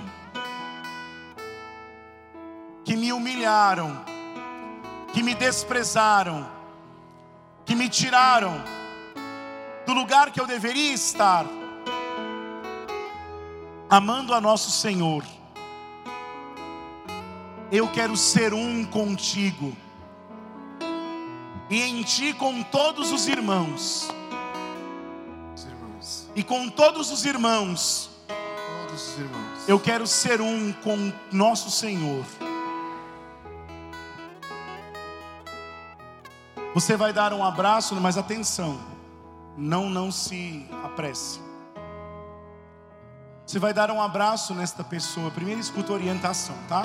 que 2.85 2.95
me 2.95 3.12
humilharam, 3.12 4.05
que 5.12 5.22
me 5.22 5.35
desprezaram, 5.35 6.49
que 7.64 7.74
me 7.74 7.89
tiraram 7.89 8.62
do 9.87 9.93
lugar 9.93 10.31
que 10.31 10.41
eu 10.41 10.47
deveria 10.47 10.93
estar, 10.93 11.45
amando 13.89 14.33
a 14.33 14.41
nosso 14.41 14.70
Senhor. 14.70 15.24
Eu 17.72 17.89
quero 17.89 18.16
ser 18.16 18.53
um 18.53 18.85
contigo, 18.85 19.76
e 21.70 21.82
em 21.82 22.02
ti 22.02 22.32
com 22.32 22.62
todos 22.64 23.12
os 23.12 23.28
irmãos, 23.28 24.08
Os 25.54 25.64
irmãos, 25.64 26.28
e 26.34 26.42
com 26.42 26.68
todos 26.68 27.10
os 27.12 27.24
irmãos, 27.24 28.10
todos 28.26 29.08
os 29.08 29.18
irmãos. 29.18 29.68
eu 29.68 29.78
quero 29.78 30.06
ser 30.06 30.40
um 30.40 30.72
com 30.72 31.12
nosso 31.30 31.70
Senhor. 31.70 32.24
Você 36.74 36.96
vai 36.96 37.12
dar 37.12 37.32
um 37.32 37.44
abraço, 37.44 37.94
mas 37.96 38.16
atenção, 38.16 38.80
não 39.56 39.88
não 39.88 40.10
se 40.10 40.66
apresse. 40.84 41.40
Você 43.46 43.58
vai 43.58 43.72
dar 43.74 43.90
um 43.90 44.00
abraço 44.00 44.54
nesta 44.54 44.84
pessoa. 44.84 45.30
Primeiro 45.32 45.60
escuta 45.60 45.92
a 45.92 45.96
orientação, 45.96 46.54
tá? 46.68 46.84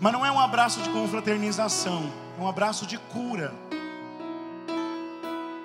Mas 0.00 0.12
não 0.12 0.24
é 0.24 0.30
um 0.30 0.38
abraço 0.38 0.80
de 0.82 0.90
confraternização, 0.90 2.12
é 2.38 2.42
um 2.42 2.48
abraço 2.48 2.86
de 2.86 2.98
cura. 2.98 3.54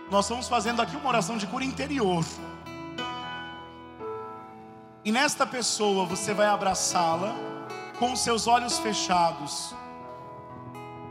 Nós 0.10 0.26
estamos 0.26 0.48
fazendo 0.48 0.82
aqui 0.82 0.96
uma 0.96 1.10
oração 1.10 1.38
de 1.38 1.48
cura 1.48 1.64
interior. 1.64 2.26
E 5.04 5.12
nesta 5.12 5.46
pessoa 5.46 6.06
você 6.06 6.34
vai 6.34 6.48
abraçá-la 6.48 7.34
com 7.98 8.14
os 8.14 8.20
seus 8.20 8.48
olhos 8.48 8.80
fechados, 8.80 9.76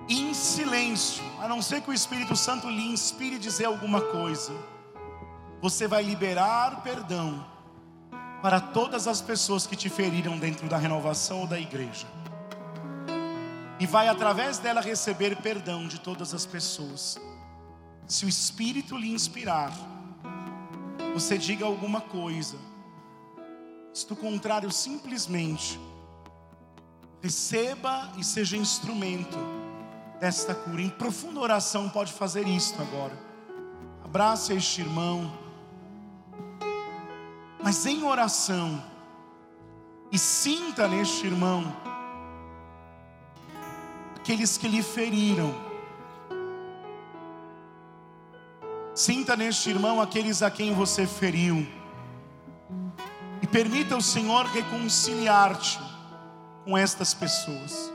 em 0.09 0.35
silêncio, 0.35 1.23
a 1.41 1.47
não 1.47 1.63
ser 1.63 1.81
que 1.83 1.91
o 1.91 1.93
Espírito 1.93 2.35
Santo 2.35 2.69
lhe 2.69 2.93
inspire 2.93 3.39
dizer 3.39 3.67
alguma 3.67 4.01
coisa. 4.01 4.53
Você 5.61 5.87
vai 5.87 6.03
liberar 6.03 6.83
perdão 6.83 7.45
para 8.43 8.61
todas 8.61 9.07
as 9.07 9.21
pessoas 9.21 9.67
que 9.67 9.77
te 9.77 9.89
feriram 9.89 10.39
dentro 10.39 10.69
da 10.69 10.77
renovação 10.77 11.41
ou 11.41 11.47
da 11.47 11.61
igreja. 11.61 12.07
E 13.81 13.87
vai 13.87 14.09
através 14.09 14.59
dela 14.59 14.83
receber 14.83 15.37
perdão 15.37 15.89
de 15.89 15.99
todas 15.99 16.35
as 16.35 16.45
pessoas. 16.45 17.19
Se 18.07 18.27
o 18.27 18.29
Espírito 18.29 18.95
lhe 18.95 19.11
inspirar, 19.11 19.73
você 21.15 21.39
diga 21.39 21.65
alguma 21.65 22.03
coisa. 22.03 22.59
Se 23.95 24.07
do 24.07 24.15
contrário, 24.15 24.71
simplesmente 24.71 25.81
receba 27.23 28.13
e 28.19 28.23
seja 28.25 28.55
instrumento 28.55 29.39
desta 30.21 30.55
cura. 30.55 30.83
Em 30.83 30.91
profunda 30.91 31.41
oração, 31.41 31.89
pode 31.89 32.13
fazer 32.13 32.47
isto 32.47 32.81
agora. 32.83 33.19
Abrace 34.05 34.53
este 34.53 34.83
irmão, 34.83 35.33
mas 37.63 37.87
em 37.87 38.03
oração, 38.03 38.83
e 40.13 40.19
sinta 40.19 40.87
neste 40.87 41.27
irmão 41.27 41.90
aqueles 44.21 44.59
que 44.59 44.69
lhe 44.69 44.83
feriram. 44.83 45.55
Sinta 48.95 49.35
neste 49.35 49.71
irmão 49.71 49.99
aqueles 49.99 50.43
a 50.43 50.51
quem 50.51 50.75
você 50.75 51.07
feriu. 51.07 51.67
E 53.41 53.47
permita 53.47 53.97
o 53.97 54.03
Senhor 54.03 54.45
reconciliar-te 54.45 55.81
com 56.65 56.77
estas 56.77 57.15
pessoas. 57.15 57.91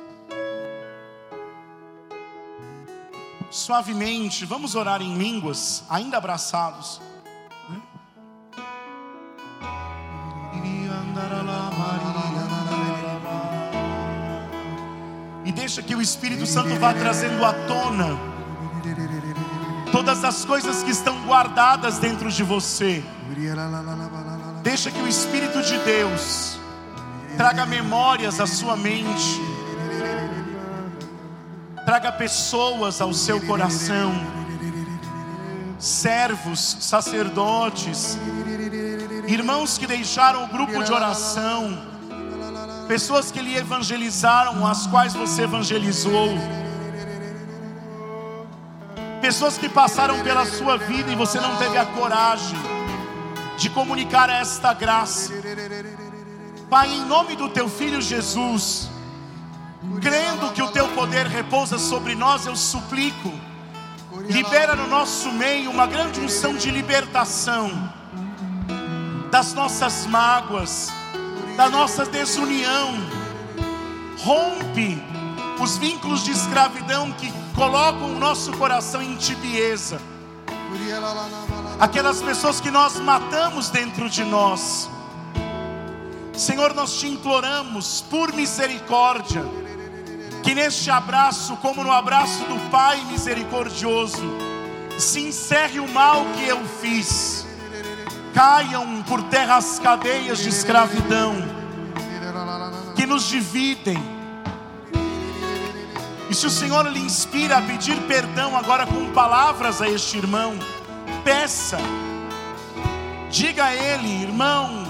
Suavemente, 3.52 4.46
vamos 4.46 4.74
orar 4.74 5.04
em 5.04 5.16
línguas, 5.16 5.84
ainda 5.88 6.18
abraçados. 6.18 7.00
Deixa 15.66 15.82
que 15.82 15.96
o 15.96 16.02
Espírito 16.02 16.46
Santo 16.46 16.76
vá 16.76 16.94
trazendo 16.94 17.44
à 17.44 17.52
tona 17.52 18.20
todas 19.92 20.24
as 20.24 20.46
coisas 20.46 20.84
que 20.84 20.92
estão 20.92 21.20
guardadas 21.26 21.98
dentro 21.98 22.30
de 22.30 22.44
você. 22.44 23.04
Deixa 24.62 24.92
que 24.92 25.00
o 25.00 25.08
Espírito 25.08 25.64
de 25.64 25.76
Deus 25.80 26.60
traga 27.36 27.66
memórias 27.66 28.40
à 28.40 28.46
sua 28.46 28.78
mente, 28.78 29.42
traga 31.84 32.12
pessoas 32.12 33.02
ao 33.02 33.12
seu 33.12 33.42
coração, 33.42 34.14
servos, 35.80 36.78
sacerdotes, 36.80 38.20
irmãos 39.28 39.80
que 39.80 39.88
deixaram 39.88 40.44
o 40.44 40.48
grupo 40.48 40.84
de 40.84 40.94
oração, 40.94 41.95
pessoas 42.88 43.32
que 43.32 43.42
lhe 43.42 43.56
evangelizaram, 43.58 44.66
as 44.66 44.88
quais 44.88 45.14
você 45.14 45.44
evangelizou, 45.44 46.30
pessoas 49.22 49.58
que 49.58 49.68
passaram 49.68 50.22
pela 50.22 50.46
sua 50.46 50.78
vida 50.78 51.12
e 51.12 51.16
você 51.16 51.40
não 51.40 51.56
teve 51.58 51.78
a 51.78 51.86
coragem 51.86 52.58
de 53.58 53.70
comunicar 53.70 54.30
esta 54.30 54.74
graça. 54.74 55.34
Pai, 56.70 56.90
em 56.90 57.06
nome 57.06 57.36
do 57.36 57.50
teu 57.50 57.70
filho 57.70 58.02
Jesus, 58.02 58.90
crendo 60.02 60.52
que 60.52 60.62
o 60.62 60.72
teu 60.72 60.88
poder 60.90 61.26
repousa 61.26 61.78
sobre 61.78 62.16
nós, 62.16 62.46
eu 62.46 62.56
suplico, 62.56 63.34
libera 64.30 64.76
no 64.76 64.88
nosso 64.88 65.32
meio 65.32 65.72
uma 65.72 65.88
grande 65.88 66.20
unção 66.20 66.54
de 66.56 66.70
libertação 66.70 67.92
das 69.32 69.54
nossas 69.54 70.06
mágoas, 70.06 70.92
da 71.56 71.70
nossa 71.70 72.06
desunião. 72.06 72.94
Rompe 74.20 75.02
os 75.60 75.78
vínculos 75.78 76.24
de 76.24 76.32
escravidão 76.32 77.12
que 77.14 77.32
colocam 77.56 78.16
o 78.16 78.20
nosso 78.20 78.52
coração 78.54 79.02
em 79.02 79.16
tibieza. 79.16 80.02
Aquelas 81.80 82.22
pessoas 82.22 82.60
que 82.60 82.70
nós 82.70 83.00
matamos 83.00 83.70
dentro 83.70 84.10
de 84.10 84.24
nós. 84.24 84.90
Senhor, 86.34 86.74
nós 86.74 87.00
te 87.00 87.08
imploramos 87.08 88.02
por 88.10 88.34
misericórdia, 88.34 89.46
que 90.44 90.54
neste 90.54 90.92
abraço, 90.92 91.56
como 91.58 91.82
no 91.82 91.92
abraço 91.92 92.44
do 92.44 92.70
Pai 92.70 93.02
misericordioso, 93.06 94.24
se 94.98 95.22
encerre 95.22 95.80
o 95.80 95.88
mal 95.88 96.26
que 96.36 96.46
eu 96.46 96.64
fiz, 96.82 97.45
caiam 98.36 99.02
por 99.04 99.24
terra 99.24 99.56
as 99.56 99.80
cadeias 99.80 100.40
de 100.40 100.50
escravidão 100.50 101.36
que 102.94 103.06
nos 103.06 103.24
dividem. 103.24 103.98
E 106.30 106.36
se 106.36 106.46
o 106.46 106.50
Senhor 106.50 106.86
lhe 106.92 107.00
inspira 107.00 107.58
a 107.58 107.62
pedir 107.62 107.96
perdão 108.02 108.58
agora 108.58 108.86
com 108.86 109.10
palavras 109.14 109.82
a 109.82 109.88
este 109.88 110.18
irmão, 110.18 110.60
peça, 111.24 111.78
diga 113.32 113.66
a 113.66 113.74
ele, 113.74 114.24
irmão, 114.24 114.84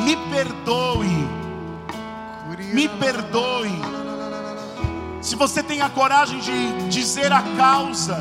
me 0.00 0.16
perdoe, 0.16 1.28
me 2.72 2.88
perdoe. 2.88 3.80
Se 5.22 5.36
você 5.36 5.62
tem 5.62 5.82
a 5.82 5.88
coragem 5.88 6.40
de 6.40 6.88
dizer 6.88 7.32
a 7.32 7.42
causa, 7.56 8.20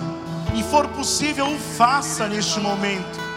e 0.54 0.62
for 0.62 0.88
possível, 0.90 1.48
o 1.48 1.58
faça 1.58 2.28
neste 2.28 2.60
momento. 2.60 3.29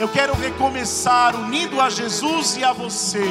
Eu 0.00 0.08
quero 0.08 0.32
recomeçar 0.32 1.36
unido 1.36 1.78
a 1.78 1.90
Jesus 1.90 2.56
e 2.56 2.64
a 2.64 2.72
você. 2.72 3.30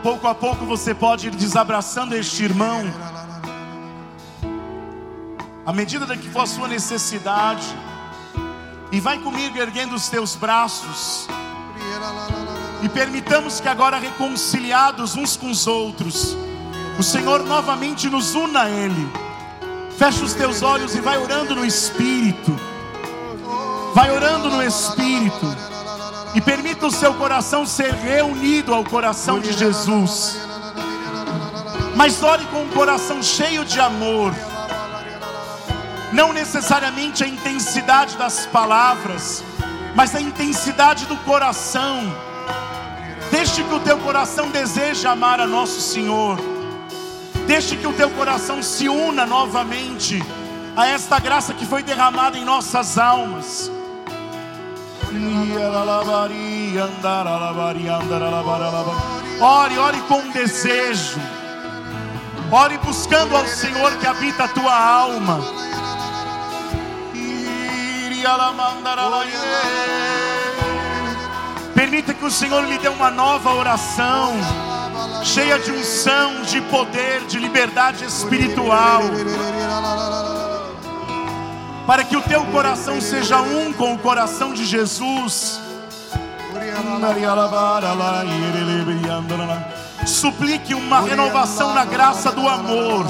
Pouco 0.00 0.28
a 0.28 0.34
pouco 0.34 0.64
você 0.64 0.94
pode 0.94 1.26
ir 1.26 1.34
desabraçando 1.34 2.14
este 2.14 2.44
irmão, 2.44 2.84
à 5.68 5.72
medida 5.74 6.06
da 6.06 6.16
que 6.16 6.30
for 6.30 6.44
a 6.44 6.46
sua 6.46 6.66
necessidade, 6.66 7.62
e 8.90 8.98
vai 9.00 9.18
comigo 9.18 9.58
erguendo 9.58 9.94
os 9.94 10.08
teus 10.08 10.34
braços. 10.34 11.28
E 12.82 12.88
permitamos 12.88 13.60
que 13.60 13.68
agora, 13.68 13.98
reconciliados 13.98 15.14
uns 15.14 15.36
com 15.36 15.50
os 15.50 15.66
outros, 15.66 16.34
o 16.98 17.02
Senhor 17.02 17.42
novamente 17.44 18.08
nos 18.08 18.34
una 18.34 18.62
a 18.62 18.70
Ele. 18.70 19.12
Fecha 19.98 20.24
os 20.24 20.32
teus 20.32 20.62
olhos 20.62 20.94
e 20.94 21.02
vai 21.02 21.18
orando 21.18 21.54
no 21.54 21.66
Espírito. 21.66 22.58
Vai 23.92 24.10
orando 24.10 24.48
no 24.48 24.62
Espírito. 24.62 25.54
E 26.34 26.40
permita 26.40 26.86
o 26.86 26.90
seu 26.90 27.12
coração 27.12 27.66
ser 27.66 27.92
reunido 27.92 28.72
ao 28.72 28.84
coração 28.84 29.38
de 29.38 29.52
Jesus. 29.52 30.38
Mas 31.94 32.22
ore 32.22 32.46
com 32.46 32.62
um 32.62 32.68
coração 32.70 33.22
cheio 33.22 33.66
de 33.66 33.78
amor. 33.78 34.32
Não 36.12 36.32
necessariamente 36.32 37.22
a 37.22 37.26
intensidade 37.28 38.16
das 38.16 38.46
palavras, 38.46 39.44
mas 39.94 40.14
a 40.14 40.20
intensidade 40.20 41.06
do 41.06 41.16
coração. 41.18 42.00
Deixe 43.30 43.62
que 43.62 43.74
o 43.74 43.80
teu 43.80 43.98
coração 43.98 44.48
deseje 44.48 45.06
amar 45.06 45.40
a 45.40 45.46
nosso 45.46 45.80
Senhor. 45.80 46.38
Deixe 47.46 47.76
que 47.76 47.86
o 47.86 47.92
teu 47.92 48.10
coração 48.10 48.62
se 48.62 48.88
una 48.88 49.26
novamente 49.26 50.22
a 50.76 50.86
esta 50.86 51.18
graça 51.18 51.52
que 51.52 51.66
foi 51.66 51.82
derramada 51.82 52.38
em 52.38 52.44
nossas 52.44 52.96
almas. 52.96 53.70
Ore, 59.40 59.78
ore 59.78 60.00
com 60.02 60.30
desejo. 60.30 61.20
Ore 62.50 62.78
buscando 62.78 63.36
ao 63.36 63.46
Senhor 63.46 63.92
que 63.98 64.06
habita 64.06 64.44
a 64.44 64.48
tua 64.48 64.74
alma. 64.74 65.40
Permita 71.74 72.12
que 72.12 72.24
o 72.24 72.30
Senhor 72.30 72.64
lhe 72.64 72.76
dê 72.78 72.88
uma 72.88 73.10
nova 73.10 73.54
oração, 73.54 74.34
cheia 75.24 75.58
de 75.58 75.70
unção, 75.70 76.42
de 76.42 76.60
poder, 76.62 77.20
de 77.26 77.38
liberdade 77.38 78.04
espiritual, 78.04 79.02
para 81.86 82.04
que 82.04 82.16
o 82.16 82.22
teu 82.22 82.44
coração 82.46 83.00
seja 83.00 83.40
um 83.40 83.72
com 83.72 83.94
o 83.94 83.98
coração 83.98 84.52
de 84.52 84.66
Jesus. 84.66 85.60
Suplique 90.06 90.74
uma 90.74 91.00
renovação 91.00 91.72
na 91.74 91.84
graça 91.84 92.32
do 92.32 92.48
amor, 92.48 93.06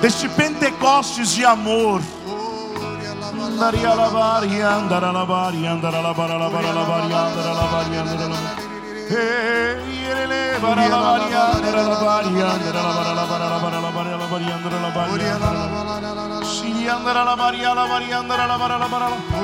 deste 0.00 0.28
Pentecostes 0.28 1.30
de 1.30 1.44
amor. 1.44 2.02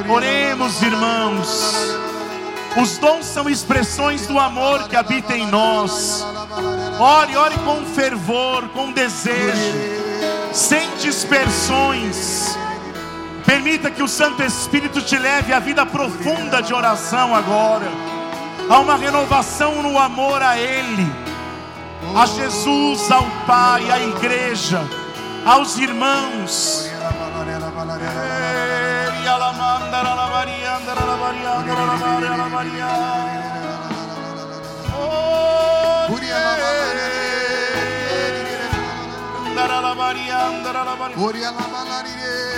Oremos, 0.09 0.83
irmãos. 0.83 1.75
Os 2.81 2.97
dons 2.97 3.27
são 3.27 3.51
expressões 3.51 4.27
do 4.27 4.39
amor 4.39 4.89
que 4.89 4.97
habita 4.97 5.37
em 5.37 5.47
nós. 5.47 6.25
Ore, 6.99 7.37
ore 7.37 7.59
com 7.59 7.85
fervor, 7.85 8.69
com 8.69 8.93
desejo, 8.93 9.75
sem 10.53 10.89
dispersões. 10.97 12.56
Permita 13.47 13.93
que 13.93 14.03
o 14.03 14.09
Santo 14.09 14.43
Espírito 14.43 15.01
te 15.01 15.17
leve 15.17 15.53
à 15.53 15.61
vida 15.61 15.87
profunda 15.87 16.61
de 16.61 16.75
oração 16.75 17.33
agora. 17.33 17.87
Há 18.69 18.81
uma 18.81 18.97
renovação 18.97 19.81
no 19.83 19.97
amor 19.97 20.43
a 20.43 20.59
Ele, 20.59 21.07
a 22.17 22.27
Jesus, 22.27 23.09
ao 23.13 23.25
Pai, 23.47 23.89
à 23.89 24.01
igreja, 24.01 24.81
aos 25.47 25.79
irmãos. 25.79 26.91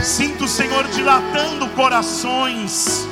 Sinto 0.03 0.45
o 0.45 0.49
Senhor 0.49 0.87
dilatando 0.89 1.69
corações. 1.71 3.07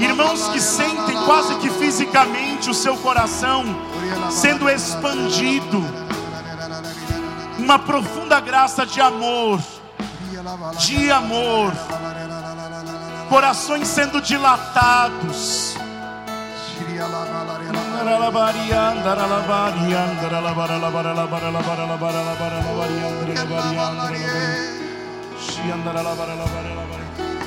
Irmãos 0.00 0.48
que 0.48 0.60
sentem 0.60 1.16
quase 1.24 1.54
que 1.56 1.68
fisicamente 1.70 2.70
o 2.70 2.74
seu 2.74 2.96
coração 2.96 3.64
sendo 4.30 4.68
expandido. 4.68 5.82
Uma 7.58 7.78
profunda 7.78 8.40
graça 8.40 8.86
de 8.86 9.00
amor. 9.00 9.60
De 10.78 11.10
amor. 11.10 11.72
Corações 13.28 13.88
sendo 13.88 14.20
dilatados. 14.20 15.76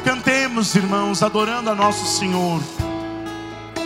Cantemos, 0.04 0.76
irmãos, 0.76 1.24
adorando 1.24 1.70
a 1.70 1.76
nosso 1.76 2.06
Senhor 2.06 2.62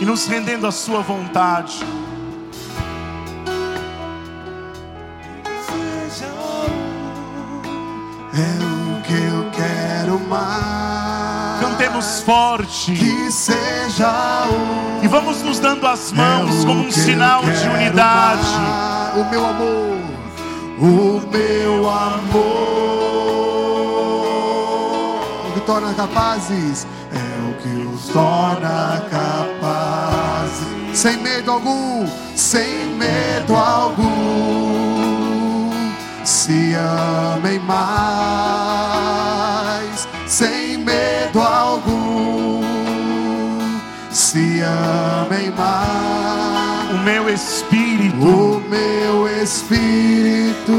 e 0.00 0.04
nos 0.04 0.26
rendendo 0.26 0.66
à 0.66 0.72
Sua 0.72 1.00
vontade. 1.00 1.78
É 8.32 8.69
mais. 11.80 11.88
Cantemos 11.88 12.20
forte 12.22 12.92
Que 12.92 13.32
seja 13.32 14.48
o 14.48 14.80
e 15.02 15.08
vamos 15.08 15.42
nos 15.42 15.58
dando 15.58 15.86
as 15.86 16.12
mãos 16.12 16.62
como 16.64 16.86
um 16.86 16.90
sinal 16.90 17.42
de 17.42 17.68
unidade. 17.68 18.46
O 19.16 19.24
meu 19.30 19.46
amor, 19.46 19.96
o 20.78 21.22
meu 21.32 21.88
amor, 21.88 22.40
o 25.48 25.52
que 25.54 25.60
torna 25.60 25.94
capazes 25.94 26.86
é 27.12 27.16
o 27.48 27.54
que 27.62 27.86
os 27.86 28.08
torna 28.08 29.02
capazes. 29.10 30.68
Sem 30.92 31.16
medo 31.16 31.50
algum, 31.52 32.06
sem 32.36 32.94
medo 32.96 33.56
algum, 33.56 34.10
se 36.22 36.74
amem 36.74 37.58
mais, 37.60 38.89
mais 45.48 46.90
O 46.92 46.98
meu 47.04 47.28
espírito 47.32 48.16
o 48.26 48.62
meu 48.68 49.42
espírito 49.42 50.72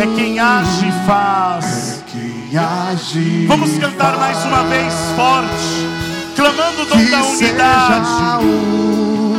é 0.00 0.06
quem 0.14 0.38
age 0.38 0.86
e 0.86 1.06
faz. 1.06 1.98
é 1.98 2.10
quem 2.12 2.56
age. 2.56 3.46
Vamos 3.46 3.76
cantar 3.78 4.16
mais 4.16 4.44
uma 4.44 4.62
vez 4.64 4.94
forte, 5.16 5.88
clamando 6.36 6.82
o 6.82 6.86
dom 6.86 6.96
que 6.96 7.10
da 7.10 7.22
unidade. 7.24 8.06
seja 8.06 8.38
um, 8.38 9.36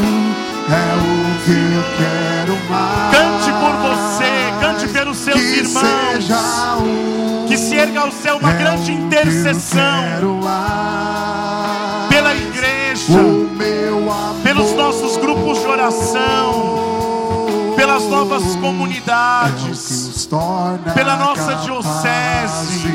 é 0.68 0.96
o 0.98 1.30
que 1.46 1.52
eu 1.76 1.84
quero 1.98 2.58
mais. 2.70 3.16
Cante 3.16 3.52
por 3.54 3.74
você, 3.88 4.32
cante 4.60 4.88
pelos 4.90 5.18
seus 5.18 5.40
que 5.40 5.60
irmãos. 5.60 6.30
um, 6.82 7.46
Que 7.48 7.58
se 7.58 7.76
erga 7.76 8.02
ao 8.02 8.12
céu 8.12 8.38
uma 8.38 8.52
é 8.52 8.58
grande 8.58 8.82
o 8.82 8.86
que 8.86 8.92
eu 8.92 9.06
intercessão 9.06 10.02
quero 10.04 10.34
mais. 10.44 11.59
Pelas 18.00 18.10
novas 18.10 18.56
é 18.56 18.60
comunidades, 18.60 20.28
pela 20.94 21.18
nossa 21.18 21.56
diocese, 21.56 22.94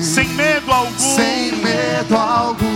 sem 0.00 0.28
medo 0.30 0.72
algum. 0.72 0.98
sem 0.98 1.52
medo 1.56 2.16
algum, 2.16 2.66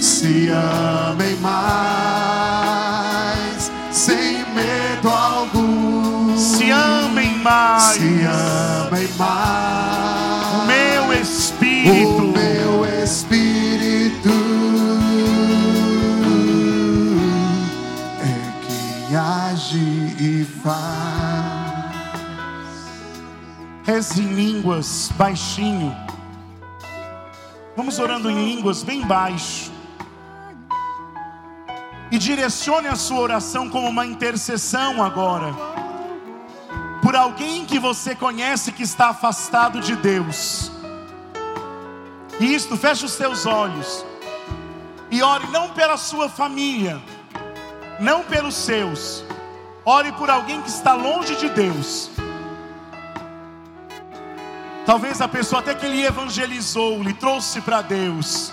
se 0.00 0.48
amem 0.48 1.36
mais, 1.36 2.72
sem 3.90 4.44
medo 4.54 5.08
algum, 5.08 6.36
Se 6.36 6.70
amem 6.70 7.38
mais, 7.38 7.82
se 7.82 8.26
amem 8.88 9.08
mais, 9.18 10.54
o 10.54 10.66
meu 10.66 11.12
espírito. 11.20 12.21
Faz. 20.62 21.82
Reze 23.84 24.22
em 24.22 24.32
línguas 24.32 25.10
baixinho. 25.16 25.94
Vamos 27.76 27.98
orando 27.98 28.30
em 28.30 28.54
línguas 28.54 28.82
bem 28.82 29.04
baixo. 29.04 29.72
E 32.10 32.18
direcione 32.18 32.86
a 32.88 32.94
sua 32.94 33.20
oração 33.20 33.68
como 33.68 33.88
uma 33.88 34.06
intercessão 34.06 35.02
agora. 35.02 35.52
Por 37.02 37.16
alguém 37.16 37.64
que 37.64 37.78
você 37.78 38.14
conhece 38.14 38.70
que 38.70 38.82
está 38.82 39.08
afastado 39.08 39.80
de 39.80 39.96
Deus. 39.96 40.70
Isto, 42.38 42.76
feche 42.76 43.04
os 43.04 43.12
seus 43.12 43.46
olhos. 43.46 44.04
E 45.10 45.22
ore 45.22 45.46
não 45.48 45.70
pela 45.70 45.96
sua 45.96 46.28
família, 46.28 47.02
não 47.98 48.22
pelos 48.22 48.54
seus. 48.54 49.24
Ore 49.84 50.12
por 50.12 50.30
alguém 50.30 50.62
que 50.62 50.68
está 50.68 50.94
longe 50.94 51.34
de 51.36 51.48
Deus. 51.48 52.10
Talvez 54.86 55.20
a 55.20 55.28
pessoa 55.28 55.60
até 55.60 55.74
que 55.74 55.86
ele 55.86 56.04
evangelizou, 56.04 57.02
lhe 57.02 57.14
trouxe 57.14 57.60
para 57.60 57.82
Deus. 57.82 58.52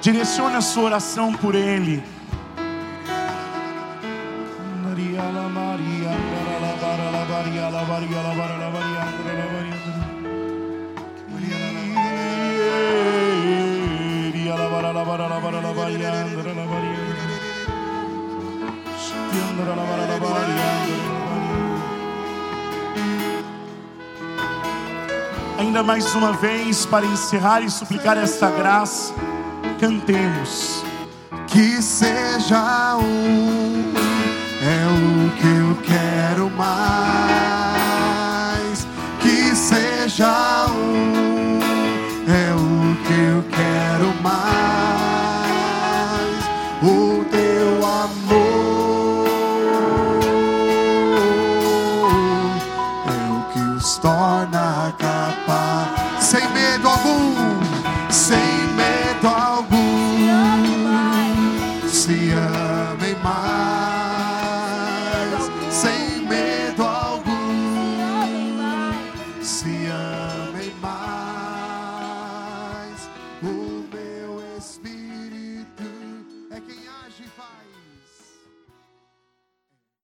Direcione 0.00 0.56
a 0.56 0.62
sua 0.62 0.84
oração 0.84 1.32
por 1.32 1.54
ele. 1.54 2.02
Mais 26.00 26.14
uma 26.14 26.32
vez 26.32 26.86
para 26.86 27.04
encerrar 27.04 27.60
e 27.60 27.68
suplicar 27.68 28.16
esta 28.16 28.50
graça, 28.50 29.12
cantemos. 29.78 30.82
Que 31.46 31.82
seja 31.82 32.96
um, 32.96 33.92
é 34.62 34.86
o 34.88 35.28
que 35.36 35.46
eu 35.46 35.76
quero 35.84 36.48
mais. 36.56 37.76
Que 39.20 39.54
seja 39.54 40.68
um, 40.70 41.58
é 42.26 42.54
o 42.54 42.96
que 43.04 43.12
eu 43.12 43.44
quero 43.50 44.14
mais. 44.22 44.79